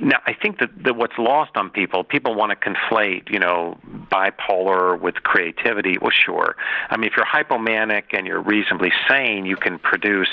now 0.02 0.20
I 0.26 0.34
think 0.34 0.60
that, 0.60 0.70
that 0.84 0.96
what's 0.96 1.18
lost 1.18 1.56
on 1.56 1.70
people, 1.89 2.04
people 2.04 2.36
want 2.36 2.52
to 2.52 2.69
conflate, 2.69 3.32
you 3.32 3.39
know, 3.39 3.78
bipolar 4.12 4.99
with 4.99 5.15
creativity. 5.23 5.97
Well, 5.99 6.12
sure. 6.12 6.56
I 6.89 6.97
mean, 6.97 7.10
if 7.10 7.17
you're 7.17 7.25
hypomanic 7.25 8.13
and 8.13 8.28
you're 8.28 8.41
reasonably 8.41 8.91
sane, 9.08 9.45
you 9.45 9.56
can 9.56 9.80
produce. 9.80 10.30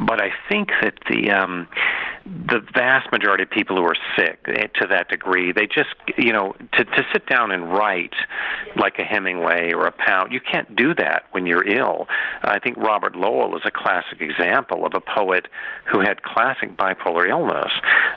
But 0.00 0.20
I 0.20 0.32
think 0.48 0.70
that 0.82 0.94
the 1.08 1.30
um, 1.30 1.68
the 2.30 2.60
vast 2.74 3.10
majority 3.10 3.42
of 3.42 3.50
people 3.50 3.76
who 3.76 3.82
are 3.82 3.96
sick 4.16 4.38
eh, 4.46 4.68
to 4.80 4.86
that 4.86 5.08
degree, 5.08 5.50
they 5.50 5.66
just, 5.66 5.94
you 6.16 6.32
know, 6.32 6.54
to, 6.72 6.84
to 6.84 7.04
sit 7.12 7.26
down 7.26 7.50
and 7.50 7.72
write 7.72 8.14
like 8.76 8.98
a 9.00 9.02
Hemingway 9.02 9.72
or 9.72 9.86
a 9.86 9.92
Pound, 9.92 10.32
you 10.32 10.40
can't 10.40 10.76
do 10.76 10.94
that 10.94 11.24
when 11.32 11.44
you're 11.46 11.66
ill. 11.66 12.06
I 12.42 12.60
think 12.60 12.76
Robert 12.76 13.16
Lowell 13.16 13.56
is 13.56 13.62
a 13.64 13.70
classic 13.70 14.20
example 14.20 14.86
of 14.86 14.94
a 14.94 15.00
poet 15.00 15.48
who 15.90 16.00
had 16.00 16.22
classic 16.22 16.76
bipolar 16.76 17.28
illness. 17.28 17.72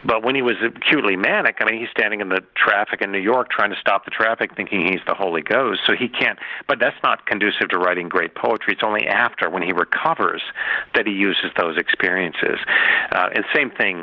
But 0.06 0.23
when 0.23 0.36
he 0.36 0.43
was 0.43 0.58
acutely 0.63 1.15
manic, 1.15 1.58
I 1.60 1.65
mean, 1.65 1.80
he's 1.80 1.89
standing 1.89 2.21
in 2.21 2.30
the 2.30 2.41
traffic 2.56 3.02
in 3.02 3.12
New 3.12 3.19
York 3.21 3.49
trying 3.49 3.71
to 3.71 3.80
stop 3.80 4.06
the 4.06 4.12
traffic 4.12 4.56
thinking 4.56 4.86
he's 4.86 5.02
the 5.08 5.15
Holy 5.15 5.41
Ghost. 5.41 5.82
So 5.88 5.93
he 5.93 6.08
can't, 6.08 6.38
but 6.67 6.80
that's 6.80 7.02
not 7.04 7.26
conducive 7.26 7.69
to 7.69 7.80
writing 7.80 8.10
great 8.10 8.36
poetry. 8.36 8.73
It's 8.73 8.84
only 8.84 9.08
after, 9.08 9.49
when 9.49 9.63
he 9.63 9.71
recovers, 9.71 10.43
that 10.93 11.08
he 11.08 11.13
uses 11.13 11.52
those 11.58 11.78
experiences. 11.78 12.60
Uh, 13.12 13.30
and 13.34 13.43
same 13.54 13.71
thing 13.71 14.03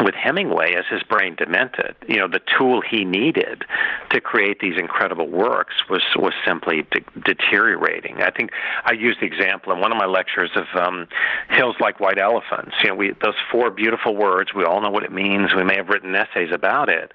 with 0.00 0.14
Hemingway 0.14 0.74
as 0.74 0.84
his 0.90 1.02
brain 1.02 1.36
demented. 1.36 1.94
You 2.08 2.16
know, 2.16 2.28
the 2.28 2.40
tool 2.58 2.80
he 2.80 3.04
needed 3.04 3.64
to 4.10 4.20
create 4.20 4.60
these 4.60 4.78
incredible 4.78 5.28
works 5.28 5.74
was 5.88 6.02
was 6.16 6.32
simply 6.46 6.86
de- 6.90 7.20
deteriorating. 7.20 8.22
I 8.22 8.30
think 8.30 8.50
I 8.84 8.92
used 8.92 9.20
the 9.20 9.26
example 9.26 9.72
in 9.72 9.80
one 9.80 9.92
of 9.92 9.98
my 9.98 10.06
lectures 10.06 10.50
of 10.56 10.64
um, 10.80 11.06
hills 11.50 11.76
like 11.80 12.00
white 12.00 12.18
elephants. 12.18 12.74
You 12.82 12.90
know, 12.90 12.96
we 12.96 13.12
those 13.22 13.34
four 13.50 13.70
beautiful 13.70 14.16
words. 14.16 14.50
We 14.54 14.64
all 14.64 14.80
know 14.80 14.90
what 14.90 15.04
it 15.04 15.12
means. 15.12 15.54
We 15.54 15.64
may 15.64 15.76
have 15.76 15.88
written 15.88 16.14
essays 16.14 16.50
about 16.52 16.88
it, 16.88 17.12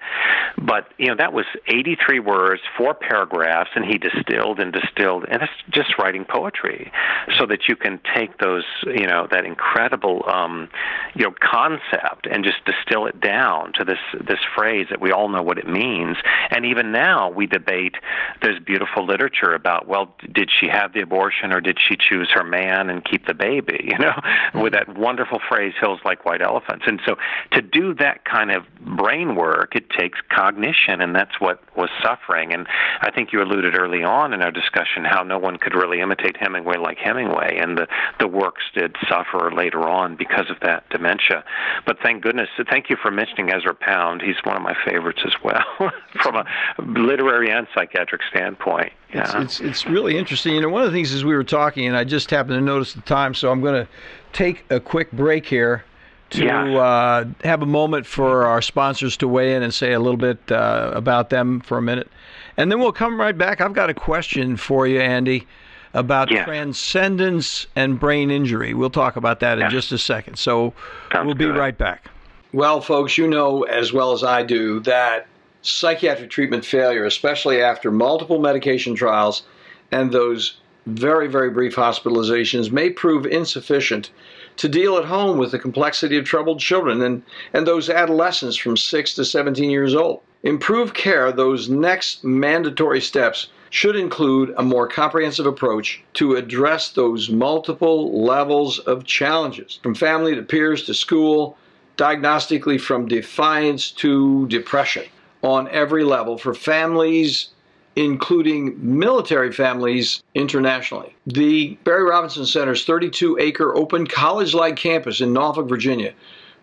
but 0.56 0.88
you 0.98 1.08
know 1.08 1.16
that 1.16 1.32
was 1.32 1.46
83 1.68 2.20
words, 2.20 2.62
four 2.76 2.94
paragraphs, 2.94 3.70
and 3.74 3.84
he 3.84 3.98
distilled 3.98 4.58
and 4.58 4.72
distilled, 4.72 5.24
and 5.28 5.42
it's 5.42 5.52
just 5.70 5.98
writing 5.98 6.24
poetry, 6.24 6.90
so 7.38 7.46
that 7.46 7.68
you 7.68 7.76
can 7.76 8.00
take 8.14 8.38
those, 8.38 8.64
you 8.86 9.06
know, 9.06 9.26
that 9.30 9.44
incredible, 9.44 10.24
um, 10.28 10.68
you 11.14 11.24
know, 11.24 11.34
concept 11.40 12.26
and 12.30 12.44
just 12.44 12.64
distill 12.70 13.06
it 13.06 13.20
down 13.20 13.72
to 13.74 13.84
this 13.84 13.98
this 14.12 14.40
phrase 14.54 14.86
that 14.90 15.00
we 15.00 15.12
all 15.12 15.28
know 15.28 15.42
what 15.42 15.58
it 15.58 15.66
means. 15.66 16.16
And 16.50 16.64
even 16.64 16.92
now, 16.92 17.30
we 17.30 17.46
debate. 17.46 17.96
There's 18.42 18.60
beautiful 18.60 19.06
literature 19.06 19.54
about 19.54 19.88
well, 19.88 20.14
did 20.32 20.50
she 20.50 20.68
have 20.68 20.92
the 20.92 21.00
abortion 21.00 21.52
or 21.52 21.60
did 21.60 21.78
she 21.80 21.96
choose 21.96 22.28
her 22.32 22.44
man 22.44 22.90
and 22.90 23.04
keep 23.04 23.26
the 23.26 23.34
baby? 23.34 23.88
You 23.90 23.98
know, 23.98 24.12
mm-hmm. 24.12 24.60
with 24.60 24.72
that 24.74 24.96
wonderful 24.96 25.40
phrase, 25.48 25.74
"Hills 25.80 26.00
like 26.04 26.24
white 26.24 26.42
elephants." 26.42 26.84
And 26.86 27.00
so, 27.04 27.16
to 27.52 27.60
do 27.60 27.94
that 27.94 28.24
kind 28.24 28.50
of 28.50 28.64
brain 28.80 29.34
work, 29.34 29.74
it 29.74 29.90
takes 29.90 30.18
cognition, 30.28 31.00
and 31.00 31.14
that's 31.14 31.40
what 31.40 31.60
was 31.76 31.90
suffering. 32.02 32.52
And 32.52 32.66
I 33.00 33.10
think 33.10 33.32
you 33.32 33.42
alluded 33.42 33.76
early 33.76 34.04
on 34.04 34.32
in 34.32 34.42
our 34.42 34.52
discussion 34.52 35.04
how 35.04 35.22
no 35.22 35.38
one 35.38 35.56
could 35.56 35.74
really 35.74 36.00
imitate 36.00 36.36
Hemingway 36.36 36.76
like 36.76 36.98
Hemingway, 36.98 37.58
and 37.58 37.76
the 37.78 37.88
the 38.20 38.28
works 38.28 38.62
did 38.74 38.94
suffer 39.08 39.50
later 39.52 39.88
on 39.88 40.14
because 40.14 40.50
of 40.50 40.60
that 40.60 40.88
dementia. 40.90 41.44
But 41.86 41.98
thank 42.02 42.22
goodness 42.22 42.48
thank 42.68 42.90
you 42.90 42.96
for 42.96 43.10
mentioning 43.10 43.50
Ezra 43.50 43.74
Pound. 43.74 44.22
He's 44.22 44.36
one 44.44 44.56
of 44.56 44.62
my 44.62 44.76
favorites 44.84 45.20
as 45.24 45.32
well, 45.42 45.64
from 46.22 46.36
a 46.36 46.44
literary 46.78 47.50
and 47.50 47.66
psychiatric 47.74 48.22
standpoint. 48.30 48.92
Yeah. 49.12 49.22
It's, 49.42 49.60
it's, 49.60 49.60
it's 49.60 49.86
really 49.86 50.16
interesting. 50.16 50.54
You 50.54 50.62
know, 50.62 50.68
one 50.68 50.82
of 50.82 50.90
the 50.90 50.96
things 50.96 51.12
is 51.12 51.24
we 51.24 51.34
were 51.34 51.44
talking, 51.44 51.86
and 51.86 51.96
I 51.96 52.04
just 52.04 52.30
happened 52.30 52.54
to 52.54 52.60
notice 52.60 52.94
the 52.94 53.00
time, 53.02 53.34
so 53.34 53.50
I'm 53.50 53.60
going 53.60 53.84
to 53.86 53.90
take 54.32 54.64
a 54.70 54.80
quick 54.80 55.10
break 55.12 55.46
here 55.46 55.84
to 56.30 56.44
yeah. 56.44 56.78
uh, 56.78 57.24
have 57.42 57.62
a 57.62 57.66
moment 57.66 58.06
for 58.06 58.46
our 58.46 58.62
sponsors 58.62 59.16
to 59.16 59.26
weigh 59.26 59.54
in 59.54 59.62
and 59.62 59.74
say 59.74 59.92
a 59.92 59.98
little 59.98 60.16
bit 60.16 60.38
uh, 60.52 60.92
about 60.94 61.30
them 61.30 61.60
for 61.60 61.78
a 61.78 61.82
minute, 61.82 62.08
and 62.56 62.70
then 62.70 62.78
we'll 62.78 62.92
come 62.92 63.18
right 63.18 63.36
back. 63.36 63.60
I've 63.60 63.72
got 63.72 63.90
a 63.90 63.94
question 63.94 64.56
for 64.56 64.86
you, 64.86 65.00
Andy 65.00 65.46
about 65.94 66.30
yeah. 66.30 66.44
transcendence 66.44 67.66
and 67.74 67.98
brain 67.98 68.30
injury. 68.30 68.74
We'll 68.74 68.90
talk 68.90 69.16
about 69.16 69.40
that 69.40 69.58
in 69.58 69.62
yeah. 69.62 69.68
just 69.70 69.92
a 69.92 69.98
second. 69.98 70.38
So 70.38 70.72
Sounds 71.12 71.26
we'll 71.26 71.34
be 71.34 71.46
good. 71.46 71.56
right 71.56 71.76
back. 71.76 72.08
Well, 72.52 72.80
folks, 72.80 73.16
you 73.16 73.28
know 73.28 73.62
as 73.62 73.92
well 73.92 74.10
as 74.10 74.24
I 74.24 74.42
do 74.42 74.80
that 74.80 75.28
psychiatric 75.62 76.30
treatment 76.30 76.64
failure, 76.64 77.04
especially 77.04 77.62
after 77.62 77.92
multiple 77.92 78.40
medication 78.40 78.96
trials 78.96 79.44
and 79.92 80.10
those 80.10 80.56
very, 80.86 81.28
very 81.28 81.50
brief 81.50 81.76
hospitalizations, 81.76 82.72
may 82.72 82.90
prove 82.90 83.24
insufficient 83.24 84.10
to 84.56 84.68
deal 84.68 84.96
at 84.96 85.04
home 85.04 85.38
with 85.38 85.52
the 85.52 85.60
complexity 85.60 86.16
of 86.16 86.24
troubled 86.24 86.58
children 86.58 87.00
and, 87.02 87.22
and 87.52 87.68
those 87.68 87.88
adolescents 87.88 88.56
from 88.56 88.76
6 88.76 89.14
to 89.14 89.24
17 89.24 89.70
years 89.70 89.94
old. 89.94 90.20
Improved 90.42 90.94
care, 90.94 91.30
those 91.30 91.68
next 91.68 92.24
mandatory 92.24 93.00
steps, 93.00 93.48
should 93.68 93.94
include 93.94 94.52
a 94.56 94.62
more 94.64 94.88
comprehensive 94.88 95.46
approach 95.46 96.02
to 96.14 96.34
address 96.34 96.88
those 96.88 97.30
multiple 97.30 98.24
levels 98.24 98.80
of 98.80 99.04
challenges, 99.04 99.78
from 99.84 99.94
family 99.94 100.34
to 100.34 100.42
peers 100.42 100.82
to 100.84 100.94
school, 100.94 101.56
diagnostically 102.00 102.80
from 102.80 103.06
defiance 103.06 103.90
to 103.90 104.46
depression, 104.48 105.04
on 105.42 105.68
every 105.68 106.02
level 106.02 106.38
for 106.38 106.54
families 106.54 107.48
including 107.96 108.76
military 108.78 109.52
families 109.52 110.22
internationally. 110.34 111.14
The 111.26 111.76
Barry 111.84 112.04
Robinson 112.04 112.46
Center's 112.46 112.84
32 112.84 113.36
acre 113.38 113.74
open 113.76 114.06
college 114.06 114.54
like 114.54 114.76
campus 114.76 115.20
in 115.20 115.32
Norfolk, 115.32 115.68
Virginia 115.68 116.14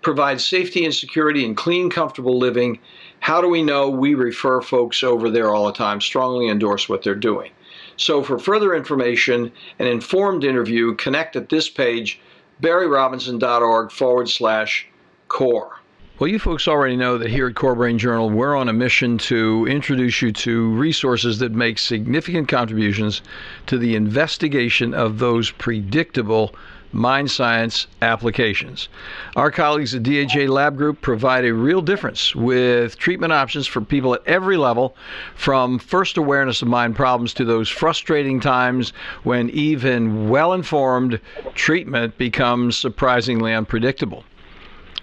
provides 0.02 0.46
safety 0.46 0.86
and 0.86 0.94
security 0.94 1.46
and 1.46 1.58
clean, 1.58 1.90
comfortable 1.90 2.38
living. 2.38 2.80
How 3.20 3.42
do 3.42 3.50
we 3.50 3.62
know? 3.62 3.90
We 3.90 4.14
refer 4.16 4.62
folks 4.62 5.04
over 5.04 5.30
there 5.30 5.54
all 5.54 5.66
the 5.66 5.74
time, 5.74 6.00
strongly 6.00 6.48
endorse 6.48 6.88
what 6.88 7.04
they're 7.04 7.14
doing. 7.16 7.52
So, 7.98 8.24
for 8.24 8.40
further 8.40 8.74
information 8.74 9.52
and 9.80 9.88
informed 9.88 10.44
interview, 10.44 10.96
connect 10.96 11.36
at 11.36 11.50
this 11.50 11.68
page, 11.68 12.20
barryrobinson.org 12.62 13.92
forward 13.92 14.30
slash 14.30 14.88
core. 15.28 15.80
Well, 16.20 16.28
you 16.28 16.40
folks 16.40 16.68
already 16.68 16.96
know 16.96 17.20
that 17.20 17.30
here 17.30 17.48
at 17.48 17.54
Core 17.54 17.76
Brain 17.76 18.00
Journal, 18.00 18.32
we're 18.32 18.56
on 18.56 18.70
a 18.70 18.74
mission 18.74 19.20
to 19.20 19.68
introduce 19.70 20.20
you 20.20 20.32
to 20.32 20.72
resources 20.72 21.38
that 21.38 21.52
make 21.52 21.78
significant 21.78 22.48
contributions 22.48 23.22
to 23.68 23.78
the 23.78 23.96
investigation 23.96 24.96
of 24.96 25.20
those 25.20 25.52
predictable 25.52 26.56
mind 26.92 27.30
science 27.30 27.86
applications. 28.02 28.90
Our 29.36 29.52
colleagues 29.52 29.94
at 29.94 30.02
DHA 30.02 30.52
Lab 30.52 30.76
Group 30.76 31.02
provide 31.02 31.46
a 31.46 31.54
real 31.54 31.84
difference 31.84 32.36
with 32.36 32.98
treatment 32.98 33.32
options 33.32 33.68
for 33.68 33.82
people 33.82 34.16
at 34.16 34.26
every 34.26 34.58
level, 34.58 34.96
from 35.36 35.78
first 35.78 36.18
awareness 36.18 36.64
of 36.64 36.68
mind 36.68 36.96
problems 36.96 37.32
to 37.36 37.46
those 37.46 37.70
frustrating 37.70 38.40
times 38.40 38.92
when 39.24 39.52
even 39.52 40.30
well 40.30 40.54
informed 40.54 41.20
treatment 41.54 42.18
becomes 42.18 42.76
surprisingly 42.76 43.54
unpredictable. 43.54 44.24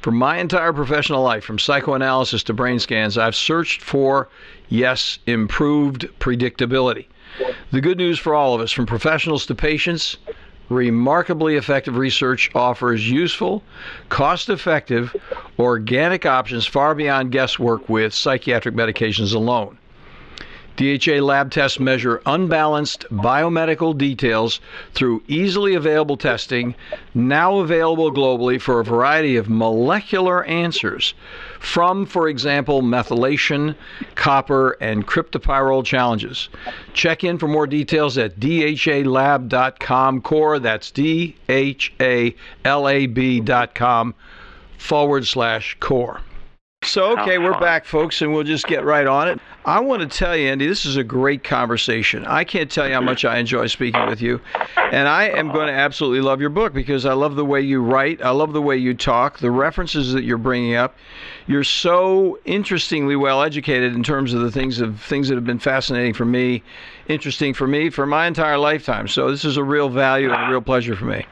For 0.04 0.10
my 0.10 0.36
entire 0.36 0.74
professional 0.74 1.22
life, 1.22 1.44
from 1.44 1.58
psychoanalysis 1.58 2.42
to 2.42 2.52
brain 2.52 2.78
scans, 2.78 3.16
I've 3.16 3.34
searched 3.34 3.80
for, 3.80 4.28
yes, 4.68 5.18
improved 5.24 6.06
predictability. 6.20 7.06
The 7.70 7.80
good 7.80 7.96
news 7.96 8.18
for 8.18 8.34
all 8.34 8.54
of 8.54 8.60
us, 8.60 8.70
from 8.70 8.84
professionals 8.84 9.46
to 9.46 9.54
patients, 9.54 10.18
remarkably 10.68 11.56
effective 11.56 11.96
research 11.96 12.50
offers 12.54 13.10
useful, 13.10 13.62
cost 14.10 14.50
effective, 14.50 15.16
organic 15.58 16.26
options 16.26 16.66
far 16.66 16.94
beyond 16.94 17.32
guesswork 17.32 17.88
with 17.88 18.12
psychiatric 18.12 18.74
medications 18.74 19.34
alone. 19.34 19.78
DHA 20.76 21.22
lab 21.22 21.52
tests 21.52 21.78
measure 21.78 22.20
unbalanced 22.26 23.06
biomedical 23.10 23.96
details 23.96 24.60
through 24.92 25.22
easily 25.28 25.74
available 25.74 26.16
testing, 26.16 26.74
now 27.14 27.58
available 27.58 28.12
globally 28.12 28.60
for 28.60 28.80
a 28.80 28.84
variety 28.84 29.36
of 29.36 29.48
molecular 29.48 30.44
answers 30.44 31.14
from, 31.60 32.06
for 32.06 32.28
example, 32.28 32.82
methylation, 32.82 33.76
copper, 34.16 34.72
and 34.80 35.06
cryptopyrrole 35.06 35.84
challenges. 35.84 36.48
Check 36.92 37.22
in 37.22 37.38
for 37.38 37.46
more 37.46 37.66
details 37.68 38.18
at 38.18 38.40
dhalab.com 38.40 40.20
core, 40.22 40.58
that's 40.58 40.90
D 40.90 41.36
H 41.48 41.92
A 42.00 42.34
L 42.64 42.88
A 42.88 43.06
B.com 43.06 44.14
forward 44.76 45.26
slash 45.26 45.76
core. 45.78 46.20
So, 46.84 47.18
okay, 47.18 47.38
we're 47.38 47.58
back, 47.58 47.86
folks, 47.86 48.20
and 48.20 48.32
we'll 48.32 48.44
just 48.44 48.66
get 48.66 48.84
right 48.84 49.06
on 49.06 49.26
it. 49.26 49.40
I 49.64 49.80
want 49.80 50.02
to 50.02 50.18
tell 50.18 50.36
you, 50.36 50.48
Andy, 50.48 50.66
this 50.66 50.84
is 50.84 50.96
a 50.96 51.02
great 51.02 51.42
conversation. 51.42 52.26
I 52.26 52.44
can't 52.44 52.70
tell 52.70 52.86
you 52.86 52.92
how 52.92 53.00
much 53.00 53.24
I 53.24 53.38
enjoy 53.38 53.68
speaking 53.68 54.06
with 54.06 54.20
you. 54.20 54.38
And 54.76 55.08
I 55.08 55.30
am 55.30 55.50
going 55.50 55.68
to 55.68 55.72
absolutely 55.72 56.20
love 56.20 56.42
your 56.42 56.50
book 56.50 56.74
because 56.74 57.06
I 57.06 57.14
love 57.14 57.36
the 57.36 57.44
way 57.44 57.62
you 57.62 57.82
write, 57.82 58.22
I 58.22 58.30
love 58.30 58.52
the 58.52 58.60
way 58.60 58.76
you 58.76 58.92
talk, 58.92 59.38
the 59.38 59.50
references 59.50 60.12
that 60.12 60.24
you're 60.24 60.36
bringing 60.36 60.74
up. 60.74 60.94
You're 61.46 61.64
so 61.64 62.38
interestingly 62.44 63.16
well 63.16 63.42
educated 63.42 63.94
in 63.94 64.02
terms 64.02 64.34
of 64.34 64.42
the 64.42 64.50
things 64.50 64.78
of 64.80 65.00
things 65.00 65.28
that 65.28 65.36
have 65.36 65.46
been 65.46 65.58
fascinating 65.58 66.12
for 66.12 66.26
me, 66.26 66.62
interesting 67.08 67.54
for 67.54 67.66
me 67.66 67.88
for 67.88 68.04
my 68.04 68.26
entire 68.26 68.58
lifetime. 68.58 69.08
So, 69.08 69.30
this 69.30 69.46
is 69.46 69.56
a 69.56 69.64
real 69.64 69.88
value 69.88 70.30
and 70.30 70.44
a 70.44 70.50
real 70.50 70.60
pleasure 70.60 70.94
for 70.94 71.06
me. 71.06 71.24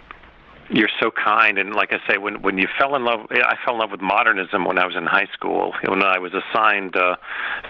You're 0.72 0.90
so 1.00 1.10
kind, 1.10 1.58
and 1.58 1.74
like 1.74 1.92
I 1.92 1.98
say, 2.08 2.16
when 2.16 2.40
when 2.40 2.56
you 2.56 2.66
fell 2.78 2.96
in 2.96 3.04
love, 3.04 3.26
I 3.30 3.56
fell 3.64 3.74
in 3.74 3.80
love 3.80 3.90
with 3.90 4.00
modernism 4.00 4.64
when 4.64 4.78
I 4.78 4.86
was 4.86 4.96
in 4.96 5.04
high 5.04 5.28
school. 5.32 5.74
When 5.86 6.02
I 6.02 6.18
was 6.18 6.32
assigned 6.32 6.96
uh, 6.96 7.16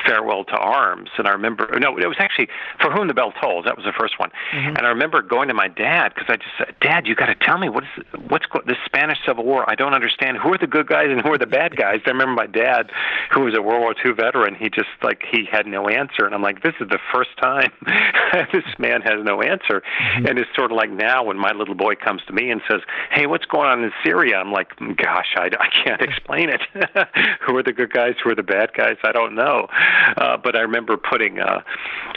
"Farewell 0.06 0.44
to 0.44 0.56
Arms," 0.56 1.10
and 1.18 1.26
I 1.26 1.32
remember, 1.32 1.68
no, 1.80 1.98
it 1.98 2.06
was 2.06 2.18
actually 2.20 2.48
"For 2.80 2.92
Whom 2.92 3.08
the 3.08 3.14
Bell 3.14 3.32
Tolls." 3.40 3.64
That 3.64 3.76
was 3.76 3.84
the 3.84 3.92
first 3.98 4.20
one, 4.20 4.30
mm-hmm. 4.54 4.76
and 4.76 4.86
I 4.86 4.88
remember 4.88 5.20
going 5.20 5.48
to 5.48 5.54
my 5.54 5.66
dad 5.66 6.12
because 6.14 6.28
I 6.28 6.36
just 6.36 6.54
said, 6.56 6.74
"Dad, 6.80 7.08
you 7.08 7.16
got 7.16 7.26
to 7.26 7.34
tell 7.34 7.58
me 7.58 7.68
what 7.68 7.82
is 7.82 8.04
what's 8.28 8.46
go- 8.46 8.62
this 8.66 8.78
Spanish 8.86 9.18
Civil 9.26 9.44
War? 9.44 9.68
I 9.68 9.74
don't 9.74 9.94
understand. 9.94 10.38
Who 10.38 10.54
are 10.54 10.58
the 10.58 10.68
good 10.68 10.86
guys 10.86 11.06
and 11.10 11.20
who 11.20 11.32
are 11.32 11.38
the 11.38 11.46
bad 11.46 11.76
guys?" 11.76 12.00
I 12.06 12.10
remember 12.10 12.34
my 12.34 12.46
dad, 12.46 12.90
who 13.32 13.40
was 13.40 13.56
a 13.56 13.62
World 13.62 13.80
War 13.80 13.94
II 14.04 14.12
veteran, 14.12 14.54
he 14.54 14.70
just 14.70 14.90
like 15.02 15.24
he 15.28 15.44
had 15.50 15.66
no 15.66 15.88
answer, 15.88 16.24
and 16.24 16.36
I'm 16.36 16.42
like, 16.42 16.62
"This 16.62 16.74
is 16.80 16.88
the 16.88 17.00
first 17.12 17.30
time 17.42 17.72
this 18.52 18.78
man 18.78 19.02
has 19.02 19.24
no 19.24 19.42
answer," 19.42 19.82
mm-hmm. 19.82 20.26
and 20.26 20.38
it's 20.38 20.50
sort 20.54 20.70
of 20.70 20.76
like 20.76 20.90
now 20.90 21.24
when 21.24 21.36
my 21.36 21.50
little 21.50 21.74
boy 21.74 21.96
comes 21.96 22.22
to 22.28 22.32
me 22.32 22.50
and 22.50 22.60
says 22.70 22.80
hey, 23.10 23.26
what's 23.26 23.44
going 23.44 23.68
on 23.68 23.84
in 23.84 23.92
Syria? 24.04 24.36
I'm 24.36 24.52
like, 24.52 24.72
gosh, 24.96 25.34
I, 25.36 25.50
I 25.58 25.68
can't 25.84 26.00
explain 26.00 26.48
it. 26.48 26.60
who 27.40 27.56
are 27.56 27.62
the 27.62 27.72
good 27.72 27.92
guys? 27.92 28.14
Who 28.22 28.30
are 28.30 28.34
the 28.34 28.42
bad 28.42 28.72
guys? 28.74 28.96
I 29.02 29.12
don't 29.12 29.34
know. 29.34 29.68
Uh, 30.16 30.36
but 30.36 30.56
I 30.56 30.60
remember 30.60 30.96
putting, 30.96 31.40
uh, 31.40 31.62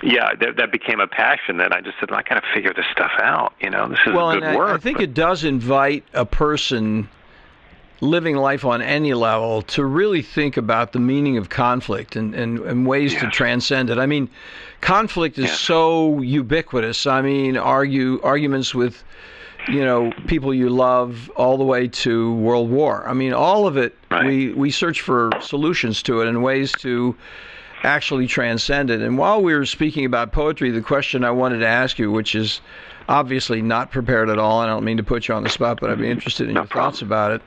yeah, 0.04 0.36
that, 0.40 0.58
that 0.58 0.72
became 0.72 1.00
a 1.00 1.08
passion. 1.08 1.58
Then 1.58 1.74
I 1.74 1.82
just 1.82 2.00
said, 2.00 2.12
I 2.12 2.22
got 2.22 2.36
to 2.36 2.44
figure 2.54 2.74
this 2.74 2.86
stuff 2.92 3.12
out. 3.20 3.54
You 3.62 3.70
know, 3.70 3.88
this 3.88 4.00
is 4.06 4.14
well, 4.14 4.32
good 4.34 4.44
and 4.44 4.58
work. 4.58 4.70
I, 4.70 4.74
I 4.76 4.78
think 4.78 4.98
but... 4.98 5.04
it 5.04 5.14
does 5.14 5.44
invite 5.44 6.06
a 6.14 6.26
person 6.26 7.10
living 8.02 8.36
life 8.36 8.66
on 8.66 8.82
any 8.82 9.14
level 9.14 9.62
to 9.62 9.86
really 9.86 10.22
think 10.22 10.58
about 10.58 10.92
the 10.92 11.00
meaning 11.00 11.38
of 11.38 11.50
conflict 11.50 12.16
and, 12.16 12.36
and, 12.36 12.60
and 12.60 12.86
ways 12.86 13.14
to 13.16 13.30
transcend 13.30 13.90
it. 13.90 13.98
I 13.98 14.06
mean, 14.06 14.30
conflict 14.82 15.38
is 15.38 15.52
so 15.52 16.22
ubiquitous. 16.22 17.08
I 17.08 17.22
mean, 17.22 17.58
argue 17.58 18.22
arguments 18.22 18.76
with 18.76 19.04
you 19.68 19.84
know, 19.84 20.12
people 20.28 20.54
you 20.54 20.70
love, 20.70 21.30
all 21.36 21.58
the 21.58 21.64
way 21.64 21.88
to 21.88 22.34
World 22.36 22.70
War. 22.70 23.08
I 23.08 23.14
mean, 23.14 23.34
all 23.34 23.68
of 23.68 23.78
it. 23.78 23.98
Right. 24.12 24.26
We 24.26 24.54
we 24.54 24.72
search 24.72 25.02
for 25.02 25.32
solutions 25.42 26.04
to 26.04 26.22
it 26.22 26.28
and 26.28 26.44
ways 26.44 26.72
to 26.80 27.16
actually 27.84 28.28
transcend 28.28 28.90
it. 28.90 29.02
And 29.02 29.18
while 29.18 29.42
we 29.42 29.54
were 29.54 29.66
speaking 29.66 30.06
about 30.06 30.32
poetry, 30.32 30.72
the 30.72 30.82
question 30.82 31.24
I 31.24 31.32
wanted 31.32 31.60
to 31.60 31.68
ask 31.68 32.00
you, 32.00 32.12
which 32.12 32.36
is 32.36 32.62
obviously 33.08 33.62
not 33.62 33.92
prepared 33.92 34.30
at 34.30 34.40
all, 34.40 34.60
I 34.60 34.66
don't 34.66 34.84
mean 34.84 34.98
to 34.98 35.04
put 35.04 35.28
you 35.28 35.36
on 35.36 35.44
the 35.44 35.50
spot, 35.50 35.80
but 35.80 35.90
I'd 35.90 36.00
be 36.00 36.10
interested 36.10 36.48
in 36.48 36.56
no 36.56 36.62
your 36.62 36.68
problem. 36.68 36.92
thoughts 36.92 37.02
about 37.02 37.32
it. 37.32 37.42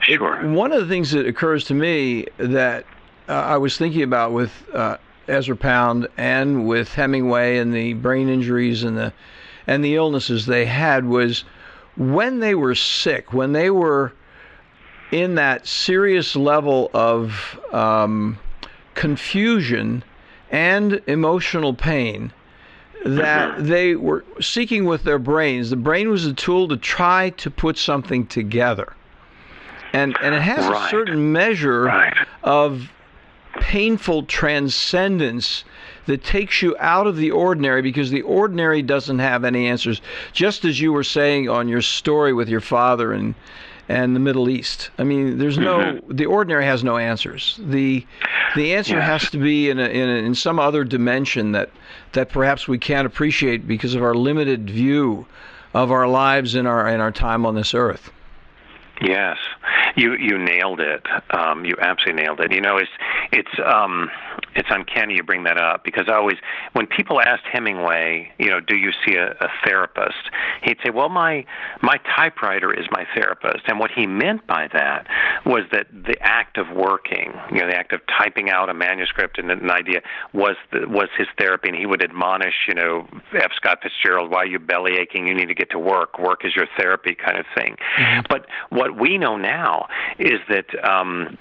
Sure. 0.00 0.46
One 0.48 0.72
of 0.72 0.80
the 0.80 0.88
things 0.88 1.10
that 1.12 1.26
occurs 1.26 1.64
to 1.66 1.74
me 1.74 2.26
that 2.38 2.84
uh, 3.28 3.32
I 3.32 3.56
was 3.56 3.76
thinking 3.76 4.02
about 4.02 4.32
with 4.32 4.52
uh, 4.72 4.96
Ezra 5.28 5.56
Pound 5.56 6.08
and 6.16 6.66
with 6.66 6.92
Hemingway 6.92 7.58
and 7.58 7.72
the 7.72 7.94
brain 7.94 8.28
injuries 8.28 8.82
and 8.82 8.96
the 8.96 9.12
and 9.66 9.82
the 9.82 9.94
illnesses 9.94 10.44
they 10.44 10.66
had 10.66 11.06
was 11.06 11.44
when 11.96 12.40
they 12.40 12.54
were 12.54 12.74
sick, 12.74 13.32
when 13.32 13.52
they 13.52 13.70
were 13.70 14.12
in 15.12 15.36
that 15.36 15.66
serious 15.66 16.34
level 16.34 16.90
of 16.92 17.60
um, 17.72 18.38
confusion 18.94 20.02
and 20.50 21.00
emotional 21.06 21.74
pain, 21.74 22.32
that 23.04 23.64
they 23.64 23.94
were 23.94 24.24
seeking 24.40 24.84
with 24.84 25.04
their 25.04 25.18
brains. 25.18 25.70
The 25.70 25.76
brain 25.76 26.08
was 26.08 26.26
a 26.26 26.34
tool 26.34 26.68
to 26.68 26.76
try 26.76 27.30
to 27.30 27.50
put 27.50 27.78
something 27.78 28.26
together. 28.26 28.94
And, 29.92 30.16
and 30.20 30.34
it 30.34 30.42
has 30.42 30.66
right. 30.66 30.86
a 30.86 30.90
certain 30.90 31.30
measure 31.30 31.82
right. 31.82 32.26
of 32.42 32.90
painful 33.60 34.24
transcendence 34.24 35.64
that 36.06 36.24
takes 36.24 36.62
you 36.62 36.76
out 36.78 37.06
of 37.06 37.16
the 37.16 37.30
ordinary 37.30 37.82
because 37.82 38.10
the 38.10 38.22
ordinary 38.22 38.82
doesn't 38.82 39.18
have 39.18 39.44
any 39.44 39.66
answers. 39.66 40.00
Just 40.32 40.64
as 40.64 40.80
you 40.80 40.92
were 40.92 41.04
saying 41.04 41.48
on 41.48 41.68
your 41.68 41.82
story 41.82 42.32
with 42.32 42.48
your 42.48 42.60
father 42.60 43.12
and 43.12 43.34
and 43.88 44.16
the 44.16 44.20
Middle 44.20 44.48
East. 44.48 44.90
I 44.98 45.04
mean, 45.04 45.38
there's 45.38 45.58
no 45.58 45.78
mm-hmm. 45.78 46.16
the 46.16 46.26
ordinary 46.26 46.64
has 46.64 46.82
no 46.82 46.96
answers. 46.96 47.58
The 47.62 48.06
the 48.56 48.74
answer 48.74 48.96
yes. 48.96 49.22
has 49.22 49.30
to 49.30 49.38
be 49.38 49.68
in 49.68 49.78
a, 49.78 49.86
in, 49.86 50.08
a, 50.08 50.14
in 50.14 50.34
some 50.34 50.58
other 50.58 50.84
dimension 50.84 51.52
that 51.52 51.70
that 52.12 52.30
perhaps 52.30 52.66
we 52.66 52.78
can't 52.78 53.06
appreciate 53.06 53.66
because 53.66 53.94
of 53.94 54.02
our 54.02 54.14
limited 54.14 54.70
view 54.70 55.26
of 55.74 55.90
our 55.90 56.08
lives 56.08 56.54
and 56.54 56.66
our 56.66 56.86
and 56.86 57.02
our 57.02 57.12
time 57.12 57.44
on 57.44 57.54
this 57.54 57.74
earth. 57.74 58.10
Yes, 59.00 59.38
you 59.96 60.14
you 60.14 60.38
nailed 60.38 60.80
it. 60.80 61.04
Um, 61.30 61.64
you 61.64 61.74
absolutely 61.80 62.22
nailed 62.22 62.40
it. 62.40 62.52
You 62.52 62.60
know, 62.60 62.76
it's 62.76 62.90
it's 63.32 63.50
um, 63.64 64.10
it's 64.54 64.68
uncanny 64.70 65.14
you 65.14 65.22
bring 65.22 65.44
that 65.44 65.58
up 65.58 65.84
because 65.84 66.04
I 66.08 66.14
always, 66.14 66.36
when 66.74 66.86
people 66.86 67.20
asked 67.20 67.44
Hemingway, 67.50 68.30
you 68.38 68.48
know, 68.48 68.60
do 68.60 68.76
you 68.76 68.92
see 69.04 69.16
a, 69.16 69.32
a 69.32 69.48
therapist? 69.64 70.30
He'd 70.62 70.78
say, 70.84 70.90
well, 70.90 71.08
my 71.08 71.44
my 71.82 71.98
typewriter 72.16 72.72
is 72.72 72.86
my 72.90 73.04
therapist, 73.14 73.64
and 73.66 73.78
what 73.78 73.90
he 73.90 74.06
meant 74.06 74.46
by 74.46 74.68
that 74.72 75.06
was 75.44 75.64
that 75.72 75.86
the 75.92 76.16
act 76.20 76.56
of 76.56 76.70
working, 76.70 77.32
you 77.50 77.60
know, 77.60 77.66
the 77.66 77.76
act 77.76 77.92
of 77.92 78.00
typing 78.06 78.50
out 78.50 78.68
a 78.68 78.74
manuscript 78.74 79.38
and 79.38 79.50
an 79.50 79.70
idea 79.70 80.00
was 80.32 80.56
the, 80.72 80.86
was 80.88 81.08
his 81.18 81.26
therapy, 81.38 81.68
and 81.68 81.76
he 81.76 81.86
would 81.86 82.02
admonish, 82.02 82.54
you 82.68 82.74
know, 82.74 83.06
F. 83.34 83.50
Scott 83.56 83.78
Fitzgerald, 83.82 84.30
why 84.30 84.38
are 84.38 84.46
you 84.46 84.58
belly 84.58 84.96
aching? 85.00 85.26
You 85.26 85.34
need 85.34 85.48
to 85.48 85.54
get 85.54 85.70
to 85.70 85.78
work. 85.78 86.18
Work 86.18 86.44
is 86.44 86.54
your 86.54 86.66
therapy, 86.76 87.14
kind 87.14 87.38
of 87.38 87.46
thing. 87.54 87.76
Mm-hmm. 87.98 88.26
But 88.28 88.46
what 88.70 88.83
we 88.90 89.18
know 89.18 89.36
now 89.36 89.88
is 90.18 90.40
that. 90.48 90.66
Um, 90.84 91.38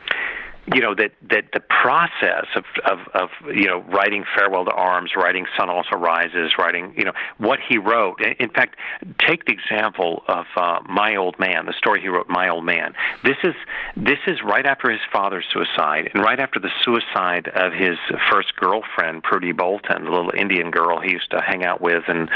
you 0.72 0.80
know 0.80 0.96
that 0.96 1.12
that 1.30 1.46
the 1.52 1.60
process 1.60 2.46
of, 2.56 2.64
of 2.86 3.00
of 3.14 3.30
you 3.54 3.68
know 3.68 3.82
writing 3.82 4.24
farewell 4.36 4.64
to 4.64 4.72
arms 4.72 5.12
writing 5.16 5.46
sun 5.58 5.70
also 5.70 5.98
rises 5.98 6.54
writing 6.58 6.94
you 6.98 7.04
know 7.04 7.12
what 7.38 7.60
he 7.60 7.78
wrote. 7.78 8.22
In 8.40 8.50
fact 8.50 8.78
take 9.20 9.46
the 9.46 9.52
example 9.52 10.24
of 10.28 10.46
uh, 10.56 10.80
my 10.88 11.16
old 11.16 11.38
man 11.38 11.66
the 11.66 11.74
story 11.74 12.02
he 12.02 12.08
wrote 12.08 12.30
my 12.30 12.48
old 12.48 12.64
man. 12.64 12.94
This 13.24 13.38
is 13.44 13.56
this 13.98 14.20
is 14.26 14.42
right 14.42 14.66
after 14.66 14.90
his 14.90 15.02
father's 15.12 15.46
suicide 15.52 16.10
and 16.14 16.24
right 16.24 16.40
after 16.40 16.60
the 16.60 16.72
suicide 16.84 17.50
of 17.50 17.74
his 17.74 17.98
first 18.32 18.56
girlfriend 18.56 19.24
Prudy 19.24 19.52
Boulton 19.52 20.06
the 20.06 20.12
little 20.12 20.32
Indian 20.34 20.72
girl 20.72 21.02
he 21.02 21.12
used 21.12 21.30
to 21.32 21.42
hang 21.42 21.66
out 21.66 21.82
with 21.82 22.04
and 22.08 22.30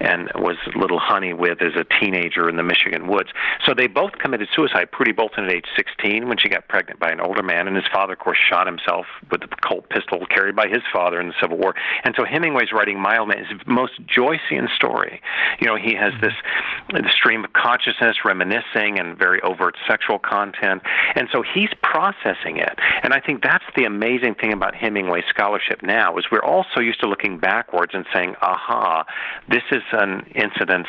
and 0.00 0.30
was 0.36 0.56
little 0.74 0.98
honey 0.98 1.34
with 1.34 1.60
as 1.60 1.74
a 1.76 1.84
teenager 2.00 2.48
in 2.48 2.56
the 2.56 2.62
Michigan 2.62 3.08
woods. 3.08 3.28
So 3.66 3.74
they 3.74 3.88
both 3.88 4.12
committed 4.12 4.48
suicide 4.54 4.90
Prudy 4.90 5.12
Boulton 5.12 5.44
at 5.44 5.52
age 5.52 5.66
16 5.76 6.28
when 6.28 6.38
she 6.38 6.48
got 6.48 6.66
pregnant 6.68 6.98
by 6.98 7.10
an 7.10 7.20
older 7.20 7.42
man 7.42 7.73
and 7.74 7.82
his 7.82 7.92
father, 7.92 8.12
of 8.12 8.20
course, 8.20 8.38
shot 8.38 8.66
himself 8.66 9.06
with 9.32 9.40
the 9.40 9.48
Colt 9.48 9.88
pistol 9.88 10.24
carried 10.26 10.54
by 10.54 10.68
his 10.68 10.82
father 10.92 11.20
in 11.20 11.28
the 11.28 11.34
Civil 11.40 11.58
War. 11.58 11.74
And 12.04 12.14
so 12.16 12.24
Hemingway's 12.24 12.72
writing 12.72 13.00
Mild 13.00 13.28
Man 13.28 13.38
is 13.38 13.46
the 13.48 13.70
most 13.70 13.94
Joycean 14.06 14.72
story. 14.74 15.20
You 15.60 15.66
know, 15.66 15.76
he 15.76 15.94
has 15.94 16.12
mm-hmm. 16.14 16.96
this 16.96 17.12
stream 17.12 17.44
of 17.44 17.52
consciousness, 17.52 18.18
reminiscing, 18.24 18.98
and 18.98 19.18
very 19.18 19.40
overt 19.42 19.76
sexual 19.88 20.20
content. 20.20 20.82
And 21.16 21.28
so 21.32 21.42
he's 21.42 21.70
processing 21.82 22.58
it. 22.58 22.78
And 23.02 23.12
I 23.12 23.20
think 23.20 23.42
that's 23.42 23.64
the 23.76 23.84
amazing 23.84 24.36
thing 24.36 24.52
about 24.52 24.74
Hemingway 24.74 25.22
scholarship 25.28 25.82
now 25.82 26.16
is 26.16 26.26
we're 26.30 26.44
also 26.44 26.80
used 26.80 27.00
to 27.00 27.08
looking 27.08 27.38
backwards 27.38 27.92
and 27.94 28.06
saying, 28.14 28.36
aha, 28.40 29.04
this 29.48 29.62
is 29.72 29.82
an 29.92 30.26
incident 30.34 30.86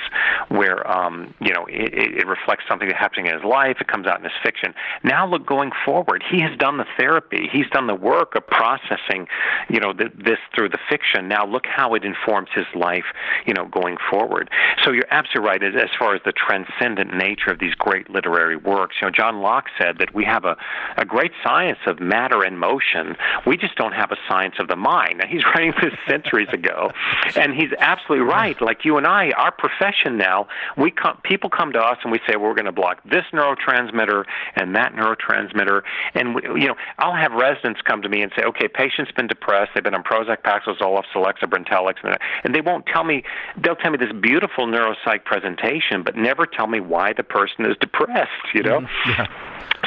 where 0.50 0.86
um, 0.90 1.34
you 1.40 1.54
know 1.54 1.66
it, 1.68 2.20
it 2.20 2.28
reflects 2.28 2.66
something 2.68 2.88
that's 2.88 3.00
happening 3.00 3.28
in 3.28 3.34
his 3.34 3.44
life. 3.44 3.78
It 3.82 3.88
comes 3.88 4.06
out 4.06 4.20
in 4.20 4.24
his 4.24 4.34
fiction. 4.44 4.74
Now 5.04 5.28
look 5.28 5.46
going 5.46 5.72
forward, 5.84 6.24
he 6.30 6.42
has 6.42 6.56
done 6.58 6.75
the 6.78 6.86
therapy. 6.98 7.50
He's 7.52 7.70
done 7.72 7.88
the 7.88 7.96
work 7.96 8.36
of 8.36 8.46
processing, 8.48 9.28
you 9.70 9.80
know, 9.80 9.94
this 9.94 10.40
through 10.54 10.70
the 10.70 10.80
fiction. 10.90 11.28
Now 11.28 11.46
look 11.46 11.66
how 11.66 11.94
it 11.94 12.04
informs 12.04 12.50
his 12.54 12.66
life, 12.76 13.06
you 13.46 13.54
know, 13.54 13.66
going 13.66 13.98
forward. 14.10 14.50
So 14.84 14.92
you're 14.92 15.08
absolutely 15.12 15.50
right 15.50 15.64
as 15.64 15.90
far 15.98 16.16
as 16.16 16.22
the 16.26 16.32
transcendent 16.32 17.14
nature 17.14 17.52
of 17.52 17.60
these 17.60 17.74
great 17.76 18.10
literary 18.10 18.56
works. 18.56 18.96
You 19.02 19.08
know, 19.08 19.12
John 19.12 19.42
Locke 19.42 19.68
said 19.78 19.98
that 20.00 20.14
we 20.14 20.24
have 20.26 20.46
a, 20.46 20.58
a 20.98 21.06
great 21.06 21.32
science 21.44 21.80
of 21.86 22.00
matter 22.00 22.44
and 22.44 22.60
motion. 22.60 23.16
We 23.46 23.58
just 23.58 23.76
don't 23.76 23.94
have 23.94 24.12
a 24.12 24.18
science 24.28 24.56
of 24.60 24.68
the 24.68 24.76
mind. 24.76 25.20
Now 25.20 25.28
he's 25.28 25.44
writing 25.56 25.74
this 25.82 25.94
centuries 26.08 26.50
ago, 26.52 26.92
and 27.36 27.54
he's 27.54 27.72
absolutely 27.80 28.26
right. 28.26 28.60
Like 28.62 28.86
you 28.86 28.98
and 28.98 29.08
I, 29.08 29.32
our 29.32 29.52
profession 29.52 30.18
now, 30.18 30.48
we 30.78 30.92
come, 30.92 31.18
people 31.24 31.50
come 31.50 31.74
to 31.74 31.80
us 31.80 31.98
and 32.04 32.12
we 32.12 32.20
say 32.28 32.36
well, 32.36 32.46
we're 32.46 32.56
going 32.56 32.66
to 32.66 32.72
block 32.72 33.02
this 33.04 33.26
neurotransmitter 33.34 34.26
and 34.56 34.76
that 34.76 34.94
neurotransmitter, 34.94 35.82
and 36.14 36.36
we, 36.36 36.65
you 36.66 36.72
know, 36.72 36.78
I'll 36.98 37.14
have 37.14 37.32
residents 37.34 37.80
come 37.84 38.02
to 38.02 38.10
me 38.10 38.24
and 38.24 38.32
say, 38.36 38.44
okay, 38.44 38.68
patient's 38.68 39.12
been 39.12 39.28
depressed, 39.28 39.74
they've 39.76 39.84
been 39.84 39.94
on 39.94 40.02
Prozac, 40.02 40.42
Paxil, 40.42 40.76
Zoloft, 40.80 41.06
Celexa, 41.14 41.44
Brintellix, 41.44 41.98
and 42.44 42.56
they 42.56 42.62
won't 42.62 42.88
tell 42.88 43.04
me, 43.04 43.24
they'll 43.56 43.76
tell 43.76 43.92
me 43.92 44.00
this 44.00 44.12
beautiful 44.20 44.66
neuropsych 44.66 45.26
presentation, 45.26 46.02
but 46.02 46.16
never 46.16 46.48
tell 46.48 46.66
me 46.66 46.80
why 46.80 47.14
the 47.14 47.22
person 47.22 47.68
is 47.68 47.78
depressed, 47.80 48.32
you 48.56 48.64
know? 48.64 48.80
Mm-hmm. 48.80 49.10
Yeah. 49.12 49.28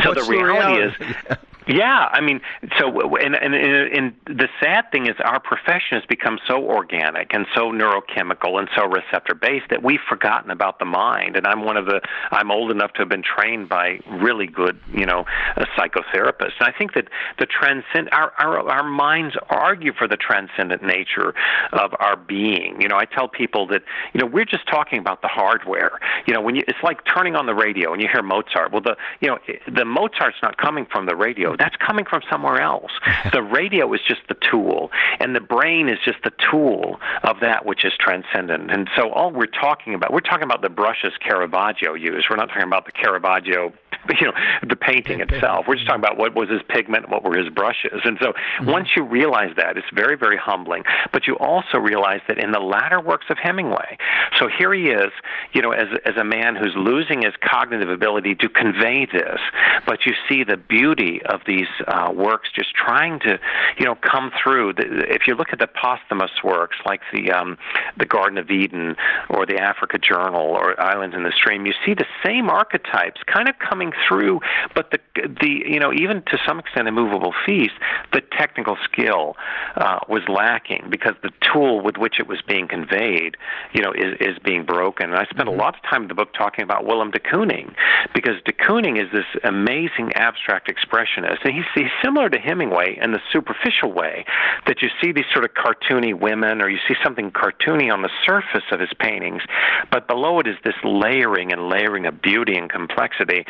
So 0.02 0.10
What's 0.10 0.28
the 0.28 0.32
reality, 0.32 0.76
the 0.76 1.04
reality? 1.04 1.04
is, 1.30 1.38
yeah, 1.68 2.08
I 2.10 2.22
mean, 2.22 2.40
so 2.78 3.16
and, 3.16 3.34
and 3.34 3.54
and 3.54 4.14
the 4.24 4.48
sad 4.58 4.90
thing 4.90 5.06
is 5.06 5.16
our 5.22 5.38
profession 5.38 5.98
has 5.98 6.04
become 6.06 6.38
so 6.46 6.64
organic 6.64 7.34
and 7.34 7.44
so 7.54 7.70
neurochemical 7.70 8.58
and 8.58 8.70
so 8.74 8.86
receptor 8.86 9.34
based 9.34 9.66
that 9.68 9.82
we've 9.82 10.00
forgotten 10.08 10.50
about 10.50 10.78
the 10.78 10.86
mind. 10.86 11.36
And 11.36 11.46
I'm 11.46 11.66
one 11.66 11.76
of 11.76 11.84
the 11.84 12.00
I'm 12.30 12.50
old 12.50 12.70
enough 12.70 12.94
to 12.94 13.00
have 13.00 13.10
been 13.10 13.22
trained 13.22 13.68
by 13.68 14.00
really 14.08 14.46
good, 14.46 14.80
you 14.94 15.04
know, 15.04 15.26
psychotherapists. 15.76 16.54
And 16.58 16.68
I 16.68 16.72
think 16.76 16.94
that 16.94 17.08
the 17.38 17.44
transcend 17.44 18.08
our, 18.12 18.32
our 18.38 18.66
our 18.70 18.88
minds 18.88 19.36
argue 19.50 19.92
for 19.92 20.08
the 20.08 20.16
transcendent 20.16 20.82
nature 20.82 21.34
of 21.74 21.92
our 21.98 22.16
being. 22.16 22.80
You 22.80 22.88
know, 22.88 22.96
I 22.96 23.04
tell 23.04 23.28
people 23.28 23.66
that 23.66 23.82
you 24.14 24.20
know 24.20 24.26
we're 24.26 24.46
just 24.46 24.66
talking 24.68 25.00
about 25.00 25.20
the 25.20 25.28
hardware. 25.28 26.00
You 26.26 26.32
know, 26.32 26.40
when 26.40 26.56
you 26.56 26.62
it's 26.66 26.82
like 26.82 27.00
turning 27.04 27.36
on 27.36 27.44
the 27.44 27.54
radio 27.54 27.92
and 27.92 28.00
you 28.00 28.08
hear 28.10 28.22
Mozart. 28.22 28.72
Well, 28.72 28.80
the 28.80 28.96
you 29.20 29.28
know 29.28 29.38
the 29.70 29.84
Mozart's 29.84 30.38
not 30.42 30.56
coming 30.56 30.86
from 30.90 31.04
the 31.04 31.14
radio 31.14 31.57
that's 31.58 31.76
coming 31.76 32.04
from 32.04 32.22
somewhere 32.30 32.60
else. 32.60 32.92
the 33.32 33.42
radio 33.42 33.92
is 33.92 34.00
just 34.06 34.20
the 34.28 34.36
tool, 34.50 34.90
and 35.20 35.34
the 35.34 35.40
brain 35.40 35.88
is 35.88 35.98
just 36.04 36.18
the 36.24 36.32
tool 36.50 37.00
of 37.22 37.40
that 37.40 37.66
which 37.66 37.84
is 37.84 37.92
transcendent. 37.98 38.70
And 38.70 38.88
so 38.96 39.10
all 39.10 39.30
we're 39.30 39.46
talking 39.46 39.94
about, 39.94 40.12
we're 40.12 40.20
talking 40.20 40.44
about 40.44 40.62
the 40.62 40.68
brushes 40.68 41.12
Caravaggio 41.20 41.94
used. 41.94 42.26
We're 42.30 42.36
not 42.36 42.48
talking 42.48 42.62
about 42.62 42.86
the 42.86 42.92
Caravaggio 42.92 43.72
you 44.20 44.26
know 44.26 44.32
the 44.66 44.76
painting 44.76 45.20
itself. 45.20 45.66
We're 45.68 45.76
just 45.76 45.86
talking 45.86 46.02
about 46.02 46.18
what 46.18 46.34
was 46.34 46.48
his 46.48 46.62
pigment, 46.68 47.08
what 47.08 47.22
were 47.24 47.36
his 47.36 47.48
brushes. 47.48 48.00
And 48.04 48.18
so 48.20 48.32
mm-hmm. 48.32 48.70
once 48.70 48.88
you 48.96 49.04
realize 49.04 49.54
that, 49.56 49.76
it's 49.76 49.86
very 49.92 50.16
very 50.16 50.36
humbling. 50.36 50.84
But 51.12 51.26
you 51.26 51.36
also 51.36 51.78
realize 51.78 52.20
that 52.28 52.38
in 52.38 52.52
the 52.52 52.60
latter 52.60 53.00
works 53.00 53.26
of 53.30 53.38
Hemingway. 53.38 53.98
So 54.38 54.48
here 54.48 54.72
he 54.72 54.88
is, 54.88 55.12
you 55.52 55.62
know, 55.62 55.72
as 55.72 55.88
as 56.04 56.16
a 56.16 56.24
man 56.24 56.56
who's 56.56 56.74
losing 56.76 57.22
his 57.22 57.34
cognitive 57.40 57.90
ability 57.90 58.34
to 58.36 58.48
convey 58.48 59.06
this, 59.06 59.40
but 59.86 60.06
you 60.06 60.14
see 60.28 60.44
the 60.44 60.56
beauty 60.56 61.20
of 61.26 61.40
these 61.46 61.68
uh, 61.86 62.12
works 62.14 62.50
just 62.54 62.74
trying 62.74 63.20
to, 63.20 63.38
you 63.78 63.84
know, 63.84 63.96
come 63.96 64.30
through. 64.42 64.74
If 64.78 65.26
you 65.26 65.34
look 65.34 65.48
at 65.52 65.58
the 65.58 65.66
posthumous 65.66 66.30
works 66.42 66.76
like 66.86 67.00
the 67.12 67.30
um, 67.30 67.58
the 67.96 68.06
Garden 68.06 68.38
of 68.38 68.50
Eden 68.50 68.96
or 69.30 69.46
the 69.46 69.58
Africa 69.58 69.98
Journal 69.98 70.40
or 70.40 70.80
Islands 70.80 71.14
in 71.16 71.24
the 71.24 71.32
Stream, 71.32 71.66
you 71.66 71.72
see 71.84 71.94
the 71.94 72.06
same 72.24 72.48
archetypes 72.48 73.20
kind 73.26 73.48
of 73.48 73.58
coming 73.58 73.87
through, 74.06 74.40
but 74.74 74.90
the 74.90 74.98
the 75.40 75.62
you 75.66 75.80
know 75.80 75.92
even 75.92 76.22
to 76.22 76.38
some 76.46 76.58
extent 76.58 76.88
immovable 76.88 77.34
feast, 77.44 77.74
the 78.12 78.20
technical 78.38 78.76
skill 78.84 79.36
uh, 79.76 80.00
was 80.08 80.22
lacking 80.28 80.86
because 80.90 81.14
the 81.22 81.30
tool 81.40 81.80
with 81.80 81.96
which 81.96 82.20
it 82.20 82.26
was 82.26 82.40
being 82.46 82.68
conveyed, 82.68 83.36
you 83.72 83.82
know, 83.82 83.92
is 83.92 84.16
is 84.20 84.38
being 84.44 84.64
broken. 84.64 85.10
And 85.10 85.18
I 85.18 85.24
spent 85.24 85.48
a 85.48 85.52
mm-hmm. 85.52 85.60
lot 85.60 85.76
of 85.76 85.82
time 85.82 86.02
in 86.02 86.08
the 86.08 86.14
book 86.14 86.32
talking 86.34 86.62
about 86.62 86.86
Willem 86.86 87.10
de 87.10 87.18
Kooning 87.18 87.74
because 88.14 88.36
de 88.44 88.52
Kooning 88.52 89.02
is 89.02 89.10
this 89.12 89.26
amazing 89.44 90.12
abstract 90.14 90.68
expressionist, 90.68 91.44
and 91.44 91.54
he's, 91.54 91.64
he's 91.74 91.92
similar 92.02 92.28
to 92.28 92.38
Hemingway 92.38 92.98
in 93.00 93.12
the 93.12 93.20
superficial 93.32 93.92
way 93.92 94.24
that 94.66 94.82
you 94.82 94.88
see 95.02 95.12
these 95.12 95.24
sort 95.32 95.44
of 95.44 95.50
cartoony 95.52 96.18
women 96.18 96.62
or 96.62 96.68
you 96.68 96.78
see 96.86 96.94
something 97.02 97.30
cartoony 97.30 97.92
on 97.92 98.02
the 98.02 98.10
surface 98.24 98.64
of 98.72 98.80
his 98.80 98.90
paintings, 98.98 99.42
but 99.90 100.06
below 100.08 100.40
it 100.40 100.46
is 100.46 100.56
this 100.64 100.74
layering 100.84 101.52
and 101.52 101.68
layering 101.68 102.06
of 102.06 102.20
beauty 102.22 102.56
and 102.56 102.70
complexity 102.70 103.44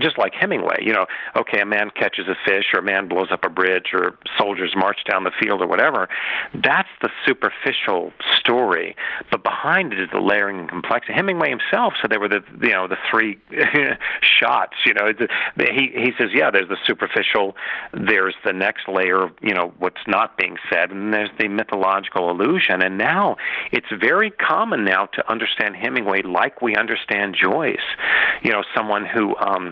just 0.00 0.18
like 0.18 0.34
Hemingway, 0.34 0.82
you 0.82 0.92
know, 0.92 1.06
okay, 1.36 1.60
a 1.60 1.66
man 1.66 1.90
catches 1.90 2.26
a 2.28 2.36
fish 2.44 2.66
or 2.72 2.80
a 2.80 2.82
man 2.82 3.08
blows 3.08 3.28
up 3.30 3.44
a 3.44 3.48
bridge 3.48 3.90
or 3.92 4.16
soldiers 4.38 4.72
march 4.76 4.98
down 5.08 5.24
the 5.24 5.30
field 5.40 5.60
or 5.60 5.66
whatever. 5.66 6.08
That's 6.54 6.88
the 7.02 7.10
superficial 7.26 8.12
story, 8.38 8.96
but 9.30 9.42
behind 9.42 9.92
it 9.92 10.00
is 10.00 10.08
the 10.12 10.20
layering 10.20 10.60
and 10.60 10.68
complexity. 10.68 11.12
Hemingway 11.14 11.50
himself 11.50 11.94
said 12.00 12.10
there 12.10 12.20
were 12.20 12.28
the 12.28 12.42
you 12.62 12.72
know 12.72 12.88
the 12.88 12.98
three 13.10 13.38
shots. 14.22 14.74
You 14.84 14.94
know, 14.94 15.12
he 15.56 15.90
he 15.94 16.12
says 16.18 16.30
yeah, 16.32 16.50
there's 16.50 16.68
the 16.68 16.78
superficial, 16.86 17.56
there's 17.92 18.34
the 18.44 18.52
next 18.52 18.88
layer 18.88 19.24
of 19.24 19.32
you 19.40 19.54
know 19.54 19.72
what's 19.78 20.00
not 20.06 20.36
being 20.36 20.56
said, 20.70 20.90
and 20.90 21.12
there's 21.12 21.30
the 21.38 21.48
mythological 21.48 22.30
illusion. 22.30 22.82
And 22.82 22.98
now 22.98 23.36
it's 23.72 23.86
very 24.00 24.30
common 24.30 24.84
now 24.84 25.06
to 25.06 25.30
understand 25.30 25.76
Hemingway 25.76 26.22
like 26.22 26.62
we 26.62 26.76
understand 26.76 27.36
Joyce. 27.40 27.78
You 28.42 28.52
know, 28.52 28.62
someone 28.74 29.04
who 29.04 29.36
um, 29.36 29.69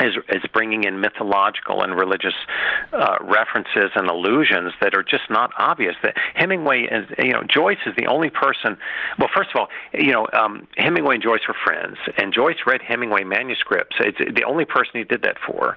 is, 0.00 0.14
is 0.28 0.42
bringing 0.52 0.84
in 0.84 1.00
mythological 1.00 1.82
and 1.82 1.96
religious 1.96 2.34
uh, 2.92 3.16
references 3.20 3.90
and 3.94 4.08
allusions 4.08 4.72
that 4.80 4.94
are 4.94 5.02
just 5.02 5.30
not 5.30 5.50
obvious. 5.58 5.94
That 6.02 6.16
Hemingway 6.34 6.82
is, 6.84 7.06
you 7.18 7.32
know, 7.32 7.42
Joyce 7.42 7.78
is 7.86 7.94
the 7.96 8.06
only 8.06 8.30
person. 8.30 8.76
Well, 9.18 9.28
first 9.34 9.50
of 9.50 9.56
all, 9.56 9.68
you 9.92 10.12
know, 10.12 10.26
um, 10.32 10.66
Hemingway 10.76 11.14
and 11.14 11.22
Joyce 11.22 11.40
were 11.46 11.56
friends, 11.64 11.96
and 12.16 12.32
Joyce 12.32 12.58
read 12.66 12.82
Hemingway 12.82 13.24
manuscripts. 13.24 13.96
It's 14.00 14.18
the 14.18 14.44
only 14.44 14.64
person 14.64 14.92
he 14.94 15.04
did 15.04 15.22
that 15.22 15.36
for, 15.46 15.76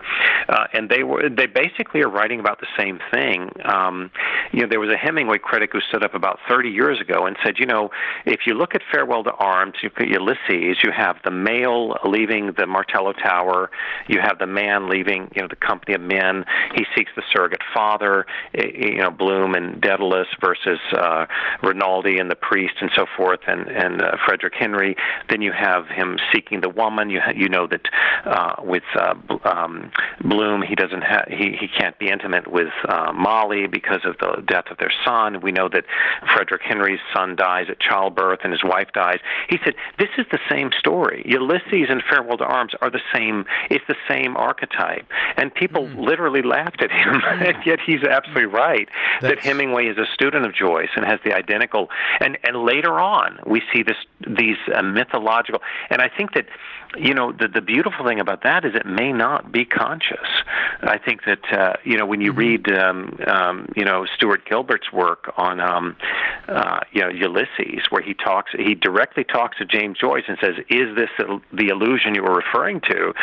uh, 0.50 0.68
and 0.74 0.90
they 0.90 1.04
were 1.04 1.30
they 1.30 1.48
basically 1.48 2.02
are 2.02 2.10
writing 2.10 2.40
about 2.40 2.60
the 2.60 2.68
same 2.78 3.00
thing. 3.12 3.52
Um, 3.66 4.12
you 4.52 4.62
know, 4.62 4.68
there 4.68 4.80
was 4.80 4.90
a 4.90 4.98
Hemingway 4.98 5.40
critic 5.40 5.72
who 5.74 5.82
stood 5.82 6.04
up 6.04 6.14
about 6.14 6.40
30 6.48 6.70
years 6.70 7.00
ago 7.00 7.26
and 7.26 7.38
said, 7.44 7.56
you 7.58 7.66
know, 7.66 7.90
if 8.26 8.42
you 8.46 8.54
look 8.54 8.76
at 8.76 8.82
Farewell 8.92 9.24
to 9.24 9.32
Arms, 9.34 9.76
you 9.82 9.90
Ulysses, 10.00 10.78
you 10.84 10.92
have 10.96 11.18
the 11.24 11.32
male 11.32 11.98
leaving 12.06 12.54
the 12.58 12.66
Martello 12.66 13.14
Tower 13.14 13.70
You 14.14 14.20
have 14.22 14.38
the 14.38 14.46
man 14.46 14.90
leaving, 14.90 15.32
you 15.36 15.42
know, 15.42 15.48
the 15.48 15.56
company 15.56 15.96
of 15.96 16.02
men. 16.02 16.46
He 16.76 16.86
seeks 16.96 17.10
the 17.16 17.24
surrogate 17.32 17.64
father, 17.74 18.28
you 18.54 19.00
know, 19.00 19.10
Bloom 19.10 19.56
and 19.56 19.82
Dedalus 19.82 20.28
versus 20.40 20.78
uh, 20.96 21.26
Rinaldi 21.64 22.20
and 22.20 22.30
the 22.30 22.36
priest 22.36 22.76
and 22.80 22.92
so 22.96 23.08
forth, 23.18 23.40
and 23.48 23.68
and 23.68 24.04
uh, 24.04 24.18
Frederick 24.24 24.54
Henry. 24.54 24.96
Then 25.30 25.42
you 25.42 25.52
have 25.52 25.88
him 25.88 26.20
seeking 26.32 26.62
the 26.62 26.70
woman. 26.70 27.10
You 27.10 27.22
ha- 27.22 27.34
you 27.36 27.50
know 27.50 27.66
that 27.66 27.82
uh, 28.24 28.56
with 28.60 28.84
uh, 28.96 29.16
um, 29.46 29.92
Bloom, 30.24 30.62
he 30.62 30.76
doesn't 30.76 31.04
he 31.30 31.58
he 31.60 31.68
can't 31.68 31.98
be 31.98 32.10
intimate 32.10 32.48
with 32.48 32.74
uh, 32.88 33.12
Molly 33.14 33.66
because 33.66 34.02
of 34.06 34.18
the 34.20 34.44
death 34.46 34.66
of 34.70 34.78
their 34.78 34.94
son. 35.04 35.42
We 35.42 35.52
know 35.52 35.70
that 35.70 35.86
Frederick 36.36 36.62
Henry's 36.62 37.00
son 37.16 37.36
dies 37.36 37.66
at 37.68 37.80
childbirth 37.80 38.42
and 38.44 38.54
his 38.54 38.64
wife 38.64 38.90
dies. 38.94 39.20
He 39.50 39.58
said 39.66 39.74
this 39.98 40.10
is 40.20 40.28
the 40.32 40.40
same 40.50 40.70
story. 40.78 41.24
Ulysses 41.26 41.88
and 41.90 42.04
Farewell 42.08 42.38
to 42.38 42.46
Arms 42.46 42.74
are 42.80 42.92
the 42.92 43.02
same. 43.12 43.46
It's 43.72 43.86
the 43.88 43.96
same 44.10 44.36
archetype, 44.38 45.06
and 45.38 45.54
people 45.54 45.88
mm. 45.88 45.98
literally 46.00 46.42
laughed 46.42 46.82
at 46.82 46.92
him. 46.92 47.22
and 47.26 47.58
yet 47.66 47.80
he's 47.86 48.04
absolutely 48.04 48.46
right 48.46 48.90
That's... 49.22 49.36
that 49.36 49.44
Hemingway 49.44 49.88
is 49.88 49.98
a 49.98 50.06
student 50.14 50.46
of 50.46 50.54
Joyce 50.54 50.90
and 50.96 51.06
has 51.06 51.20
the 51.24 51.34
identical. 51.34 51.90
And 52.20 52.38
and 52.44 52.58
later 52.64 53.00
on, 53.00 53.40
we 53.46 53.62
see 53.74 53.84
this 53.84 53.98
these 54.26 54.58
uh, 54.74 54.82
mythological. 54.82 55.62
And 55.90 56.02
I 56.02 56.10
think 56.10 56.34
that 56.34 56.46
you 56.98 57.14
know 57.14 57.32
the 57.32 57.48
the 57.48 57.62
beautiful 57.62 58.06
thing 58.06 58.20
about 58.20 58.44
that 58.44 58.66
is 58.66 58.76
it 58.76 58.86
may 58.86 59.12
not 59.12 59.52
be 59.52 59.66
conscious. 59.66 60.28
I 60.82 60.98
think 60.98 61.22
that 61.26 61.52
uh, 61.52 61.74
you 61.84 61.98
know 61.98 62.06
when 62.06 62.22
you 62.22 62.32
mm-hmm. 62.32 62.40
read 62.40 62.72
um, 62.78 63.20
um, 63.28 63.70
you 63.76 63.86
know 63.86 64.06
Stuart 64.16 64.46
Gilbert's 64.48 64.92
work 64.92 65.34
on 65.38 65.60
um, 65.60 65.96
uh, 66.48 66.82
you 66.92 67.02
know 67.02 67.10
Ulysses, 67.10 67.86
where 67.90 68.02
he 68.02 68.14
talks 68.14 68.52
he 68.58 68.76
directly 68.76 69.24
talks 69.24 69.58
to 69.58 69.66
James 69.66 69.98
Joyce 69.98 70.24
and 70.28 70.38
says, 70.42 70.56
"Is 70.70 70.96
this 70.96 71.10
the 71.52 71.68
illusion 71.68 72.16
you 72.16 72.24
were 72.24 72.36
referring 72.36 72.82
to?" 72.82 73.14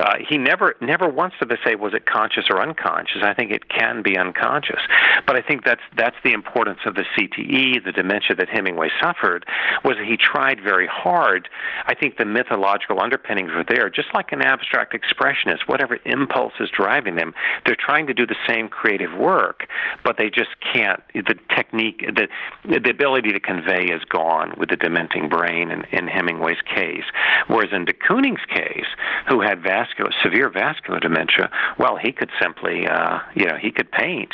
Uh, 0.00 0.14
he 0.26 0.38
never 0.38 0.76
never 0.80 1.08
wants 1.08 1.36
to 1.40 1.58
say 1.64 1.74
was 1.74 1.94
it 1.94 2.06
conscious 2.06 2.44
or 2.50 2.62
unconscious. 2.62 3.22
I 3.22 3.34
think 3.34 3.50
it 3.50 3.68
can 3.68 4.02
be 4.02 4.16
unconscious, 4.16 4.80
but 5.26 5.36
I 5.36 5.42
think 5.42 5.64
that's 5.64 5.82
that's 5.96 6.16
the 6.24 6.32
importance 6.32 6.80
of 6.86 6.94
the 6.94 7.04
CTE, 7.16 7.84
the 7.84 7.92
dementia 7.92 8.36
that 8.36 8.48
Hemingway 8.48 8.90
suffered, 9.00 9.44
was 9.84 9.96
that 9.96 10.06
he 10.06 10.16
tried 10.16 10.60
very 10.62 10.86
hard. 10.86 11.48
I 11.86 11.94
think 11.94 12.16
the 12.16 12.24
mythological 12.24 13.00
under 13.00 13.17
underpinnings 13.18 13.50
are 13.52 13.64
there, 13.64 13.90
just 13.90 14.08
like 14.14 14.32
an 14.32 14.42
abstract 14.42 14.94
expressionist, 14.94 15.66
whatever 15.66 15.98
impulse 16.04 16.52
is 16.60 16.70
driving 16.70 17.16
them, 17.16 17.34
they're 17.64 17.76
trying 17.78 18.06
to 18.06 18.14
do 18.14 18.26
the 18.26 18.36
same 18.46 18.68
creative 18.68 19.12
work, 19.18 19.66
but 20.04 20.16
they 20.18 20.30
just 20.30 20.50
can't. 20.72 21.02
The 21.14 21.34
technique, 21.54 22.04
the, 22.06 22.28
the 22.64 22.90
ability 22.90 23.32
to 23.32 23.40
convey 23.40 23.84
is 23.84 24.02
gone 24.04 24.54
with 24.56 24.70
the 24.70 24.76
dementing 24.76 25.28
brain 25.28 25.70
in, 25.70 25.84
in 25.92 26.06
Hemingway's 26.06 26.60
case. 26.62 27.04
Whereas 27.48 27.70
in 27.72 27.84
de 27.84 27.92
Kooning's 27.92 28.44
case, 28.48 28.86
who 29.28 29.40
had 29.40 29.62
vascular, 29.62 30.10
severe 30.22 30.50
vascular 30.50 31.00
dementia, 31.00 31.50
well, 31.78 31.96
he 31.96 32.12
could 32.12 32.30
simply, 32.40 32.86
uh, 32.86 33.18
you 33.34 33.46
know, 33.46 33.56
he 33.56 33.70
could 33.70 33.90
paint, 33.90 34.32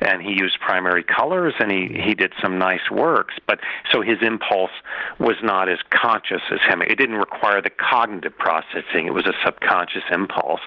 and 0.00 0.22
he 0.22 0.30
used 0.30 0.58
primary 0.60 1.04
colors, 1.04 1.54
and 1.58 1.70
he, 1.70 2.00
he 2.02 2.14
did 2.14 2.32
some 2.40 2.58
nice 2.58 2.90
works. 2.90 3.34
But 3.46 3.60
so 3.90 4.02
his 4.02 4.18
impulse 4.22 4.70
was 5.18 5.36
not 5.42 5.68
as 5.68 5.78
conscious 5.90 6.42
as 6.50 6.58
Hemingway. 6.66 6.92
It 6.92 6.98
didn't 6.98 7.16
require 7.16 7.60
the 7.60 7.70
cognitive 7.70 8.21
processing. 8.30 9.06
It 9.06 9.14
was 9.14 9.26
a 9.26 9.32
subconscious 9.44 10.02
impulse 10.10 10.60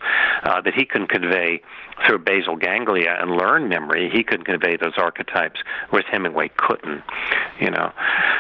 uh, 0.43 0.61
that 0.61 0.73
he 0.73 0.85
can 0.85 1.07
convey 1.07 1.61
through 2.05 2.19
basal 2.19 2.55
ganglia 2.55 3.17
and 3.19 3.31
learn 3.31 3.69
memory. 3.69 4.09
He 4.09 4.23
could 4.23 4.45
convey 4.45 4.77
those 4.77 4.93
archetypes, 4.97 5.61
whereas 5.89 6.05
Hemingway 6.11 6.51
couldn't. 6.57 7.03
You 7.59 7.71
know. 7.71 7.91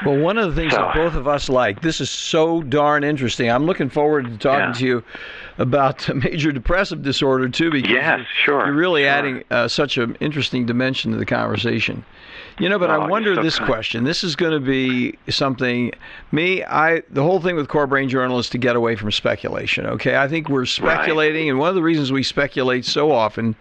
Well, 0.05 0.17
one 0.17 0.37
of 0.37 0.53
the 0.53 0.61
things 0.61 0.73
so, 0.73 0.79
that 0.79 0.95
both 0.95 1.15
of 1.15 1.27
us 1.27 1.49
like. 1.49 1.81
This 1.81 2.01
is 2.01 2.09
so 2.09 2.61
darn 2.61 3.03
interesting. 3.03 3.49
I'm 3.49 3.65
looking 3.65 3.89
forward 3.89 4.25
to 4.25 4.37
talking 4.37 4.67
yeah. 4.67 4.73
to 4.73 4.85
you 4.85 5.03
about 5.57 6.13
major 6.23 6.51
depressive 6.51 7.01
disorder 7.01 7.49
too, 7.49 7.71
because 7.71 7.91
yes, 7.91 8.21
sure, 8.43 8.65
you're 8.65 8.75
really 8.75 9.03
sure. 9.03 9.09
adding 9.09 9.43
uh, 9.51 9.67
such 9.67 9.97
an 9.97 10.15
interesting 10.19 10.65
dimension 10.65 11.11
to 11.11 11.17
the 11.17 11.25
conversation. 11.25 12.03
You 12.57 12.69
know, 12.69 12.79
but 12.79 12.89
oh, 12.89 13.01
I 13.01 13.07
wonder 13.07 13.35
so 13.35 13.43
this 13.43 13.57
kind. 13.57 13.69
question. 13.69 14.03
This 14.05 14.23
is 14.23 14.35
going 14.37 14.53
to 14.53 14.65
be 14.65 15.17
something. 15.29 15.91
Me, 16.31 16.63
I 16.63 17.01
the 17.09 17.21
whole 17.21 17.41
thing 17.41 17.57
with 17.57 17.67
core 17.67 17.85
brain 17.85 18.07
journal 18.07 18.39
is 18.39 18.49
to 18.51 18.57
get 18.57 18.77
away 18.77 18.95
from 18.95 19.11
speculation. 19.11 19.85
Okay, 19.85 20.15
I 20.15 20.29
think 20.29 20.47
we're 20.47 20.65
speculating, 20.65 21.43
right. 21.43 21.49
and 21.49 21.59
one 21.59 21.69
of 21.69 21.75
the 21.75 21.83
reasons 21.83 22.13
we 22.13 22.23
speculate 22.23 22.85
so 22.85 23.11
often 23.11 23.55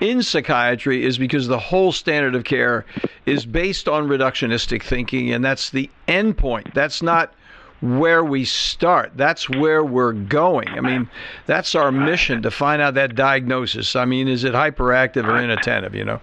in 0.00 0.22
psychiatry 0.22 1.04
is 1.04 1.18
because 1.18 1.48
the 1.48 1.58
whole 1.58 1.90
standard 1.90 2.36
of 2.36 2.44
care 2.44 2.86
is 3.26 3.44
based 3.44 3.88
on 3.88 4.06
reductionistic 4.06 4.84
thinking, 4.84 5.32
and 5.32 5.44
that's 5.44 5.70
the 5.70 5.90
end 6.06 6.38
point. 6.38 6.72
That's 6.74 7.02
not 7.02 7.34
where 7.80 8.24
we 8.24 8.44
start. 8.44 9.12
That's 9.16 9.48
where 9.48 9.84
we're 9.84 10.12
going. 10.12 10.68
I 10.68 10.80
mean, 10.80 11.08
that's 11.46 11.74
our 11.74 11.92
mission 11.92 12.42
to 12.42 12.50
find 12.50 12.82
out 12.82 12.94
that 12.94 13.14
diagnosis. 13.14 13.94
I 13.94 14.04
mean, 14.04 14.26
is 14.28 14.44
it 14.44 14.52
hyperactive 14.52 15.24
or 15.24 15.38
inattentive, 15.38 15.94
you 15.94 16.04
know? 16.04 16.20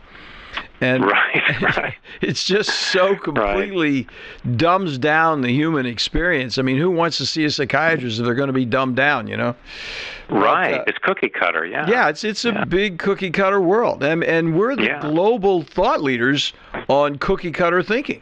And 0.82 1.04
right, 1.06 1.62
right. 1.62 1.96
it's 2.22 2.44
just 2.44 2.70
so 2.70 3.16
completely 3.16 4.08
right. 4.44 4.58
dumbs 4.58 4.98
down 4.98 5.42
the 5.42 5.52
human 5.52 5.86
experience. 5.86 6.58
I 6.58 6.62
mean, 6.62 6.78
who 6.78 6.92
wants 6.92 7.18
to 7.18 7.26
see 7.26 7.46
a 7.46 7.52
psychiatrist 7.52 8.20
if 8.20 8.26
they're 8.26 8.36
going 8.36 8.48
to 8.48 8.54
be 8.54 8.66
dumbed 8.66 8.96
down? 8.96 9.28
You 9.28 9.38
know, 9.38 9.56
right? 10.30 10.72
But, 10.72 10.80
uh, 10.82 10.84
it's 10.88 10.98
cookie 11.00 11.30
cutter, 11.30 11.66
yeah. 11.66 11.88
Yeah, 11.88 12.10
it's 12.10 12.24
it's 12.24 12.46
yeah. 12.46 12.62
a 12.62 12.66
big 12.66 13.00
cookie 13.00 13.32
cutter 13.32 13.62
world, 13.62 14.04
and 14.04 14.24
and 14.24 14.58
we're 14.58 14.76
the 14.76 14.86
yeah. 14.86 15.02
global 15.02 15.64
thought 15.64 16.02
leaders 16.02 16.54
on 16.88 17.18
cookie 17.18 17.52
cutter 17.52 17.82
thinking. 17.82 18.22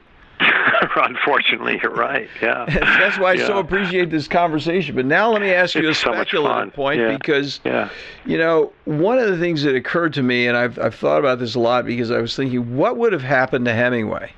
Unfortunately, 0.95 1.79
you're 1.81 1.93
right. 1.93 2.29
Yeah. 2.41 2.65
That's 2.99 3.17
why 3.17 3.31
I 3.31 3.33
yeah. 3.33 3.47
so 3.47 3.59
appreciate 3.59 4.09
this 4.09 4.27
conversation. 4.27 4.95
But 4.95 5.05
now 5.05 5.31
let 5.31 5.41
me 5.41 5.51
ask 5.51 5.75
you 5.75 5.87
it's 5.89 5.97
a 5.97 6.01
speculative 6.01 6.71
so 6.71 6.75
point 6.75 6.99
yeah. 6.99 7.17
because, 7.17 7.59
yeah. 7.63 7.89
you 8.25 8.37
know, 8.37 8.71
one 8.85 9.19
of 9.19 9.27
the 9.27 9.37
things 9.37 9.63
that 9.63 9.75
occurred 9.75 10.13
to 10.13 10.23
me, 10.23 10.47
and 10.47 10.57
I've, 10.57 10.77
I've 10.79 10.95
thought 10.95 11.19
about 11.19 11.39
this 11.39 11.55
a 11.55 11.59
lot 11.59 11.85
because 11.85 12.11
I 12.11 12.19
was 12.19 12.35
thinking, 12.35 12.75
what 12.75 12.97
would 12.97 13.13
have 13.13 13.23
happened 13.23 13.65
to 13.65 13.73
Hemingway? 13.73 14.33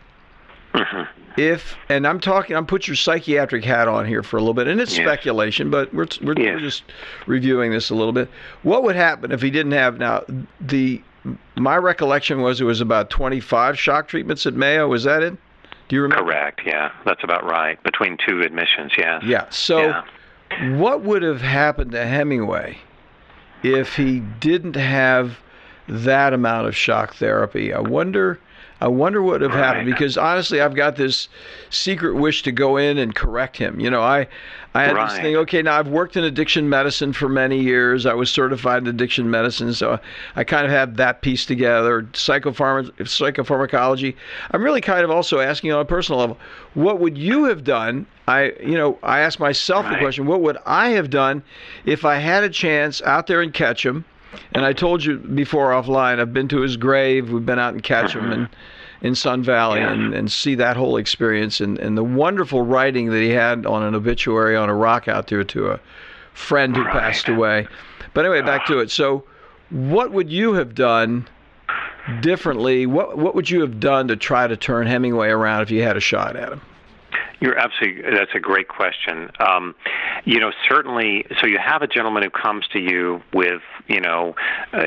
Mm-hmm. 0.73 1.21
If 1.37 1.75
and 1.89 2.07
I'm 2.07 2.21
talking, 2.21 2.55
I'm 2.55 2.65
put 2.65 2.87
your 2.87 2.95
psychiatric 2.95 3.65
hat 3.65 3.89
on 3.89 4.05
here 4.05 4.23
for 4.23 4.37
a 4.37 4.39
little 4.39 4.53
bit, 4.53 4.67
and 4.67 4.79
it's 4.79 4.95
yes. 4.97 5.05
speculation, 5.05 5.69
but 5.69 5.93
we're 5.93 6.07
we're, 6.21 6.33
yes. 6.37 6.55
we're 6.55 6.59
just 6.59 6.83
reviewing 7.27 7.71
this 7.71 7.89
a 7.89 7.95
little 7.95 8.13
bit. 8.13 8.29
What 8.63 8.83
would 8.83 8.95
happen 8.95 9.33
if 9.33 9.41
he 9.41 9.51
didn't 9.51 9.73
have 9.73 9.97
now 9.99 10.23
the 10.61 11.01
my 11.55 11.77
recollection 11.77 12.41
was 12.41 12.61
it 12.61 12.65
was 12.65 12.81
about 12.81 13.09
25 13.09 13.77
shock 13.77 14.07
treatments 14.07 14.45
at 14.45 14.53
Mayo. 14.53 14.87
Was 14.87 15.03
that 15.03 15.23
it? 15.23 15.37
Do 15.87 15.95
you 15.95 16.01
remember? 16.01 16.23
Correct. 16.23 16.61
Yeah, 16.65 16.91
that's 17.05 17.23
about 17.23 17.45
right. 17.45 17.81
Between 17.83 18.17
two 18.25 18.41
admissions, 18.41 18.93
Yeah. 18.97 19.19
Yeah. 19.23 19.49
So, 19.49 19.79
yeah. 19.79 20.77
what 20.77 21.01
would 21.03 21.21
have 21.21 21.41
happened 21.41 21.91
to 21.91 22.05
Hemingway 22.05 22.77
if 23.63 23.95
he 23.95 24.19
didn't 24.19 24.75
have 24.75 25.39
that 25.87 26.33
amount 26.33 26.67
of 26.67 26.75
shock 26.75 27.15
therapy? 27.15 27.73
I 27.73 27.79
wonder 27.79 28.39
I 28.81 28.89
wonder 28.89 29.21
what 29.21 29.33
would 29.33 29.41
have 29.41 29.51
right. 29.51 29.63
happened 29.63 29.85
because 29.85 30.17
honestly, 30.17 30.59
I've 30.59 30.75
got 30.75 30.97
this 30.97 31.29
secret 31.69 32.15
wish 32.15 32.43
to 32.43 32.51
go 32.51 32.75
in 32.75 32.97
and 32.97 33.15
correct 33.15 33.55
him. 33.55 33.79
You 33.79 33.89
know, 33.89 34.01
I, 34.01 34.27
I 34.73 34.83
had 34.83 34.95
right. 34.95 35.09
this 35.09 35.17
thing. 35.19 35.35
Okay, 35.37 35.61
now 35.61 35.79
I've 35.79 35.87
worked 35.87 36.17
in 36.17 36.25
addiction 36.25 36.67
medicine 36.67 37.13
for 37.13 37.29
many 37.29 37.61
years. 37.61 38.05
I 38.05 38.13
was 38.13 38.29
certified 38.29 38.79
in 38.79 38.87
addiction 38.87 39.31
medicine, 39.31 39.73
so 39.73 39.97
I 40.35 40.43
kind 40.43 40.65
of 40.65 40.71
have 40.71 40.97
that 40.97 41.21
piece 41.21 41.45
together. 41.45 42.01
Psychopharm- 42.13 42.91
psychopharmacology. 42.97 44.15
I'm 44.51 44.61
really 44.61 44.81
kind 44.81 45.05
of 45.05 45.09
also 45.09 45.39
asking 45.39 45.71
on 45.71 45.79
a 45.79 45.85
personal 45.85 46.19
level, 46.19 46.37
what 46.73 46.99
would 46.99 47.17
you 47.17 47.45
have 47.45 47.63
done? 47.63 48.05
I, 48.27 48.53
you 48.59 48.77
know, 48.77 48.99
I 49.01 49.19
ask 49.19 49.39
myself 49.39 49.85
right. 49.85 49.93
the 49.93 49.99
question: 49.99 50.25
What 50.25 50.41
would 50.41 50.57
I 50.65 50.89
have 50.89 51.09
done 51.09 51.43
if 51.85 52.03
I 52.03 52.15
had 52.17 52.43
a 52.43 52.49
chance 52.49 53.01
out 53.03 53.27
there 53.27 53.41
in 53.41 53.53
Ketchum? 53.53 54.03
And 54.51 54.65
I 54.65 54.73
told 54.73 55.03
you 55.03 55.17
before 55.17 55.71
offline, 55.71 56.19
I've 56.19 56.33
been 56.33 56.47
to 56.49 56.61
his 56.61 56.77
grave. 56.77 57.31
We've 57.31 57.45
been 57.45 57.59
out 57.59 57.73
in 57.73 57.81
Ketchum 57.81 58.31
and 58.31 58.49
in 59.01 59.15
Sun 59.15 59.43
Valley 59.43 59.81
yeah. 59.81 59.91
and, 59.91 60.13
and 60.13 60.31
see 60.31 60.55
that 60.55 60.77
whole 60.77 60.97
experience 60.97 61.61
and, 61.61 61.77
and 61.77 61.97
the 61.97 62.03
wonderful 62.03 62.63
writing 62.63 63.09
that 63.11 63.21
he 63.21 63.29
had 63.29 63.65
on 63.65 63.83
an 63.83 63.93
obituary 63.93 64.55
on 64.55 64.69
a 64.69 64.75
rock 64.75 65.07
out 65.07 65.27
there 65.27 65.43
to 65.43 65.71
a 65.71 65.79
friend 66.33 66.75
who 66.75 66.83
right. 66.83 66.93
passed 66.93 67.27
away. 67.29 67.67
But 68.13 68.25
anyway, 68.25 68.41
back 68.41 68.65
to 68.67 68.79
it. 68.79 68.91
So, 68.91 69.23
what 69.69 70.11
would 70.11 70.29
you 70.29 70.53
have 70.53 70.73
done 70.73 71.27
differently? 72.21 72.85
What 72.85 73.17
what 73.17 73.35
would 73.35 73.49
you 73.49 73.61
have 73.61 73.79
done 73.79 74.07
to 74.07 74.15
try 74.15 74.47
to 74.47 74.55
turn 74.55 74.87
Hemingway 74.87 75.29
around 75.29 75.61
if 75.63 75.71
you 75.71 75.83
had 75.83 75.97
a 75.97 76.01
shot 76.01 76.35
at 76.35 76.51
him? 76.51 76.61
You're 77.41 77.57
absolutely. 77.57 78.03
That's 78.11 78.33
a 78.33 78.39
great 78.39 78.67
question. 78.67 79.29
Um, 79.39 79.75
you 80.23 80.39
know, 80.39 80.51
certainly. 80.69 81.25
So 81.41 81.47
you 81.47 81.57
have 81.57 81.81
a 81.81 81.87
gentleman 81.87 82.23
who 82.23 82.29
comes 82.29 82.67
to 82.69 82.79
you 82.79 83.21
with 83.33 83.61
you 83.87 83.99
know, 83.99 84.35
uh, 84.73 84.83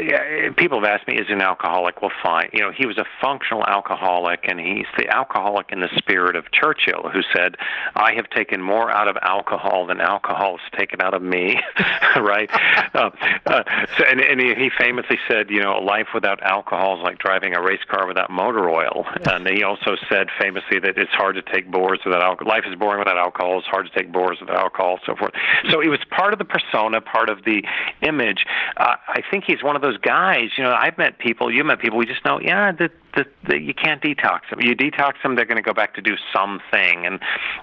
people 0.56 0.80
have 0.80 0.88
asked 0.88 1.08
me, 1.08 1.14
is 1.14 1.26
he 1.26 1.32
an 1.32 1.40
alcoholic? 1.40 2.02
Well, 2.02 2.12
fine. 2.22 2.50
You 2.52 2.60
know, 2.60 2.72
he 2.72 2.86
was 2.86 2.98
a 2.98 3.04
functional 3.20 3.64
alcoholic, 3.66 4.40
and 4.48 4.58
he's 4.58 4.86
the 4.96 5.08
alcoholic 5.08 5.70
in 5.70 5.80
the 5.80 5.88
spirit 5.96 6.36
of 6.36 6.50
Churchill, 6.52 7.08
who 7.12 7.20
said, 7.34 7.56
"I 7.94 8.14
have 8.14 8.28
taken 8.30 8.62
more 8.62 8.90
out 8.90 9.08
of 9.08 9.16
alcohol 9.22 9.86
than 9.86 10.00
alcohol 10.00 10.58
has 10.58 10.78
taken 10.78 11.00
out 11.00 11.14
of 11.14 11.22
me." 11.22 11.60
right? 12.16 12.50
uh, 12.94 13.10
uh, 13.46 13.62
so, 13.96 14.04
and, 14.04 14.20
and 14.20 14.40
he 14.40 14.70
famously 14.78 15.18
said, 15.28 15.50
you 15.50 15.60
know, 15.60 15.78
life 15.78 16.08
without 16.14 16.42
alcohol 16.42 16.98
is 16.98 17.02
like 17.02 17.18
driving 17.18 17.54
a 17.54 17.62
race 17.62 17.82
car 17.88 18.06
without 18.06 18.30
motor 18.30 18.68
oil. 18.68 19.06
And 19.30 19.46
he 19.48 19.62
also 19.62 19.96
said 20.08 20.28
famously 20.40 20.78
that 20.80 20.96
it's 20.96 21.12
hard 21.12 21.36
to 21.36 21.42
take 21.42 21.70
bores 21.70 22.00
without 22.04 22.22
alcohol. 22.22 22.48
Life 22.48 22.64
is 22.66 22.74
boring 22.76 22.98
without 22.98 23.18
alcohol. 23.18 23.58
It's 23.58 23.66
hard 23.66 23.86
to 23.86 23.92
take 23.92 24.12
bores 24.12 24.38
without 24.40 24.56
alcohol, 24.56 24.98
so 25.06 25.14
forth. 25.14 25.32
So 25.70 25.80
it 25.80 25.88
was 25.88 26.00
part 26.10 26.32
of 26.32 26.38
the 26.38 26.44
persona, 26.44 27.00
part 27.00 27.28
of 27.28 27.44
the 27.44 27.62
image. 28.02 28.44
Uh, 28.76 28.87
I 29.08 29.22
think 29.30 29.44
he's 29.46 29.62
one 29.62 29.76
of 29.76 29.82
those 29.82 29.98
guys. 29.98 30.50
You 30.56 30.64
know, 30.64 30.72
I've 30.72 30.96
met 30.98 31.18
people. 31.18 31.52
You 31.52 31.64
met 31.64 31.80
people. 31.80 31.98
We 31.98 32.06
just 32.06 32.24
know, 32.24 32.40
yeah, 32.40 32.72
that 32.72 32.92
the, 33.18 33.24
the, 33.48 33.58
you 33.58 33.74
can't 33.74 34.00
detox 34.00 34.42
them. 34.50 34.60
You 34.60 34.76
detox 34.76 35.14
them, 35.22 35.34
they're 35.34 35.44
going 35.44 35.56
to 35.56 35.62
go 35.62 35.74
back 35.74 35.94
to 35.94 36.00
do 36.00 36.14
something. 36.32 37.04
And 37.04 37.18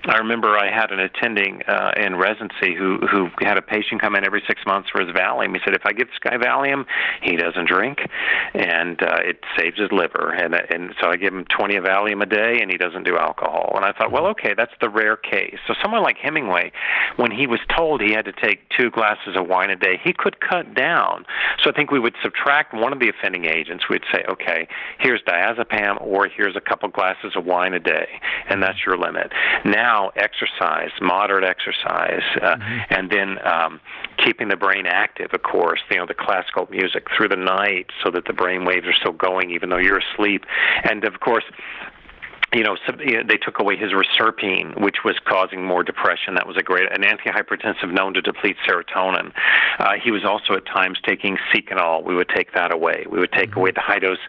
I 0.05 0.17
remember 0.17 0.57
I 0.57 0.69
had 0.69 0.91
an 0.91 0.99
attending 0.99 1.61
uh, 1.63 1.91
in 1.95 2.17
residency 2.17 2.75
who 2.75 2.99
who 3.07 3.29
had 3.39 3.57
a 3.57 3.61
patient 3.61 4.01
come 4.01 4.15
in 4.15 4.25
every 4.25 4.43
six 4.47 4.61
months 4.65 4.89
for 4.89 5.01
his 5.01 5.15
Valium. 5.15 5.53
He 5.53 5.61
said, 5.63 5.73
if 5.73 5.85
I 5.85 5.93
give 5.93 6.07
this 6.07 6.19
guy 6.19 6.37
Valium, 6.37 6.85
he 7.21 7.37
doesn't 7.37 7.67
drink, 7.67 7.99
and 8.53 9.01
uh, 9.01 9.17
it 9.21 9.39
saves 9.57 9.79
his 9.79 9.91
liver. 9.91 10.33
And 10.33 10.53
and 10.55 10.93
so 10.99 11.07
I 11.07 11.15
give 11.15 11.33
him 11.33 11.45
20 11.45 11.75
of 11.77 11.85
Valium 11.85 12.21
a 12.21 12.25
day, 12.25 12.59
and 12.61 12.69
he 12.69 12.77
doesn't 12.77 13.03
do 13.03 13.17
alcohol. 13.17 13.73
And 13.75 13.85
I 13.85 13.93
thought, 13.93 14.11
well, 14.11 14.27
okay, 14.27 14.53
that's 14.55 14.73
the 14.81 14.89
rare 14.89 15.15
case. 15.15 15.57
So 15.67 15.73
someone 15.81 16.03
like 16.03 16.17
Hemingway, 16.17 16.71
when 17.15 17.31
he 17.31 17.47
was 17.47 17.59
told 17.75 18.01
he 18.01 18.11
had 18.11 18.25
to 18.25 18.33
take 18.33 18.67
two 18.77 18.89
glasses 18.91 19.35
of 19.35 19.47
wine 19.47 19.69
a 19.69 19.75
day, 19.75 19.99
he 20.03 20.11
could 20.11 20.41
cut 20.41 20.73
down. 20.73 21.25
So 21.63 21.69
I 21.69 21.73
think 21.73 21.91
we 21.91 21.99
would 21.99 22.15
subtract 22.21 22.73
one 22.73 22.91
of 22.91 22.99
the 22.99 23.09
offending 23.09 23.45
agents. 23.45 23.85
We'd 23.89 24.03
say, 24.11 24.25
okay, 24.29 24.67
here's 24.99 25.21
diazepam, 25.45 26.01
or 26.01 26.27
here's 26.27 26.55
a 26.55 26.61
couple 26.61 26.89
glasses 26.89 27.33
of 27.35 27.45
wine 27.45 27.73
a 27.73 27.79
day, 27.79 28.07
and 28.49 28.61
that's 28.61 28.85
your 28.85 28.97
limit. 28.97 29.31
Now, 29.63 30.11
exercise, 30.15 30.91
moderate 31.01 31.43
exercise, 31.43 32.23
uh, 32.41 32.55
mm-hmm. 32.55 32.93
and 32.93 33.09
then 33.09 33.45
um, 33.45 33.79
keeping 34.23 34.47
the 34.49 34.57
brain 34.57 34.85
active, 34.85 35.29
of 35.33 35.43
course, 35.43 35.79
you 35.89 35.97
know, 35.97 36.05
the 36.05 36.13
classical 36.13 36.67
music 36.69 37.07
through 37.15 37.29
the 37.29 37.35
night 37.35 37.87
so 38.03 38.11
that 38.11 38.25
the 38.25 38.33
brain 38.33 38.65
waves 38.65 38.85
are 38.85 38.93
still 38.93 39.13
going 39.13 39.51
even 39.51 39.69
though 39.69 39.77
you're 39.77 39.99
asleep. 40.13 40.45
And 40.89 41.03
of 41.03 41.19
course, 41.19 41.43
you 42.55 42.63
know, 42.63 42.77
they 43.27 43.35
took 43.35 43.59
away 43.59 43.75
his 43.75 43.91
reserpine, 43.91 44.73
which 44.81 45.03
was 45.03 45.17
causing 45.25 45.65
more 45.65 45.83
depression. 45.83 46.35
That 46.35 46.47
was 46.47 46.55
a 46.55 46.63
great 46.63 46.89
an 46.89 47.03
antihypertensive 47.03 47.91
known 47.91 48.13
to 48.13 48.21
deplete 48.21 48.55
serotonin. 48.65 49.33
Uh, 49.77 49.95
he 50.01 50.09
was 50.09 50.23
also 50.23 50.53
at 50.53 50.65
times 50.65 50.97
taking 51.05 51.37
Seconal. 51.53 52.05
We 52.05 52.15
would 52.15 52.29
take 52.29 52.53
that 52.53 52.73
away. 52.73 53.05
We 53.11 53.19
would 53.19 53.33
take 53.33 53.49
mm-hmm. 53.49 53.59
away 53.59 53.71
the 53.71 53.81
high 53.81 53.99
dose. 53.99 54.19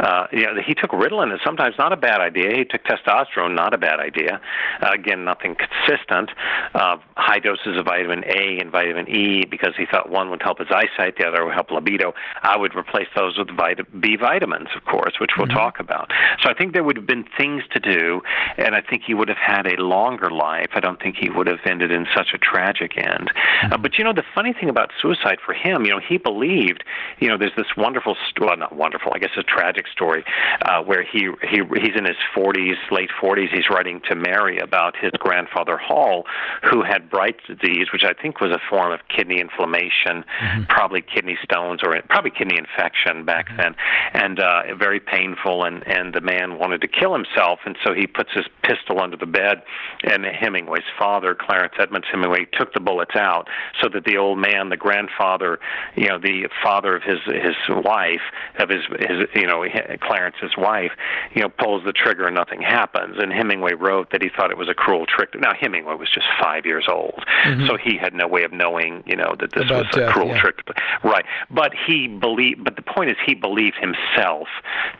Uh, 0.00 0.26
you 0.32 0.44
know, 0.44 0.54
he 0.66 0.74
took 0.74 0.92
Ritalin, 0.92 1.30
and 1.30 1.40
sometimes 1.44 1.74
not 1.78 1.92
a 1.92 1.96
bad 1.96 2.22
idea. 2.22 2.56
He 2.56 2.64
took 2.64 2.84
testosterone, 2.84 3.54
not 3.54 3.74
a 3.74 3.78
bad 3.78 4.00
idea. 4.00 4.40
Uh, 4.80 4.90
again, 4.92 5.26
nothing 5.26 5.54
consistent. 5.54 6.30
Uh, 6.74 6.96
high 7.18 7.38
doses 7.38 7.76
of 7.76 7.84
vitamin 7.84 8.24
A 8.24 8.60
and 8.60 8.72
vitamin 8.72 9.08
E 9.10 9.44
because 9.44 9.74
he 9.76 9.84
thought 9.84 10.08
one 10.08 10.30
would 10.30 10.42
help 10.42 10.58
his 10.58 10.68
eyesight, 10.70 11.18
the 11.18 11.26
other 11.26 11.44
would 11.44 11.52
help 11.52 11.70
libido. 11.70 12.14
I 12.42 12.56
would 12.56 12.74
replace 12.74 13.08
those 13.14 13.36
with 13.36 13.50
vit- 13.50 14.00
B 14.00 14.16
vitamins, 14.16 14.68
of 14.74 14.86
course, 14.86 15.20
which 15.20 15.32
we'll 15.36 15.48
mm-hmm. 15.48 15.58
talk 15.58 15.80
about. 15.80 16.10
So 16.42 16.48
I 16.48 16.54
think 16.54 16.72
there 16.72 16.82
would 16.82 16.96
have 16.96 17.06
been 17.06 17.26
things 17.36 17.62
to 17.74 17.80
do, 17.80 18.22
and 18.56 18.74
I 18.74 18.80
think 18.80 19.02
he 19.06 19.14
would 19.14 19.28
have 19.28 19.38
had 19.38 19.66
a 19.66 19.80
longer 19.82 20.30
life. 20.30 20.70
I 20.74 20.80
don't 20.80 21.00
think 21.00 21.16
he 21.16 21.28
would 21.28 21.46
have 21.46 21.60
ended 21.64 21.90
in 21.90 22.06
such 22.14 22.28
a 22.34 22.38
tragic 22.38 22.96
end. 22.96 23.30
Uh, 23.30 23.68
mm-hmm. 23.68 23.82
but 23.82 23.98
you 23.98 24.04
know, 24.04 24.12
the 24.12 24.24
funny 24.34 24.52
thing 24.52 24.68
about 24.68 24.90
suicide 25.00 25.38
for 25.44 25.52
him, 25.52 25.84
you 25.84 25.90
know, 25.90 26.00
he 26.00 26.16
believed, 26.16 26.84
you 27.20 27.28
know, 27.28 27.36
there's 27.36 27.54
this 27.56 27.76
wonderful, 27.76 28.16
well, 28.40 28.56
not 28.56 28.74
wonderful, 28.74 29.12
I 29.14 29.18
guess 29.18 29.30
a 29.36 29.42
tragic 29.42 29.86
story, 29.88 30.24
uh, 30.62 30.82
where 30.82 31.02
he 31.02 31.28
he 31.42 31.62
he's 31.80 31.96
in 31.96 32.04
his 32.04 32.16
40s, 32.34 32.76
late 32.90 33.10
40s. 33.20 33.52
He's 33.52 33.68
writing 33.70 34.00
to 34.08 34.14
Mary 34.14 34.58
about 34.58 34.96
his 34.96 35.10
grandfather 35.18 35.76
Hall, 35.76 36.24
who 36.70 36.82
had 36.82 37.10
Bright's 37.10 37.40
disease, 37.46 37.88
which 37.92 38.04
I 38.04 38.12
think 38.14 38.40
was 38.40 38.50
a 38.50 38.60
form 38.70 38.92
of 38.92 39.00
kidney 39.14 39.40
inflammation, 39.40 40.24
mm-hmm. 40.40 40.64
probably 40.64 41.02
kidney 41.02 41.38
stones 41.42 41.80
or 41.82 42.00
probably 42.08 42.30
kidney 42.30 42.58
infection 42.58 43.24
back 43.24 43.48
mm-hmm. 43.48 43.56
then, 43.56 43.74
and 44.12 44.40
uh, 44.40 44.74
very 44.78 45.00
painful. 45.00 45.64
And 45.64 45.86
and 45.86 46.14
the 46.14 46.20
man 46.20 46.58
wanted 46.58 46.80
to 46.82 46.88
kill 46.88 47.12
himself 47.12 47.60
and 47.64 47.76
so 47.84 47.94
he 47.94 48.06
puts 48.06 48.30
his 48.32 48.46
pistol 48.62 49.00
under 49.00 49.16
the 49.16 49.26
bed. 49.26 49.62
And 50.04 50.24
Hemingway's 50.24 50.84
father, 50.98 51.34
Clarence 51.34 51.74
Edmonds 51.78 52.06
Hemingway, 52.10 52.46
took 52.52 52.72
the 52.72 52.80
bullets 52.80 53.16
out 53.16 53.48
so 53.80 53.88
that 53.92 54.04
the 54.04 54.16
old 54.16 54.38
man, 54.38 54.68
the 54.68 54.76
grandfather, 54.76 55.58
you 55.96 56.08
know, 56.08 56.18
the 56.18 56.48
father 56.62 56.96
of 56.96 57.02
his 57.02 57.18
his 57.26 57.54
wife, 57.68 58.22
of 58.58 58.68
his 58.68 58.82
his 58.98 59.28
you 59.34 59.46
know 59.46 59.64
Clarence's 60.00 60.56
wife, 60.56 60.92
you 61.34 61.42
know, 61.42 61.48
pulls 61.48 61.84
the 61.84 61.92
trigger 61.92 62.26
and 62.26 62.34
nothing 62.34 62.62
happens. 62.62 63.16
And 63.18 63.32
Hemingway 63.32 63.74
wrote 63.74 64.10
that 64.12 64.22
he 64.22 64.28
thought 64.28 64.50
it 64.50 64.58
was 64.58 64.68
a 64.68 64.74
cruel 64.74 65.06
trick. 65.06 65.30
Now 65.38 65.52
Hemingway 65.58 65.94
was 65.94 66.10
just 66.10 66.26
five 66.40 66.66
years 66.66 66.86
old, 66.88 67.24
mm-hmm. 67.44 67.66
so 67.66 67.76
he 67.76 67.96
had 67.96 68.14
no 68.14 68.26
way 68.26 68.44
of 68.44 68.52
knowing, 68.52 69.02
you 69.06 69.16
know, 69.16 69.34
that 69.40 69.52
this 69.52 69.64
About 69.64 69.86
was 69.86 69.96
a 69.96 69.98
death, 70.00 70.12
cruel 70.12 70.28
yeah. 70.28 70.40
trick. 70.40 70.58
Right, 71.02 71.24
but 71.50 71.72
he 71.86 72.08
believed. 72.08 72.64
But 72.64 72.76
the 72.76 72.82
point 72.82 73.10
is, 73.10 73.16
he 73.24 73.34
believed 73.34 73.76
himself 73.76 74.48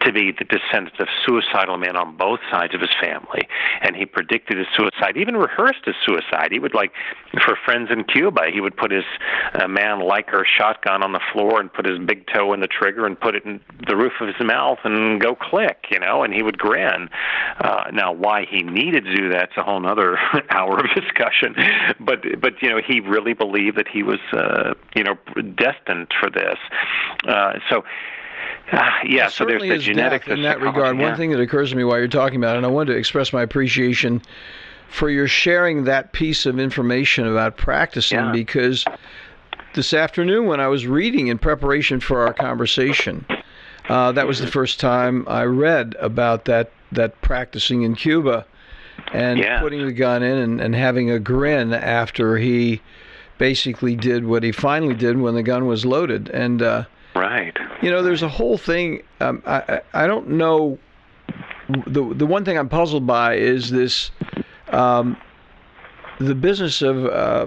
to 0.00 0.12
be 0.12 0.32
the 0.32 0.44
descendant 0.44 0.98
of 1.00 1.08
suicidal 1.24 1.76
men 1.76 1.96
on 1.96 2.16
both 2.16 2.40
sides 2.50 2.64
sides 2.64 2.74
of 2.74 2.80
his 2.80 2.90
family, 3.00 3.48
and 3.80 3.96
he 3.96 4.06
predicted 4.06 4.58
his 4.58 4.66
suicide. 4.76 5.16
Even 5.16 5.36
rehearsed 5.36 5.84
his 5.84 5.94
suicide. 6.04 6.48
He 6.50 6.58
would 6.58 6.74
like, 6.74 6.92
for 7.44 7.56
friends 7.64 7.90
in 7.90 8.04
Cuba, 8.04 8.42
he 8.52 8.60
would 8.60 8.76
put 8.76 8.90
his 8.90 9.04
uh, 9.54 9.66
Mannlicher 9.66 10.44
shotgun 10.46 11.02
on 11.02 11.12
the 11.12 11.20
floor 11.32 11.60
and 11.60 11.72
put 11.72 11.86
his 11.86 11.98
big 11.98 12.26
toe 12.32 12.52
in 12.52 12.60
the 12.60 12.66
trigger 12.66 13.06
and 13.06 13.18
put 13.18 13.34
it 13.34 13.44
in 13.44 13.60
the 13.86 13.96
roof 13.96 14.12
of 14.20 14.28
his 14.28 14.46
mouth 14.46 14.78
and 14.84 15.20
go 15.20 15.34
click, 15.34 15.86
you 15.90 15.98
know, 15.98 16.22
and 16.22 16.32
he 16.32 16.42
would 16.42 16.58
grin. 16.58 17.08
Uh, 17.60 17.84
now, 17.92 18.12
why 18.12 18.46
he 18.48 18.62
needed 18.62 19.04
to 19.04 19.14
do 19.14 19.28
that's 19.28 19.56
a 19.56 19.62
whole 19.62 19.84
other 19.86 20.18
hour 20.50 20.78
of 20.78 20.86
discussion. 20.94 21.54
But 22.00 22.40
but 22.40 22.62
you 22.62 22.70
know, 22.70 22.80
he 22.86 23.00
really 23.00 23.34
believed 23.34 23.76
that 23.78 23.88
he 23.88 24.02
was 24.02 24.20
uh, 24.32 24.74
you 24.94 25.04
know 25.04 25.16
destined 25.54 26.12
for 26.18 26.30
this. 26.30 26.58
Uh, 27.26 27.54
so 27.68 27.84
uh, 28.72 28.90
yeah, 29.06 29.28
so 29.28 29.44
there's 29.44 29.62
the 29.62 29.78
genetics 29.78 30.26
in 30.26 30.42
that 30.42 30.60
regard. 30.60 30.96
Yeah. 30.96 31.08
One 31.08 31.16
thing 31.16 31.30
that 31.30 31.40
occurs 31.40 31.70
to 31.70 31.76
me 31.76 31.84
while 31.84 31.98
you're 31.98 32.08
talking 32.08 32.36
about 32.36 32.54
it, 32.54 32.58
and 32.58 32.66
I 32.66 32.70
wanted 32.70 32.92
to 32.92 32.98
express 32.98 33.32
my 33.32 33.42
appreciation 33.42 34.22
for 34.88 35.10
your 35.10 35.28
sharing 35.28 35.84
that 35.84 36.12
piece 36.12 36.46
of 36.46 36.58
information 36.58 37.26
about 37.26 37.56
practicing 37.56 38.18
yeah. 38.18 38.32
because 38.32 38.84
this 39.74 39.92
afternoon 39.92 40.46
when 40.46 40.60
I 40.60 40.68
was 40.68 40.86
reading 40.86 41.28
in 41.28 41.38
preparation 41.38 42.00
for 42.00 42.26
our 42.26 42.32
conversation, 42.32 43.26
uh, 43.88 44.12
that 44.12 44.26
was 44.26 44.38
the 44.38 44.46
first 44.46 44.80
time 44.80 45.24
I 45.28 45.44
read 45.44 45.94
about 46.00 46.44
that 46.46 46.70
that 46.92 47.20
practicing 47.22 47.82
in 47.82 47.96
Cuba 47.96 48.46
and 49.12 49.38
yeah. 49.38 49.60
putting 49.60 49.84
the 49.84 49.92
gun 49.92 50.22
in 50.22 50.38
and, 50.38 50.60
and 50.60 50.74
having 50.74 51.10
a 51.10 51.18
grin 51.18 51.72
after 51.72 52.36
he 52.38 52.80
basically 53.36 53.96
did 53.96 54.24
what 54.24 54.42
he 54.42 54.52
finally 54.52 54.94
did 54.94 55.18
when 55.18 55.34
the 55.34 55.42
gun 55.42 55.66
was 55.66 55.84
loaded. 55.84 56.28
And 56.30 56.62
uh, 56.62 56.84
Right. 57.14 57.56
You 57.80 57.90
know, 57.90 58.02
there's 58.02 58.22
a 58.22 58.28
whole 58.28 58.58
thing. 58.58 59.02
Um, 59.20 59.42
I 59.46 59.80
I 59.92 60.06
don't 60.06 60.30
know. 60.30 60.78
The 61.86 62.12
the 62.14 62.26
one 62.26 62.44
thing 62.44 62.58
I'm 62.58 62.68
puzzled 62.68 63.06
by 63.06 63.36
is 63.36 63.70
this, 63.70 64.10
um, 64.68 65.16
the 66.18 66.34
business 66.34 66.82
of 66.82 67.06
uh, 67.06 67.46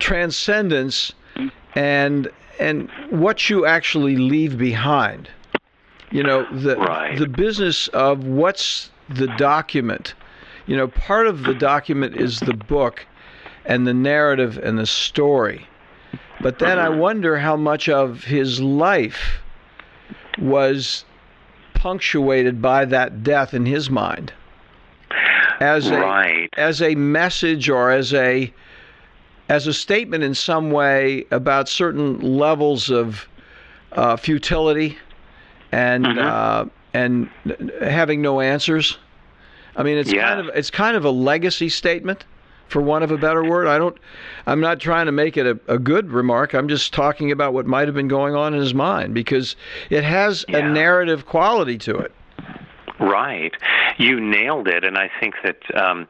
transcendence, 0.00 1.12
and 1.76 2.28
and 2.58 2.90
what 3.10 3.48
you 3.48 3.66
actually 3.66 4.16
leave 4.16 4.58
behind. 4.58 5.30
You 6.10 6.24
know, 6.24 6.46
the 6.52 6.76
right. 6.76 7.16
the 7.16 7.28
business 7.28 7.88
of 7.88 8.24
what's 8.26 8.90
the 9.08 9.28
document. 9.36 10.14
You 10.66 10.76
know, 10.76 10.88
part 10.88 11.26
of 11.26 11.44
the 11.44 11.54
document 11.54 12.16
is 12.16 12.40
the 12.40 12.54
book, 12.54 13.06
and 13.64 13.86
the 13.86 13.94
narrative 13.94 14.58
and 14.58 14.76
the 14.76 14.86
story 14.86 15.68
but 16.44 16.58
then 16.58 16.78
I 16.78 16.90
wonder 16.90 17.38
how 17.38 17.56
much 17.56 17.88
of 17.88 18.24
his 18.24 18.60
life 18.60 19.40
was 20.38 21.06
punctuated 21.72 22.60
by 22.60 22.84
that 22.84 23.22
death 23.22 23.54
in 23.54 23.64
his 23.64 23.88
mind. 23.88 24.30
As 25.60 25.90
a 25.90 25.98
right. 25.98 26.50
as 26.58 26.82
a 26.82 26.96
message 26.96 27.70
or 27.70 27.90
as 27.90 28.12
a 28.12 28.52
as 29.48 29.66
a 29.66 29.72
statement 29.72 30.22
in 30.22 30.34
some 30.34 30.70
way 30.70 31.24
about 31.30 31.66
certain 31.66 32.20
levels 32.20 32.90
of 32.90 33.26
uh, 33.92 34.18
futility 34.18 34.98
and 35.72 36.04
mm-hmm. 36.04 36.18
uh, 36.18 36.66
and 36.92 37.30
having 37.80 38.20
no 38.20 38.42
answers. 38.42 38.98
I 39.76 39.82
mean, 39.82 39.96
it's 39.96 40.12
yeah. 40.12 40.28
kind 40.28 40.40
of 40.40 40.54
it's 40.54 40.70
kind 40.70 40.94
of 40.94 41.06
a 41.06 41.10
legacy 41.10 41.70
statement 41.70 42.26
for 42.68 42.80
want 42.82 43.04
of 43.04 43.10
a 43.10 43.18
better 43.18 43.44
word. 43.44 43.66
I 43.66 43.78
don't. 43.78 43.96
I'm 44.46 44.60
not 44.60 44.80
trying 44.80 45.06
to 45.06 45.12
make 45.12 45.36
it 45.36 45.46
a, 45.46 45.58
a 45.72 45.78
good 45.78 46.10
remark. 46.10 46.54
I'm 46.54 46.68
just 46.68 46.92
talking 46.92 47.30
about 47.30 47.54
what 47.54 47.66
might 47.66 47.88
have 47.88 47.94
been 47.94 48.08
going 48.08 48.34
on 48.34 48.54
in 48.54 48.60
his 48.60 48.74
mind 48.74 49.14
because 49.14 49.56
it 49.90 50.04
has 50.04 50.44
yeah. 50.48 50.58
a 50.58 50.70
narrative 50.70 51.26
quality 51.26 51.78
to 51.78 51.96
it. 51.96 52.12
Right. 53.00 53.52
You 53.98 54.20
nailed 54.20 54.68
it. 54.68 54.84
And 54.84 54.96
I 54.96 55.10
think 55.20 55.34
that, 55.42 55.58
um, 55.76 56.06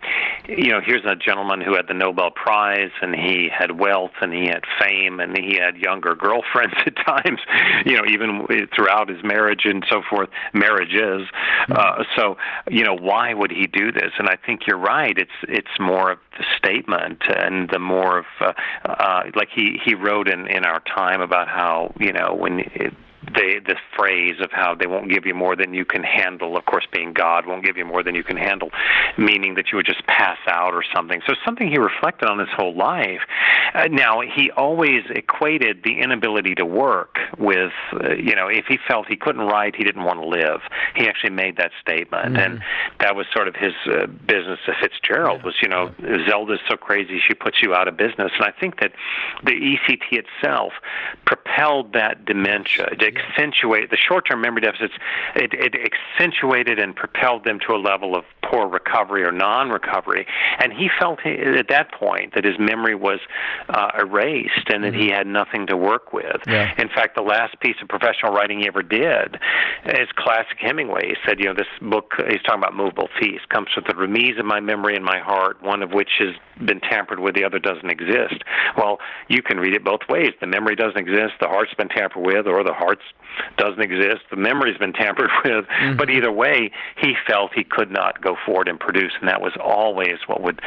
you 0.47 0.69
know, 0.69 0.81
here's 0.85 1.05
a 1.07 1.17
gentleman 1.17 1.63
who 1.63 1.75
had 1.75 1.89
the 1.89 1.95
Nobel 1.95 2.31
Prize 2.31 2.91
and 3.01 3.15
he 3.15 3.49
had 3.49 3.79
wealth 3.79 4.13
and 4.21 4.35
he 4.35 4.47
had 4.47 4.65
fame 4.79 5.19
and 5.19 5.37
he 5.37 5.57
had 5.59 5.79
younger 5.79 6.15
girlfriends 6.15 6.75
at 6.87 6.95
times, 6.97 7.41
you 7.87 7.97
know, 7.97 8.05
even 8.07 8.47
throughout 8.77 9.09
his 9.09 9.23
marriage 9.25 9.63
and 9.65 9.85
so 9.89 10.03
forth, 10.09 10.29
marriages. 10.53 11.27
Uh, 11.71 12.05
so, 12.17 12.37
you 12.71 12.85
know, 12.85 12.95
why 12.95 13.33
would 13.33 13.51
he 13.51 13.67
do 13.67 13.91
this? 13.91 14.13
And 14.19 14.29
I 14.29 14.37
think 14.37 14.67
you're 14.67 14.79
right. 14.79 15.17
It's, 15.17 15.31
it's 15.49 15.81
more 15.81 16.13
of 16.13 16.19
the 16.39 16.45
statement 16.59 17.23
and 17.29 17.71
the 17.71 17.79
more 17.79 18.19
of, 18.19 18.27
uh, 18.41 18.53
uh, 18.85 19.23
like 19.35 19.49
he, 19.55 19.81
he 19.83 19.95
wrote 19.95 20.29
in, 20.29 20.49
in 20.49 20.67
our 20.67 20.81
time 20.81 21.23
about 21.23 21.49
how, 21.49 21.95
you 21.99 22.13
know, 22.13 22.35
when 22.35 22.61
it, 22.61 22.93
the 23.27 23.61
the 23.67 23.77
phrase 23.97 24.41
of 24.41 24.51
how 24.51 24.75
they 24.75 24.87
won't 24.87 25.11
give 25.11 25.27
you 25.27 25.35
more 25.35 25.57
than 25.57 25.75
you 25.75 25.85
can 25.85 26.03
handle. 26.03 26.57
Of 26.57 26.65
course, 26.67 26.87
being 26.93 27.13
God 27.13 27.47
won't 27.47 27.65
give 27.65 27.77
you 27.77 27.85
more 27.85 28.03
than 28.03 28.15
you 28.15 28.23
can 28.23 28.37
handle, 28.37 28.71
meaning 29.17 29.55
that 29.55 29.71
you 29.71 29.77
would 29.77 29.87
just 29.87 30.07
pass 30.07 30.39
out 30.47 30.75
or 30.75 30.83
something. 30.95 31.21
So 31.27 31.35
something 31.45 31.69
he 31.69 31.79
reflected 31.79 32.29
on 32.29 32.39
his 32.39 32.49
whole 32.51 32.75
life. 32.75 33.21
Uh, 33.75 33.89
now 33.91 34.21
he 34.21 34.51
always 34.53 35.03
equated 35.11 35.83
the 35.83 36.01
inability 36.01 36.55
to 36.55 36.65
work 36.65 37.19
with, 37.39 37.73
uh, 37.93 38.15
you 38.15 38.35
know, 38.35 38.49
if 38.49 38.67
he 38.67 38.79
felt 38.87 39.07
he 39.09 39.17
couldn't 39.17 39.43
write, 39.43 39.75
he 39.75 39.85
didn't 39.85 40.05
want 40.05 40.21
to 40.21 40.27
live. 40.27 40.61
He 40.95 41.09
actually 41.09 41.31
made 41.31 41.57
that 41.57 41.73
statement, 41.81 42.35
mm-hmm. 42.35 42.37
and 42.37 42.63
that 43.01 43.17
was 43.17 43.27
sort 43.33 43.49
of 43.49 43.57
his 43.57 43.73
uh, 43.87 44.07
business. 44.07 44.59
To 44.67 44.75
Fitzgerald 44.81 45.41
yeah. 45.41 45.47
was, 45.47 45.55
you 45.61 45.69
know, 45.69 45.93
yeah. 45.99 46.29
Zelda's 46.29 46.61
so 46.69 46.77
crazy 46.77 47.21
she 47.27 47.35
puts 47.35 47.63
you 47.63 47.75
out 47.75 47.89
of 47.89 47.97
business, 47.97 48.33
and 48.37 48.45
I 48.45 48.53
think 48.53 48.81
that 48.81 48.93
the 49.43 49.53
ECT 49.53 50.25
itself 50.25 50.73
propelled 51.25 51.93
that 51.95 52.25
dementia. 52.25 52.89
It 52.93 52.99
accentuate 53.17 53.91
the 53.91 53.97
short-term 53.97 54.41
memory 54.41 54.63
deficits. 54.63 54.95
It, 55.37 55.53
it 55.55 55.75
accentuated 55.75 56.79
and 56.79 56.95
propelled 56.95 57.45
them 57.45 57.59
to 57.67 57.75
a 57.75 57.79
level 57.79 58.17
of 58.17 58.25
poor 58.43 58.69
recovery 58.69 59.25
or 59.25 59.33
non-recovery. 59.33 60.27
And 60.59 60.73
he 60.73 60.89
felt 60.99 61.21
at 61.27 61.69
that 61.69 61.93
point 61.93 62.35
that 62.35 62.45
his 62.45 62.59
memory 62.59 62.95
was 62.95 63.21
uh, 63.69 63.91
erased 63.99 64.69
and 64.69 64.85
that 64.85 64.95
he 64.95 65.09
had 65.09 65.27
nothing 65.27 65.67
to 65.69 65.77
work 65.77 66.13
with. 66.13 66.43
Yeah. 66.47 66.73
In 66.79 66.89
fact, 66.89 67.17
the 67.17 67.23
last 67.23 67.59
piece 67.61 67.77
of 67.83 67.89
professional 67.89 68.33
writing 68.33 68.61
he 68.61 68.67
ever 68.67 68.83
did 68.83 69.39
is 69.87 70.09
classic 70.17 70.59
Hemingway. 70.59 71.09
He 71.09 71.17
said, 71.27 71.39
you 71.39 71.47
know, 71.47 71.55
this 71.55 71.67
book 71.81 72.13
he's 72.29 72.43
talking 72.43 72.63
about 72.63 72.75
movable 72.75 73.09
feast 73.19 73.49
comes 73.49 73.69
with 73.75 73.87
the 73.87 73.95
remise 73.95 74.39
of 74.39 74.47
my 74.47 74.61
memory 74.61 74.95
and 74.97 75.05
my 75.05 75.19
heart, 75.19 75.63
one 75.63 75.83
of 75.83 75.93
which 75.93 76.11
has 76.19 76.35
been 76.65 76.81
tampered 76.81 77.21
with, 77.21 77.35
the 77.35 77.45
other 77.45 77.59
doesn't 77.59 77.91
exist. 77.91 78.43
Well, 78.77 78.99
you 79.29 79.43
can 79.43 79.59
read 79.59 79.75
it 79.75 79.85
both 79.85 80.01
ways. 80.09 80.33
The 80.41 80.47
memory 80.47 80.77
doesn't 80.77 80.99
exist, 80.99 81.35
the 81.41 81.49
heart's 81.49 81.75
been 81.75 81.89
tampered 81.89 82.25
with, 82.25 82.47
or 82.47 82.63
the 82.63 82.73
heart's 82.73 83.04
doesn't 83.57 83.81
exist. 83.81 84.23
The 84.31 84.37
memory's 84.37 84.79
been 84.79 84.93
tampered 84.93 85.31
with. 85.45 85.65
Mm-hmm. 85.67 85.97
But 85.97 86.11
either 86.11 86.33
way, 86.33 86.71
he 87.01 87.15
felt 87.27 87.53
he 87.55 87.65
could 87.65 87.91
not 87.91 88.23
go 88.23 88.37
forward 88.45 88.69
and 88.69 88.79
produce, 88.79 89.13
and 89.21 89.29
that 89.29 89.41
was 89.41 89.53
always 89.63 90.19
what 90.27 90.43
would, 90.43 90.61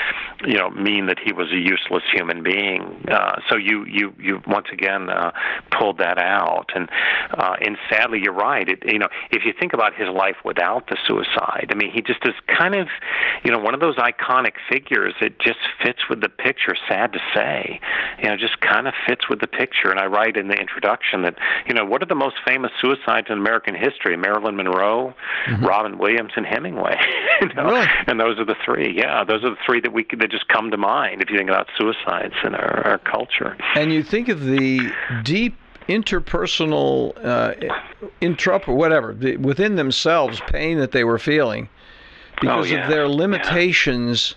you 0.45 0.57
know, 0.57 0.69
mean 0.69 1.07
that 1.07 1.19
he 1.19 1.33
was 1.33 1.51
a 1.51 1.57
useless 1.57 2.03
human 2.11 2.43
being. 2.43 3.05
Uh, 3.09 3.39
so 3.49 3.55
you 3.55 3.85
you 3.85 4.13
you 4.19 4.41
once 4.47 4.67
again 4.71 5.09
uh, 5.09 5.31
pulled 5.77 5.97
that 5.97 6.17
out, 6.17 6.69
and 6.75 6.89
uh, 7.31 7.55
and 7.61 7.77
sadly, 7.89 8.19
you're 8.21 8.33
right. 8.33 8.67
It, 8.67 8.83
you 8.85 8.99
know, 8.99 9.09
if 9.31 9.43
you 9.45 9.53
think 9.57 9.73
about 9.73 9.95
his 9.95 10.09
life 10.09 10.37
without 10.43 10.87
the 10.87 10.97
suicide, 11.07 11.67
I 11.71 11.75
mean, 11.75 11.91
he 11.91 12.01
just 12.01 12.25
is 12.25 12.33
kind 12.47 12.75
of, 12.75 12.87
you 13.43 13.51
know, 13.51 13.59
one 13.59 13.73
of 13.73 13.79
those 13.79 13.95
iconic 13.95 14.53
figures. 14.69 15.13
It 15.21 15.39
just 15.39 15.59
fits 15.83 16.09
with 16.09 16.21
the 16.21 16.29
picture. 16.29 16.75
Sad 16.87 17.13
to 17.13 17.19
say, 17.33 17.79
you 18.21 18.29
know, 18.29 18.37
just 18.37 18.59
kind 18.61 18.87
of 18.87 18.93
fits 19.07 19.29
with 19.29 19.41
the 19.41 19.47
picture. 19.47 19.89
And 19.89 19.99
I 19.99 20.05
write 20.05 20.37
in 20.37 20.47
the 20.47 20.55
introduction 20.55 21.23
that, 21.23 21.35
you 21.67 21.73
know, 21.73 21.85
what 21.85 22.01
are 22.01 22.05
the 22.05 22.15
most 22.15 22.26
famous 22.45 22.71
suicides 22.79 23.27
in 23.29 23.37
American 23.37 23.75
history: 23.75 24.17
Marilyn 24.17 24.55
Monroe, 24.55 25.13
mm-hmm. 25.45 25.65
Robin 25.65 25.97
Williams, 25.97 26.31
and 26.35 26.45
Hemingway. 26.45 26.99
you 27.41 27.53
know? 27.53 27.65
Really? 27.65 27.87
And 28.07 28.19
those 28.19 28.39
are 28.39 28.45
the 28.45 28.55
three. 28.65 28.95
Yeah, 28.95 29.23
those 29.23 29.43
are 29.43 29.51
the 29.51 29.61
three 29.65 29.81
that 29.81 29.93
we 29.93 30.05
that 30.17 30.31
just 30.31 30.47
come 30.47 30.71
to 30.71 30.77
mind 30.77 31.21
if 31.21 31.29
you 31.29 31.37
think 31.37 31.49
about 31.49 31.67
suicides 31.77 32.35
in 32.43 32.55
our, 32.55 32.87
our 32.87 32.97
culture. 32.99 33.57
And 33.75 33.91
you 33.91 34.03
think 34.03 34.29
of 34.29 34.43
the 34.43 34.91
deep 35.23 35.55
interpersonal, 35.87 37.13
uh, 37.23 37.53
intra 38.21 38.59
whatever, 38.65 39.13
the, 39.13 39.37
within 39.37 39.75
themselves, 39.75 40.41
pain 40.47 40.79
that 40.79 40.91
they 40.91 41.03
were 41.03 41.19
feeling 41.19 41.69
because 42.41 42.71
oh, 42.71 42.75
yeah. 42.75 42.83
of 42.83 42.89
their 42.89 43.07
limitations 43.07 44.35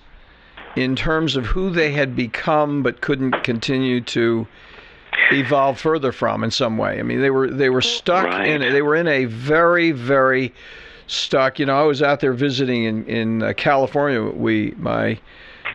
yeah. 0.77 0.85
in 0.85 0.97
terms 0.97 1.37
of 1.37 1.47
who 1.47 1.71
they 1.71 1.93
had 1.93 2.17
become, 2.17 2.83
but 2.83 3.01
couldn't 3.01 3.43
continue 3.43 4.01
to 4.01 4.47
evolve 5.33 5.79
further 5.79 6.13
from 6.13 6.45
in 6.45 6.51
some 6.51 6.79
way. 6.79 6.99
I 6.99 7.03
mean, 7.03 7.21
they 7.21 7.31
were 7.31 7.49
they 7.49 7.71
were 7.71 7.81
stuck 7.81 8.27
right. 8.27 8.49
in 8.49 8.61
they 8.61 8.83
were 8.83 8.97
in 8.97 9.09
a 9.09 9.25
very 9.25 9.93
very 9.93 10.53
stuck. 11.07 11.59
You 11.59 11.67
know, 11.67 11.79
I 11.79 11.85
was 11.85 12.03
out 12.03 12.21
there 12.21 12.33
visiting 12.33 12.85
in 12.85 13.05
in 13.07 13.43
uh, 13.43 13.53
California. 13.57 14.23
We 14.23 14.75
my 14.77 15.19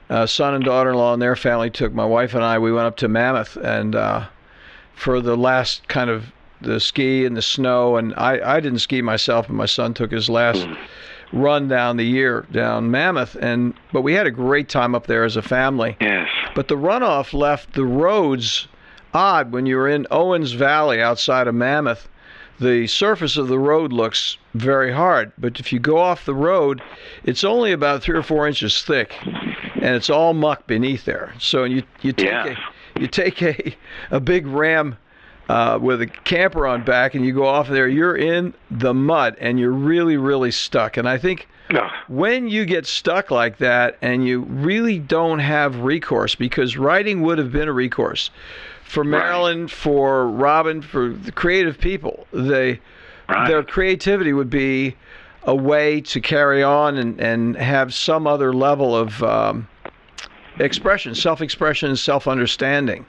uh, 0.10 0.26
son 0.26 0.54
and 0.54 0.64
daughter-in-law 0.64 1.14
and 1.14 1.22
their 1.22 1.36
family 1.36 1.70
took 1.70 1.94
my 1.94 2.06
wife 2.06 2.34
and 2.34 2.44
I. 2.44 2.60
We 2.60 2.72
went 2.72 2.88
up 2.88 2.98
to 2.98 3.08
Mammoth 3.08 3.58
and 3.58 3.96
uh, 3.96 4.28
for 4.94 5.22
the 5.22 5.36
last 5.36 5.88
kind 5.88 6.10
of 6.10 6.32
the 6.62 6.80
ski 6.80 7.26
and 7.26 7.36
the 7.36 7.42
snow. 7.42 7.98
And 7.98 8.14
I 8.16 8.56
I 8.58 8.60
didn't 8.60 8.80
ski 8.80 9.02
myself, 9.02 9.48
but 9.48 9.54
my 9.54 9.66
son 9.66 9.94
took 9.94 10.12
his 10.12 10.30
last. 10.30 10.68
run 11.34 11.68
down 11.68 11.98
the 11.98 12.06
year 12.06 12.46
down 12.52 12.90
Mammoth 12.92 13.36
and 13.42 13.74
but 13.92 14.02
we 14.02 14.14
had 14.14 14.28
a 14.28 14.32
great 14.32 14.70
time 14.70 14.94
up 14.94 15.08
there 15.08 15.24
as 15.24 15.36
a 15.36 15.42
family. 15.42 15.98
Yes. 16.00 16.30
But 16.54 16.68
the 16.68 16.76
runoff 16.76 17.34
left 17.34 17.74
the 17.74 17.84
roads 17.84 18.68
odd 19.16 19.54
when 19.54 19.66
you're 19.66 19.88
in 19.88 20.06
Owens 20.12 20.52
Valley 20.52 21.02
outside 21.02 21.48
of 21.48 21.56
Mammoth. 21.56 22.10
The 22.60 22.86
surface 22.88 23.38
of 23.38 23.48
the 23.48 23.60
road 23.60 23.92
looks 23.92 24.38
very 24.54 24.94
hard, 24.94 25.32
but 25.38 25.60
if 25.60 25.74
you 25.74 25.80
go 25.80 25.98
off 25.98 26.26
the 26.26 26.36
road, 26.36 26.82
it's 27.24 27.44
only 27.44 27.72
about 27.72 28.02
three 28.02 28.18
or 28.18 28.24
four 28.24 28.48
inches 28.48 28.82
thick, 28.84 29.14
and 29.26 29.96
it's 29.96 30.10
all 30.10 30.34
muck 30.34 30.68
beneath 30.68 31.06
there. 31.06 31.34
So 31.40 31.64
you 31.64 31.84
you 32.02 32.14
take 32.14 32.30
yeah. 32.30 32.56
a 32.96 33.00
you 33.00 33.08
take 33.08 33.42
a 33.42 33.76
a 34.12 34.20
big 34.20 34.48
ram 34.48 34.98
uh, 35.50 35.80
with 35.82 36.02
a 36.02 36.08
camper 36.08 36.66
on 36.66 36.84
back, 36.84 37.14
and 37.14 37.26
you 37.26 37.34
go 37.34 37.46
off 37.46 37.68
there. 37.68 37.88
You're 37.88 38.16
in 38.16 38.54
the 38.72 38.94
mud, 38.94 39.36
and 39.40 39.60
you're 39.60 39.72
really 39.72 40.16
really 40.16 40.52
stuck. 40.52 40.96
And 40.96 41.10
I 41.10 41.18
think 41.18 41.50
no. 41.72 41.90
when 42.08 42.48
you 42.48 42.66
get 42.66 42.86
stuck 42.86 43.32
like 43.32 43.58
that, 43.58 43.98
and 44.02 44.26
you 44.26 44.42
really 44.42 45.00
don't 45.00 45.40
have 45.40 45.80
recourse, 45.80 46.36
because 46.36 46.78
riding 46.78 47.22
would 47.22 47.38
have 47.38 47.52
been 47.52 47.68
a 47.68 47.74
recourse 47.74 48.30
for 48.86 49.04
Marilyn, 49.04 49.62
right. 49.62 49.72
for 49.72 50.28
Robin, 50.28 50.82
for 50.82 51.10
the 51.10 51.32
creative 51.32 51.78
people. 51.78 52.28
They 52.32 52.80
right. 53.28 53.48
their 53.48 53.64
creativity 53.64 54.32
would 54.32 54.50
be 54.50 54.96
a 55.44 55.56
way 55.56 56.02
to 56.02 56.22
carry 56.22 56.64
on 56.64 56.98
and, 56.98 57.20
and 57.20 57.56
have 57.56 57.94
some 57.94 58.26
other 58.26 58.54
level 58.54 58.96
of 58.96 59.22
um, 59.22 59.68
expression, 60.60 61.14
self-expression, 61.14 61.96
self-understanding 61.96 63.06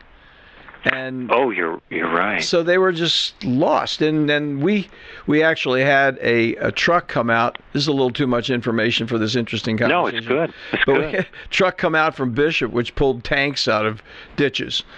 and 0.93 1.31
oh 1.33 1.51
you're 1.51 1.81
you're 1.91 2.13
right. 2.13 2.43
so 2.43 2.63
they 2.63 2.79
were 2.79 2.93
just 2.93 3.43
lost. 3.45 4.03
And 4.03 4.29
then 4.29 4.61
we 4.61 4.89
we 5.27 5.43
actually 5.43 5.83
had 5.83 6.19
a, 6.23 6.55
a 6.57 6.71
truck 6.71 7.09
come 7.09 7.31
out. 7.31 7.59
This 7.73 7.83
is 7.83 7.89
a 7.89 7.93
little 7.93 8.13
too 8.13 8.27
much 8.27 8.51
information 8.51 9.07
for 9.07 9.19
this 9.19 9.35
interesting 9.35 9.77
conversation 9.77 10.13
no 10.13 10.19
it's 10.19 10.27
good. 10.27 10.55
It's 10.73 10.85
but 10.85 10.95
good. 10.95 11.11
We 11.11 11.13
had 11.17 11.27
truck 11.51 11.77
come 11.79 11.95
out 11.95 12.15
from 12.15 12.33
Bishop 12.33 12.73
which 12.73 12.95
pulled 12.95 13.25
tanks 13.25 13.69
out 13.69 13.87
of 13.87 14.03
ditches. 14.37 14.83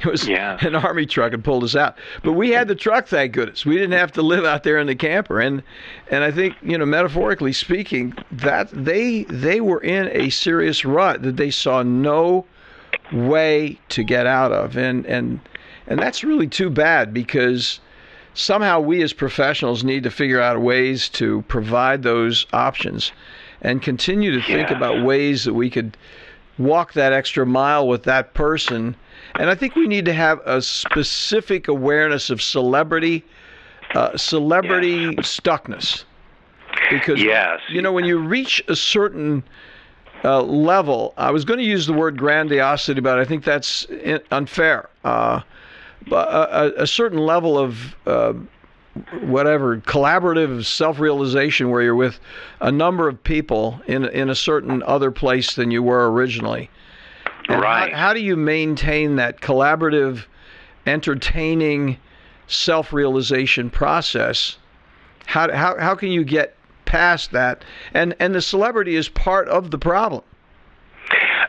It 0.00 0.06
was 0.06 0.28
yeah. 0.28 0.58
an 0.60 0.74
army 0.74 1.06
truck 1.06 1.32
and 1.32 1.42
pulled 1.42 1.64
us 1.64 1.74
out. 1.74 1.96
But 2.22 2.34
we 2.34 2.50
had 2.50 2.68
the 2.68 2.74
truck 2.74 3.08
thank 3.08 3.32
goodness. 3.32 3.64
We 3.64 3.74
didn't 3.76 3.98
have 3.98 4.12
to 4.12 4.22
live 4.22 4.44
out 4.44 4.62
there 4.62 4.78
in 4.78 4.86
the 4.86 4.94
camper. 4.94 5.40
And 5.40 5.62
and 6.10 6.22
i 6.22 6.30
think 6.30 6.54
you 6.62 6.78
know 6.78 6.86
metaphorically 6.86 7.52
speaking 7.52 8.14
that 8.30 8.68
they 8.72 9.24
they 9.24 9.60
were 9.60 9.80
in 9.80 10.08
a 10.08 10.30
serious 10.30 10.84
rut 10.84 11.22
that 11.22 11.36
they 11.36 11.50
saw 11.50 11.82
no 11.82 12.44
way 13.12 13.78
to 13.88 14.02
get 14.02 14.26
out 14.26 14.52
of 14.52 14.76
and 14.76 15.06
and 15.06 15.40
and 15.86 16.00
that's 16.00 16.24
really 16.24 16.48
too 16.48 16.68
bad 16.68 17.14
because 17.14 17.80
somehow 18.34 18.80
we 18.80 19.02
as 19.02 19.12
professionals 19.12 19.84
need 19.84 20.02
to 20.02 20.10
figure 20.10 20.40
out 20.40 20.60
ways 20.60 21.08
to 21.08 21.42
provide 21.42 22.02
those 22.02 22.46
options 22.52 23.12
and 23.62 23.82
continue 23.82 24.32
to 24.32 24.44
think 24.46 24.70
yeah. 24.70 24.76
about 24.76 25.04
ways 25.04 25.44
that 25.44 25.54
we 25.54 25.70
could 25.70 25.96
walk 26.58 26.92
that 26.94 27.12
extra 27.12 27.46
mile 27.46 27.86
with 27.86 28.02
that 28.02 28.34
person 28.34 28.96
and 29.38 29.50
i 29.50 29.54
think 29.54 29.74
we 29.74 29.86
need 29.86 30.04
to 30.04 30.12
have 30.12 30.40
a 30.44 30.60
specific 30.60 31.68
awareness 31.68 32.30
of 32.30 32.42
celebrity 32.42 33.24
uh, 33.94 34.16
celebrity 34.16 35.14
stuckness 35.16 36.04
because 36.90 37.22
yes. 37.22 37.60
you 37.68 37.80
know 37.80 37.92
when 37.92 38.04
you 38.04 38.18
reach 38.18 38.62
a 38.68 38.76
certain 38.76 39.42
uh, 40.26 40.42
level. 40.42 41.14
I 41.16 41.30
was 41.30 41.44
going 41.44 41.60
to 41.60 41.64
use 41.64 41.86
the 41.86 41.92
word 41.92 42.18
grandiosity, 42.18 43.00
but 43.00 43.18
I 43.18 43.24
think 43.24 43.44
that's 43.44 43.86
unfair. 44.32 44.90
Uh, 45.04 45.42
but 46.08 46.28
a, 46.28 46.82
a, 46.82 46.86
certain 46.86 47.18
level 47.18 47.56
of 47.56 47.94
uh, 48.06 48.32
whatever 49.22 49.78
collaborative 49.78 50.64
self-realization, 50.64 51.70
where 51.70 51.82
you're 51.82 51.94
with 51.94 52.18
a 52.60 52.72
number 52.72 53.08
of 53.08 53.22
people 53.22 53.80
in 53.86 54.04
in 54.06 54.28
a 54.28 54.34
certain 54.34 54.82
other 54.82 55.10
place 55.10 55.54
than 55.54 55.70
you 55.70 55.82
were 55.82 56.10
originally. 56.10 56.70
And 57.48 57.60
right. 57.60 57.92
How, 57.92 58.08
how 58.08 58.14
do 58.14 58.20
you 58.20 58.36
maintain 58.36 59.16
that 59.16 59.40
collaborative, 59.40 60.24
entertaining 60.86 61.98
self-realization 62.48 63.70
process? 63.70 64.58
How 65.26 65.52
how 65.52 65.78
how 65.78 65.94
can 65.94 66.10
you 66.10 66.24
get 66.24 66.56
past 66.96 67.30
that, 67.32 67.62
and 67.92 68.16
and 68.18 68.34
the 68.34 68.40
celebrity 68.40 68.96
is 68.96 69.10
part 69.10 69.48
of 69.48 69.70
the 69.70 69.76
problem. 69.78 70.22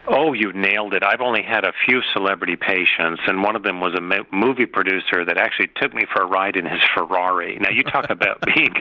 Oh, 0.07 0.33
you 0.33 0.53
nailed 0.53 0.93
it. 0.93 1.03
I've 1.03 1.21
only 1.21 1.41
had 1.41 1.63
a 1.63 1.73
few 1.85 2.01
celebrity 2.13 2.55
patients, 2.55 3.21
and 3.27 3.43
one 3.43 3.55
of 3.55 3.63
them 3.63 3.79
was 3.79 3.93
a 3.93 4.01
movie 4.35 4.65
producer 4.65 5.25
that 5.25 5.37
actually 5.37 5.69
took 5.75 5.93
me 5.93 6.05
for 6.11 6.21
a 6.21 6.25
ride 6.25 6.55
in 6.55 6.65
his 6.65 6.81
Ferrari. 6.93 7.57
Now, 7.59 7.69
you 7.69 7.83
talk 7.83 8.09
about 8.09 8.41
being 8.55 8.73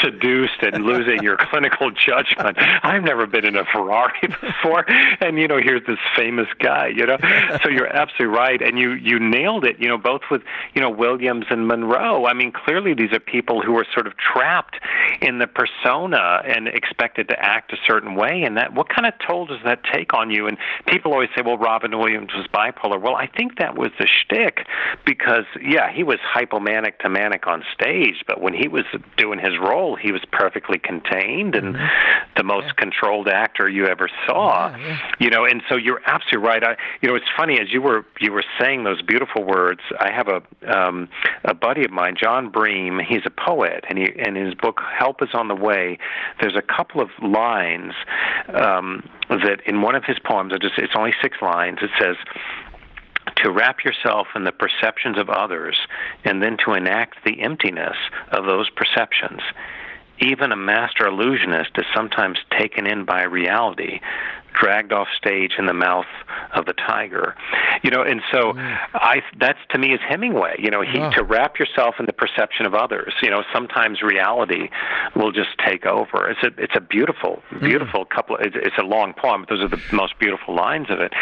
seduced 0.00 0.62
and 0.62 0.84
losing 0.84 1.22
your 1.22 1.36
clinical 1.36 1.90
judgment. 1.90 2.56
I've 2.58 3.02
never 3.02 3.26
been 3.26 3.44
in 3.44 3.56
a 3.56 3.64
Ferrari 3.64 4.20
before, 4.40 4.84
and 5.20 5.38
you 5.38 5.48
know, 5.48 5.58
here's 5.58 5.86
this 5.86 5.98
famous 6.16 6.48
guy. 6.58 6.88
You 6.88 7.06
know, 7.06 7.18
so 7.62 7.68
you're 7.68 7.92
absolutely 7.92 8.36
right, 8.36 8.60
and 8.60 8.78
you 8.78 8.92
you 8.92 9.18
nailed 9.18 9.64
it. 9.64 9.78
You 9.78 9.88
know, 9.88 9.98
both 9.98 10.22
with 10.30 10.42
you 10.74 10.80
know 10.80 10.90
Williams 10.90 11.46
and 11.50 11.66
Monroe. 11.66 12.26
I 12.26 12.34
mean, 12.34 12.52
clearly 12.52 12.94
these 12.94 13.12
are 13.12 13.20
people 13.20 13.62
who 13.62 13.76
are 13.78 13.86
sort 13.92 14.06
of 14.06 14.14
trapped 14.16 14.78
in 15.20 15.38
the 15.38 15.46
persona 15.46 16.42
and 16.44 16.68
expected 16.68 17.28
to 17.28 17.38
act 17.38 17.72
a 17.72 17.76
certain 17.86 18.14
way, 18.14 18.42
and 18.42 18.56
that 18.56 18.74
what 18.74 18.88
kind 18.88 19.06
of 19.06 19.14
toll 19.26 19.46
does 19.46 19.60
that 19.64 19.80
take 19.84 20.14
on 20.14 20.30
you? 20.30 20.46
And 20.46 20.58
people 20.86 21.12
always 21.12 21.28
say, 21.36 21.42
well, 21.42 21.58
Robin 21.58 21.98
Williams 21.98 22.30
was 22.34 22.46
bipolar. 22.46 23.00
Well, 23.00 23.16
I 23.16 23.26
think 23.26 23.58
that 23.58 23.76
was 23.76 23.90
the 23.98 24.06
shtick 24.06 24.66
because, 25.04 25.44
yeah, 25.60 25.92
he 25.92 26.02
was 26.02 26.18
hypomanic 26.34 26.98
to 27.00 27.08
manic 27.08 27.46
on 27.46 27.64
stage, 27.72 28.24
but 28.26 28.40
when 28.40 28.54
he 28.54 28.68
was 28.68 28.84
doing 29.16 29.38
his 29.38 29.58
role, 29.58 29.96
he 29.96 30.12
was 30.12 30.22
perfectly 30.30 30.78
contained 30.78 31.54
and 31.54 31.76
mm-hmm. 31.76 32.32
the 32.36 32.44
most 32.44 32.66
yeah. 32.66 32.72
controlled 32.76 33.28
actor 33.28 33.68
you 33.68 33.86
ever 33.86 34.08
saw. 34.26 34.70
Yeah, 34.70 34.78
yeah. 34.78 34.98
You 35.18 35.30
know, 35.30 35.44
and 35.44 35.62
so 35.68 35.76
you're 35.76 36.00
absolutely 36.06 36.48
right. 36.48 36.64
I, 36.64 36.76
you 37.00 37.08
know, 37.08 37.14
it's 37.14 37.30
funny 37.36 37.60
as 37.60 37.72
you 37.72 37.82
were 37.82 38.04
you 38.20 38.32
were 38.32 38.44
saying 38.60 38.84
those 38.84 39.02
beautiful 39.02 39.44
words. 39.44 39.80
I 40.00 40.10
have 40.10 40.28
a 40.28 40.42
um, 40.72 41.08
a 41.44 41.54
buddy 41.54 41.84
of 41.84 41.90
mine, 41.90 42.16
John 42.20 42.50
Brehm. 42.50 42.98
He's 42.98 43.22
a 43.24 43.30
poet, 43.30 43.84
and 43.88 43.98
he 43.98 44.08
in 44.16 44.34
his 44.34 44.54
book 44.54 44.80
Help 44.96 45.22
Is 45.22 45.30
on 45.34 45.48
the 45.48 45.54
Way. 45.54 45.98
There's 46.40 46.56
a 46.56 46.62
couple 46.62 47.00
of 47.00 47.10
lines 47.22 47.92
um, 48.54 49.08
that 49.40 49.60
in 49.66 49.82
one 49.82 49.94
of 49.94 50.04
his 50.04 50.18
poems, 50.18 50.52
just, 50.60 50.78
it's 50.78 50.94
only 50.96 51.14
six 51.22 51.38
lines, 51.40 51.78
it 51.82 51.90
says, 51.98 52.16
to 53.36 53.50
wrap 53.50 53.84
yourself 53.84 54.28
in 54.34 54.44
the 54.44 54.52
perceptions 54.52 55.18
of 55.18 55.30
others 55.30 55.76
and 56.24 56.42
then 56.42 56.56
to 56.64 56.72
enact 56.72 57.24
the 57.24 57.40
emptiness 57.40 57.96
of 58.30 58.46
those 58.46 58.70
perceptions. 58.70 59.40
Even 60.20 60.52
a 60.52 60.56
master 60.56 61.06
illusionist 61.06 61.70
is 61.76 61.86
sometimes 61.94 62.38
taken 62.56 62.86
in 62.86 63.04
by 63.04 63.22
reality, 63.22 64.00
dragged 64.52 64.92
off 64.92 65.08
stage 65.16 65.52
in 65.58 65.66
the 65.66 65.74
mouth 65.74 66.06
of 66.54 66.66
the 66.66 66.72
tiger. 66.72 67.34
You 67.82 67.90
know, 67.90 68.02
and 68.02 68.20
so 68.30 68.52
mm. 68.52 68.78
I 68.94 69.22
that's 69.38 69.58
to 69.70 69.78
me 69.78 69.92
is 69.92 70.00
Hemingway. 70.08 70.56
You 70.58 70.70
know, 70.70 70.82
he 70.82 71.00
oh. 71.00 71.10
to 71.12 71.22
wrap 71.22 71.58
yourself 71.58 71.96
in 71.98 72.06
the 72.06 72.12
perception 72.12 72.66
of 72.66 72.74
others. 72.74 73.14
You 73.22 73.30
know, 73.30 73.42
sometimes 73.52 74.02
reality 74.02 74.68
will 75.16 75.32
just 75.32 75.50
take 75.64 75.86
over. 75.86 76.30
It's 76.30 76.42
a 76.42 76.62
it's 76.62 76.76
a 76.76 76.80
beautiful 76.80 77.42
mm. 77.50 77.60
beautiful 77.60 78.04
mm. 78.04 78.10
couple. 78.10 78.36
Of, 78.36 78.42
it's, 78.42 78.56
it's 78.58 78.78
a 78.78 78.84
long 78.84 79.14
poem. 79.14 79.42
But 79.42 79.50
those 79.50 79.64
are 79.64 79.68
the 79.68 79.82
most 79.92 80.18
beautiful 80.18 80.54
lines 80.54 80.90
of 80.90 81.00
it. 81.00 81.12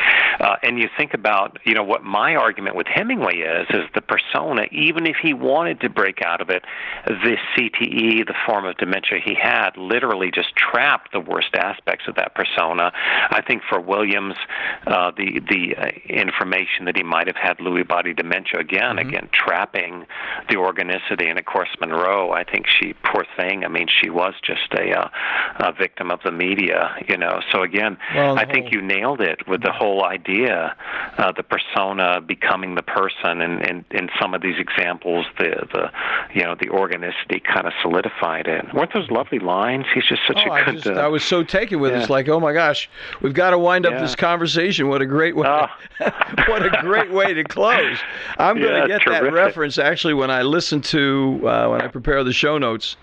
Uh, 0.41 0.57
and 0.63 0.79
you 0.79 0.89
think 0.97 1.15
about 1.15 1.59
you 1.65 1.75
know 1.75 1.85
what 1.85 2.03
my 2.03 2.35
argument 2.35 2.77
with 2.77 2.87
Hemingway 2.87 3.39
is 3.39 3.67
is 3.71 3.85
the 3.95 4.03
persona. 4.03 4.67
Even 4.71 5.07
if 5.07 5.17
he 5.23 5.33
wanted 5.33 5.81
to 5.81 5.89
break 5.89 6.23
out 6.23 6.41
of 6.41 6.51
it, 6.51 6.65
the 7.07 7.37
CTE, 7.57 8.27
the 8.27 8.35
form 8.47 8.65
of 8.65 8.77
dementia 8.77 9.19
he 9.25 9.35
had, 9.35 9.77
literally 9.77 10.31
just 10.31 10.55
trapped 10.57 11.13
the 11.13 11.21
worst 11.21 11.55
aspects 11.55 12.07
of 12.09 12.17
that 12.17 12.35
persona 12.35 12.93
I 13.31 13.43
think 13.47 13.63
for 13.69 13.81
Williams, 13.81 14.35
uh, 14.87 15.13
the 15.17 15.41
the 15.41 15.77
uh, 15.77 15.91
information 16.09 16.85
that 16.87 16.97
he 16.97 17.03
might 17.03 17.27
have 17.27 17.37
had 17.37 17.59
Lewy 17.59 17.87
body 17.87 18.15
dementia 18.15 18.61
again, 18.61 18.97
mm-hmm. 18.97 19.09
again 19.09 19.29
trapping 19.33 20.07
the 20.49 20.57
organicity, 20.57 21.29
and 21.29 21.39
of 21.39 21.45
course 21.45 21.69
Monroe. 21.81 22.33
I 22.33 22.45
think 22.45 22.67
she, 22.67 22.95
poor 23.05 23.25
thing. 23.37 23.65
I 23.65 23.69
mean, 23.69 23.89
she 23.89 24.11
was 24.11 24.35
just 24.43 24.73
a, 24.73 24.99
uh, 24.99 25.09
a 25.59 25.73
victim 25.73 26.11
of 26.11 26.21
the 26.25 26.33
media, 26.33 26.95
you 27.09 27.17
know. 27.17 27.41
So 27.53 27.63
again, 27.63 27.99
well, 28.15 28.39
I 28.39 28.45
think 28.45 28.73
you 28.73 28.81
nailed 28.83 29.21
it 29.21 29.47
with 29.47 29.63
the 29.63 29.73
whole 29.73 30.05
idea, 30.05 30.77
uh, 31.19 31.33
the 31.33 31.43
persona 31.43 32.21
becoming 32.21 32.75
the 32.75 32.83
person, 32.83 33.41
and 33.41 33.63
in, 33.63 33.85
in 33.91 34.11
some 34.21 34.35
of 34.35 34.43
these 34.43 34.59
examples, 34.59 35.27
the 35.39 35.67
the 35.73 35.91
you 36.35 36.43
know 36.43 36.55
the 36.55 36.69
organicity 36.69 37.41
kind 37.41 37.67
of 37.67 37.73
solidified 37.83 38.47
it. 38.47 38.73
Weren't 38.75 38.93
those 38.93 39.11
lovely 39.11 39.39
lines? 39.39 39.87
He's 39.95 40.07
just 40.07 40.23
such 40.27 40.39
oh, 40.47 40.53
a 40.53 40.65
good. 40.65 40.69
I, 40.69 40.73
just, 40.73 40.87
uh, 40.87 40.93
I 40.93 41.09
was 41.09 41.25
so 41.25 41.43
taken 41.43 41.81
with 41.81 41.93
yeah. 41.93 41.99
it. 41.99 42.01
It's 42.03 42.11
like, 42.11 42.29
oh 42.29 42.41
my 42.41 42.53
gosh, 42.53 42.89
we've 43.21 43.35
got 43.35 43.51
to 43.51 43.59
wind 43.59 43.87
up 43.87 43.93
yeah. 43.93 44.01
this 44.01 44.17
conversation. 44.17 44.89
What 44.89 45.03
a 45.03 45.07
great 45.07 45.37
way! 45.37 45.47
Oh. 45.49 45.67
what 46.49 46.65
a 46.65 46.79
great 46.81 47.11
way 47.11 47.35
to 47.35 47.45
close. 47.45 47.99
I'm 48.39 48.59
going 48.59 48.83
to 48.83 48.89
get 48.89 49.03
terrific. 49.03 49.23
that 49.25 49.33
reference 49.33 49.79
actually 49.79 50.15
when 50.15 50.31
I 50.31 50.43
listen 50.43 50.81
to 50.83 51.41
uh, 51.45 51.69
when 51.69 51.83
I 51.83 51.89
prepare 51.89 52.23
the 52.25 52.33
show 52.33 52.59
notes. 52.59 52.97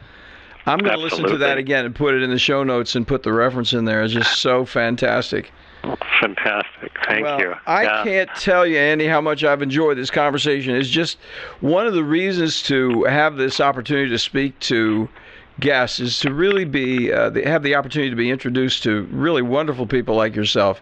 I'm 0.65 0.79
going 0.79 0.97
to 0.97 1.01
listen 1.01 1.25
to 1.27 1.37
that 1.37 1.57
again 1.57 1.85
and 1.85 1.95
put 1.95 2.13
it 2.13 2.21
in 2.21 2.29
the 2.29 2.37
show 2.37 2.61
notes 2.61 2.95
and 2.95 3.07
put 3.07 3.23
the 3.23 3.31
reference 3.31 3.71
in 3.71 3.85
there. 3.85 4.03
It's 4.03 4.13
just 4.13 4.41
so 4.41 4.65
fantastic. 4.65 5.53
Fantastic. 6.19 6.91
Thank 7.05 7.23
well, 7.23 7.39
you. 7.39 7.53
I 7.65 7.83
yeah. 7.83 8.03
can't 8.03 8.29
tell 8.35 8.65
you, 8.65 8.77
Andy, 8.77 9.07
how 9.07 9.21
much 9.21 9.45
I've 9.45 9.61
enjoyed 9.61 9.97
this 9.97 10.11
conversation. 10.11 10.75
It's 10.75 10.89
just 10.89 11.19
one 11.61 11.87
of 11.87 11.93
the 11.93 12.03
reasons 12.03 12.61
to 12.63 13.03
have 13.05 13.37
this 13.37 13.61
opportunity 13.61 14.09
to 14.09 14.19
speak 14.19 14.59
to 14.61 15.07
guests 15.59 15.99
is 15.99 16.19
to 16.19 16.33
really 16.33 16.65
be 16.65 17.11
uh, 17.11 17.31
have 17.43 17.63
the 17.63 17.75
opportunity 17.75 18.09
to 18.09 18.15
be 18.15 18.29
introduced 18.29 18.83
to 18.83 19.03
really 19.11 19.41
wonderful 19.41 19.87
people 19.87 20.15
like 20.15 20.35
yourself. 20.35 20.81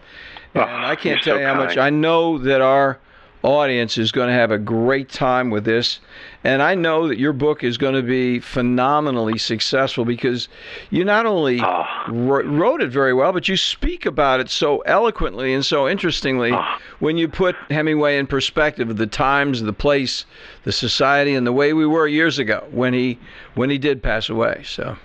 And 0.54 0.64
oh, 0.64 0.68
I 0.68 0.96
can't 0.96 1.22
tell 1.22 1.36
so 1.36 1.40
you 1.40 1.46
how 1.46 1.56
kind. 1.56 1.66
much 1.66 1.78
I 1.78 1.90
know 1.90 2.38
that 2.40 2.62
our 2.62 3.00
audience 3.44 3.98
is 3.98 4.12
going 4.12 4.28
to 4.28 4.34
have 4.34 4.52
a 4.52 4.58
great 4.58 5.10
time 5.10 5.50
with 5.50 5.66
this. 5.66 6.00
And 6.46 6.62
I 6.62 6.76
know 6.76 7.08
that 7.08 7.18
your 7.18 7.34
book 7.34 7.64
is 7.64 7.80
going 7.80 7.96
to 7.96 8.04
be 8.04 8.40
phenomenally 8.40 9.40
successful 9.40 10.06
because 10.06 10.48
you 10.92 11.04
not 11.04 11.26
only 11.26 11.60
oh. 11.60 11.86
wrote 12.08 12.84
it 12.84 12.92
very 12.92 13.16
well, 13.16 13.34
but 13.34 13.48
you 13.48 13.58
speak 13.58 14.06
about 14.06 14.40
it 14.40 14.52
so 14.52 14.82
eloquently 14.82 15.56
and 15.56 15.66
so 15.66 15.90
interestingly 15.90 16.52
oh. 16.54 16.78
when 17.00 17.18
you 17.18 17.28
put 17.28 17.56
Hemingway 17.72 18.20
in 18.20 18.28
perspective 18.28 18.92
of 18.92 18.98
the 18.98 19.08
times, 19.08 19.64
the 19.64 19.74
place, 19.74 20.28
the 20.66 20.72
society, 20.72 21.34
and 21.34 21.48
the 21.48 21.52
way 21.52 21.74
we 21.74 21.88
were 21.88 22.08
years 22.08 22.38
ago 22.38 22.64
when 22.70 22.94
he 22.94 23.18
when 23.56 23.72
he 23.72 23.80
did 23.80 24.04
pass 24.04 24.30
away. 24.30 24.62
So. 24.66 24.98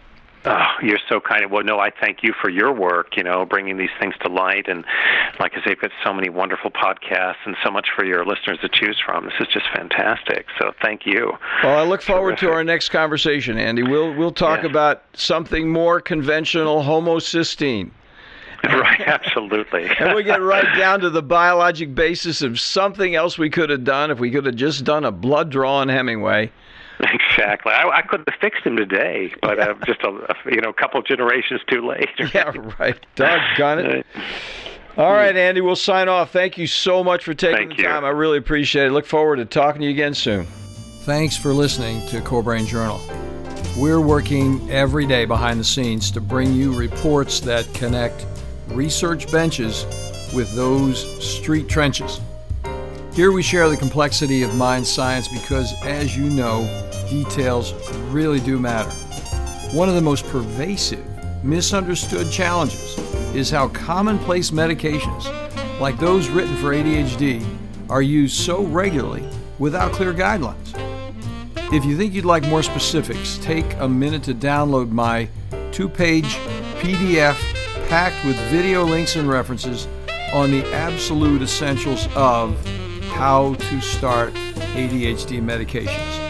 Oh, 0.47 0.67
you're 0.83 0.99
so 1.09 1.21
kind. 1.21 1.51
Well, 1.51 1.65
no, 1.65 1.79
I 1.79 1.91
thank 1.91 2.23
you 2.23 2.33
for 2.41 2.49
your 2.49 2.73
work. 2.73 3.17
You 3.17 3.23
know, 3.23 3.45
bringing 3.45 3.77
these 3.77 3.91
things 4.01 4.15
to 4.23 4.31
light, 4.31 4.69
and 4.69 4.85
like 5.39 5.53
I 5.53 5.57
say, 5.57 5.71
you've 5.71 5.81
got 5.81 5.91
so 6.03 6.15
many 6.15 6.31
wonderful 6.31 6.71
podcasts, 6.71 7.45
and 7.45 7.57
so 7.63 7.71
much 7.71 7.89
for 7.95 8.05
your 8.05 8.25
listeners 8.25 8.59
to 8.63 8.69
choose 8.69 8.99
from. 9.05 9.25
This 9.25 9.35
is 9.41 9.49
just 9.53 9.67
fantastic. 9.75 10.47
So, 10.59 10.73
thank 10.81 11.05
you. 11.05 11.33
Well, 11.63 11.79
I 11.79 11.87
look 11.87 12.01
forward 12.01 12.39
Terrific. 12.39 12.49
to 12.49 12.53
our 12.53 12.65
next 12.65 12.89
conversation, 12.89 13.59
Andy. 13.59 13.83
We'll 13.83 14.15
we'll 14.15 14.33
talk 14.33 14.63
yeah. 14.63 14.71
about 14.71 15.03
something 15.13 15.71
more 15.71 16.01
conventional, 16.01 16.83
homocysteine. 16.83 17.91
right, 18.65 19.01
absolutely. 19.01 19.89
and 19.99 20.15
we 20.15 20.23
get 20.23 20.41
right 20.41 20.67
down 20.79 21.01
to 21.01 21.11
the 21.11 21.23
biologic 21.23 21.95
basis 21.95 22.43
of 22.43 22.61
something 22.61 23.15
else 23.15 23.39
we 23.39 23.49
could 23.51 23.71
have 23.71 23.85
done 23.85 24.11
if 24.11 24.19
we 24.19 24.31
could 24.31 24.45
have 24.47 24.57
just 24.57 24.85
done 24.85 25.05
a 25.05 25.13
blood 25.13 25.51
draw 25.51 25.77
on 25.77 25.89
Hemingway. 25.89 26.51
Exactly. 27.31 27.73
I, 27.73 27.89
I 27.89 28.03
could 28.03 28.25
have 28.27 28.41
fixed 28.41 28.65
him 28.65 28.77
today, 28.77 29.33
but 29.41 29.59
uh, 29.59 29.75
just 29.87 30.03
a, 30.03 30.09
a 30.09 30.35
you 30.51 30.61
know 30.61 30.71
a 30.71 30.75
couple 30.75 31.01
generations 31.03 31.61
too 31.67 31.87
late. 31.87 32.09
yeah, 32.35 32.53
right. 32.79 32.99
Doggone 33.15 33.79
it. 33.79 34.07
All 34.97 35.13
right, 35.13 35.35
Andy, 35.35 35.61
we'll 35.61 35.77
sign 35.77 36.09
off. 36.09 36.33
Thank 36.33 36.59
you 36.59 36.67
so 36.67 37.03
much 37.03 37.25
for 37.25 37.33
taking 37.33 37.57
Thank 37.57 37.77
the 37.77 37.83
you. 37.83 37.89
time. 37.89 38.05
I 38.05 38.11
really 38.11 38.37
appreciate 38.37 38.87
it. 38.89 38.91
Look 38.91 39.07
forward 39.07 39.37
to 39.37 39.45
talking 39.45 39.81
to 39.81 39.87
you 39.87 39.93
again 39.93 40.13
soon. 40.15 40.47
Thanks 41.05 41.37
for 41.37 41.55
listening 41.55 42.07
to 42.09 42.21
Core 42.21 42.43
Brain 42.43 42.67
Journal. 42.67 43.01
We're 43.79 44.01
working 44.01 44.71
every 44.71 45.07
day 45.07 45.25
behind 45.25 45.59
the 45.61 45.65
scenes 45.65 46.11
to 46.11 46.21
bring 46.21 46.53
you 46.53 46.75
reports 46.75 47.41
that 47.41 47.73
connect 47.73 48.27
research 48.69 49.31
benches 49.33 49.85
with 50.35 50.53
those 50.55 51.25
street 51.25 51.69
trenches. 51.69 52.21
Here 53.15 53.33
we 53.33 53.43
share 53.43 53.69
the 53.69 53.77
complexity 53.77 54.43
of 54.43 54.55
mind 54.57 54.87
science 54.87 55.29
because, 55.29 55.73
as 55.85 56.17
you 56.17 56.25
know, 56.25 56.90
details 57.11 57.75
really 58.11 58.41
do 58.41 58.59
matter. 58.59 58.91
One 59.77 59.89
of 59.89 59.95
the 59.95 60.01
most 60.01 60.27
pervasive, 60.29 61.05
misunderstood 61.45 62.31
challenges 62.31 62.99
is 63.35 63.51
how 63.51 63.69
commonplace 63.69 64.51
medications, 64.51 65.29
like 65.81 65.99
those 65.99 66.29
written 66.29 66.57
for 66.57 66.73
ADHD, 66.73 67.45
are 67.89 68.03
used 68.03 68.37
so 68.37 68.63
regularly 68.63 69.29
without 69.59 69.93
clear 69.93 70.15
guidelines. 70.15 70.75
If 71.73 71.85
you 71.85 71.97
think 71.97 72.15
you'd 72.15 72.25
like 72.25 72.45
more 72.47 72.63
specifics, 72.63 73.39
take 73.39 73.67
a 73.79 73.89
minute 73.89 74.23
to 74.25 74.35
download 74.35 74.91
my 74.91 75.29
two 75.73 75.89
page 75.89 76.37
PDF 76.81 77.37
packed 77.89 78.25
with 78.25 78.37
video 78.51 78.85
links 78.85 79.17
and 79.17 79.29
references 79.29 79.89
on 80.33 80.51
the 80.51 80.65
absolute 80.73 81.43
essentials 81.43 82.07
of 82.15 82.57
how 83.09 83.55
to 83.55 83.81
start 83.81 84.33
ADHD 84.75 85.41
medications. 85.43 86.30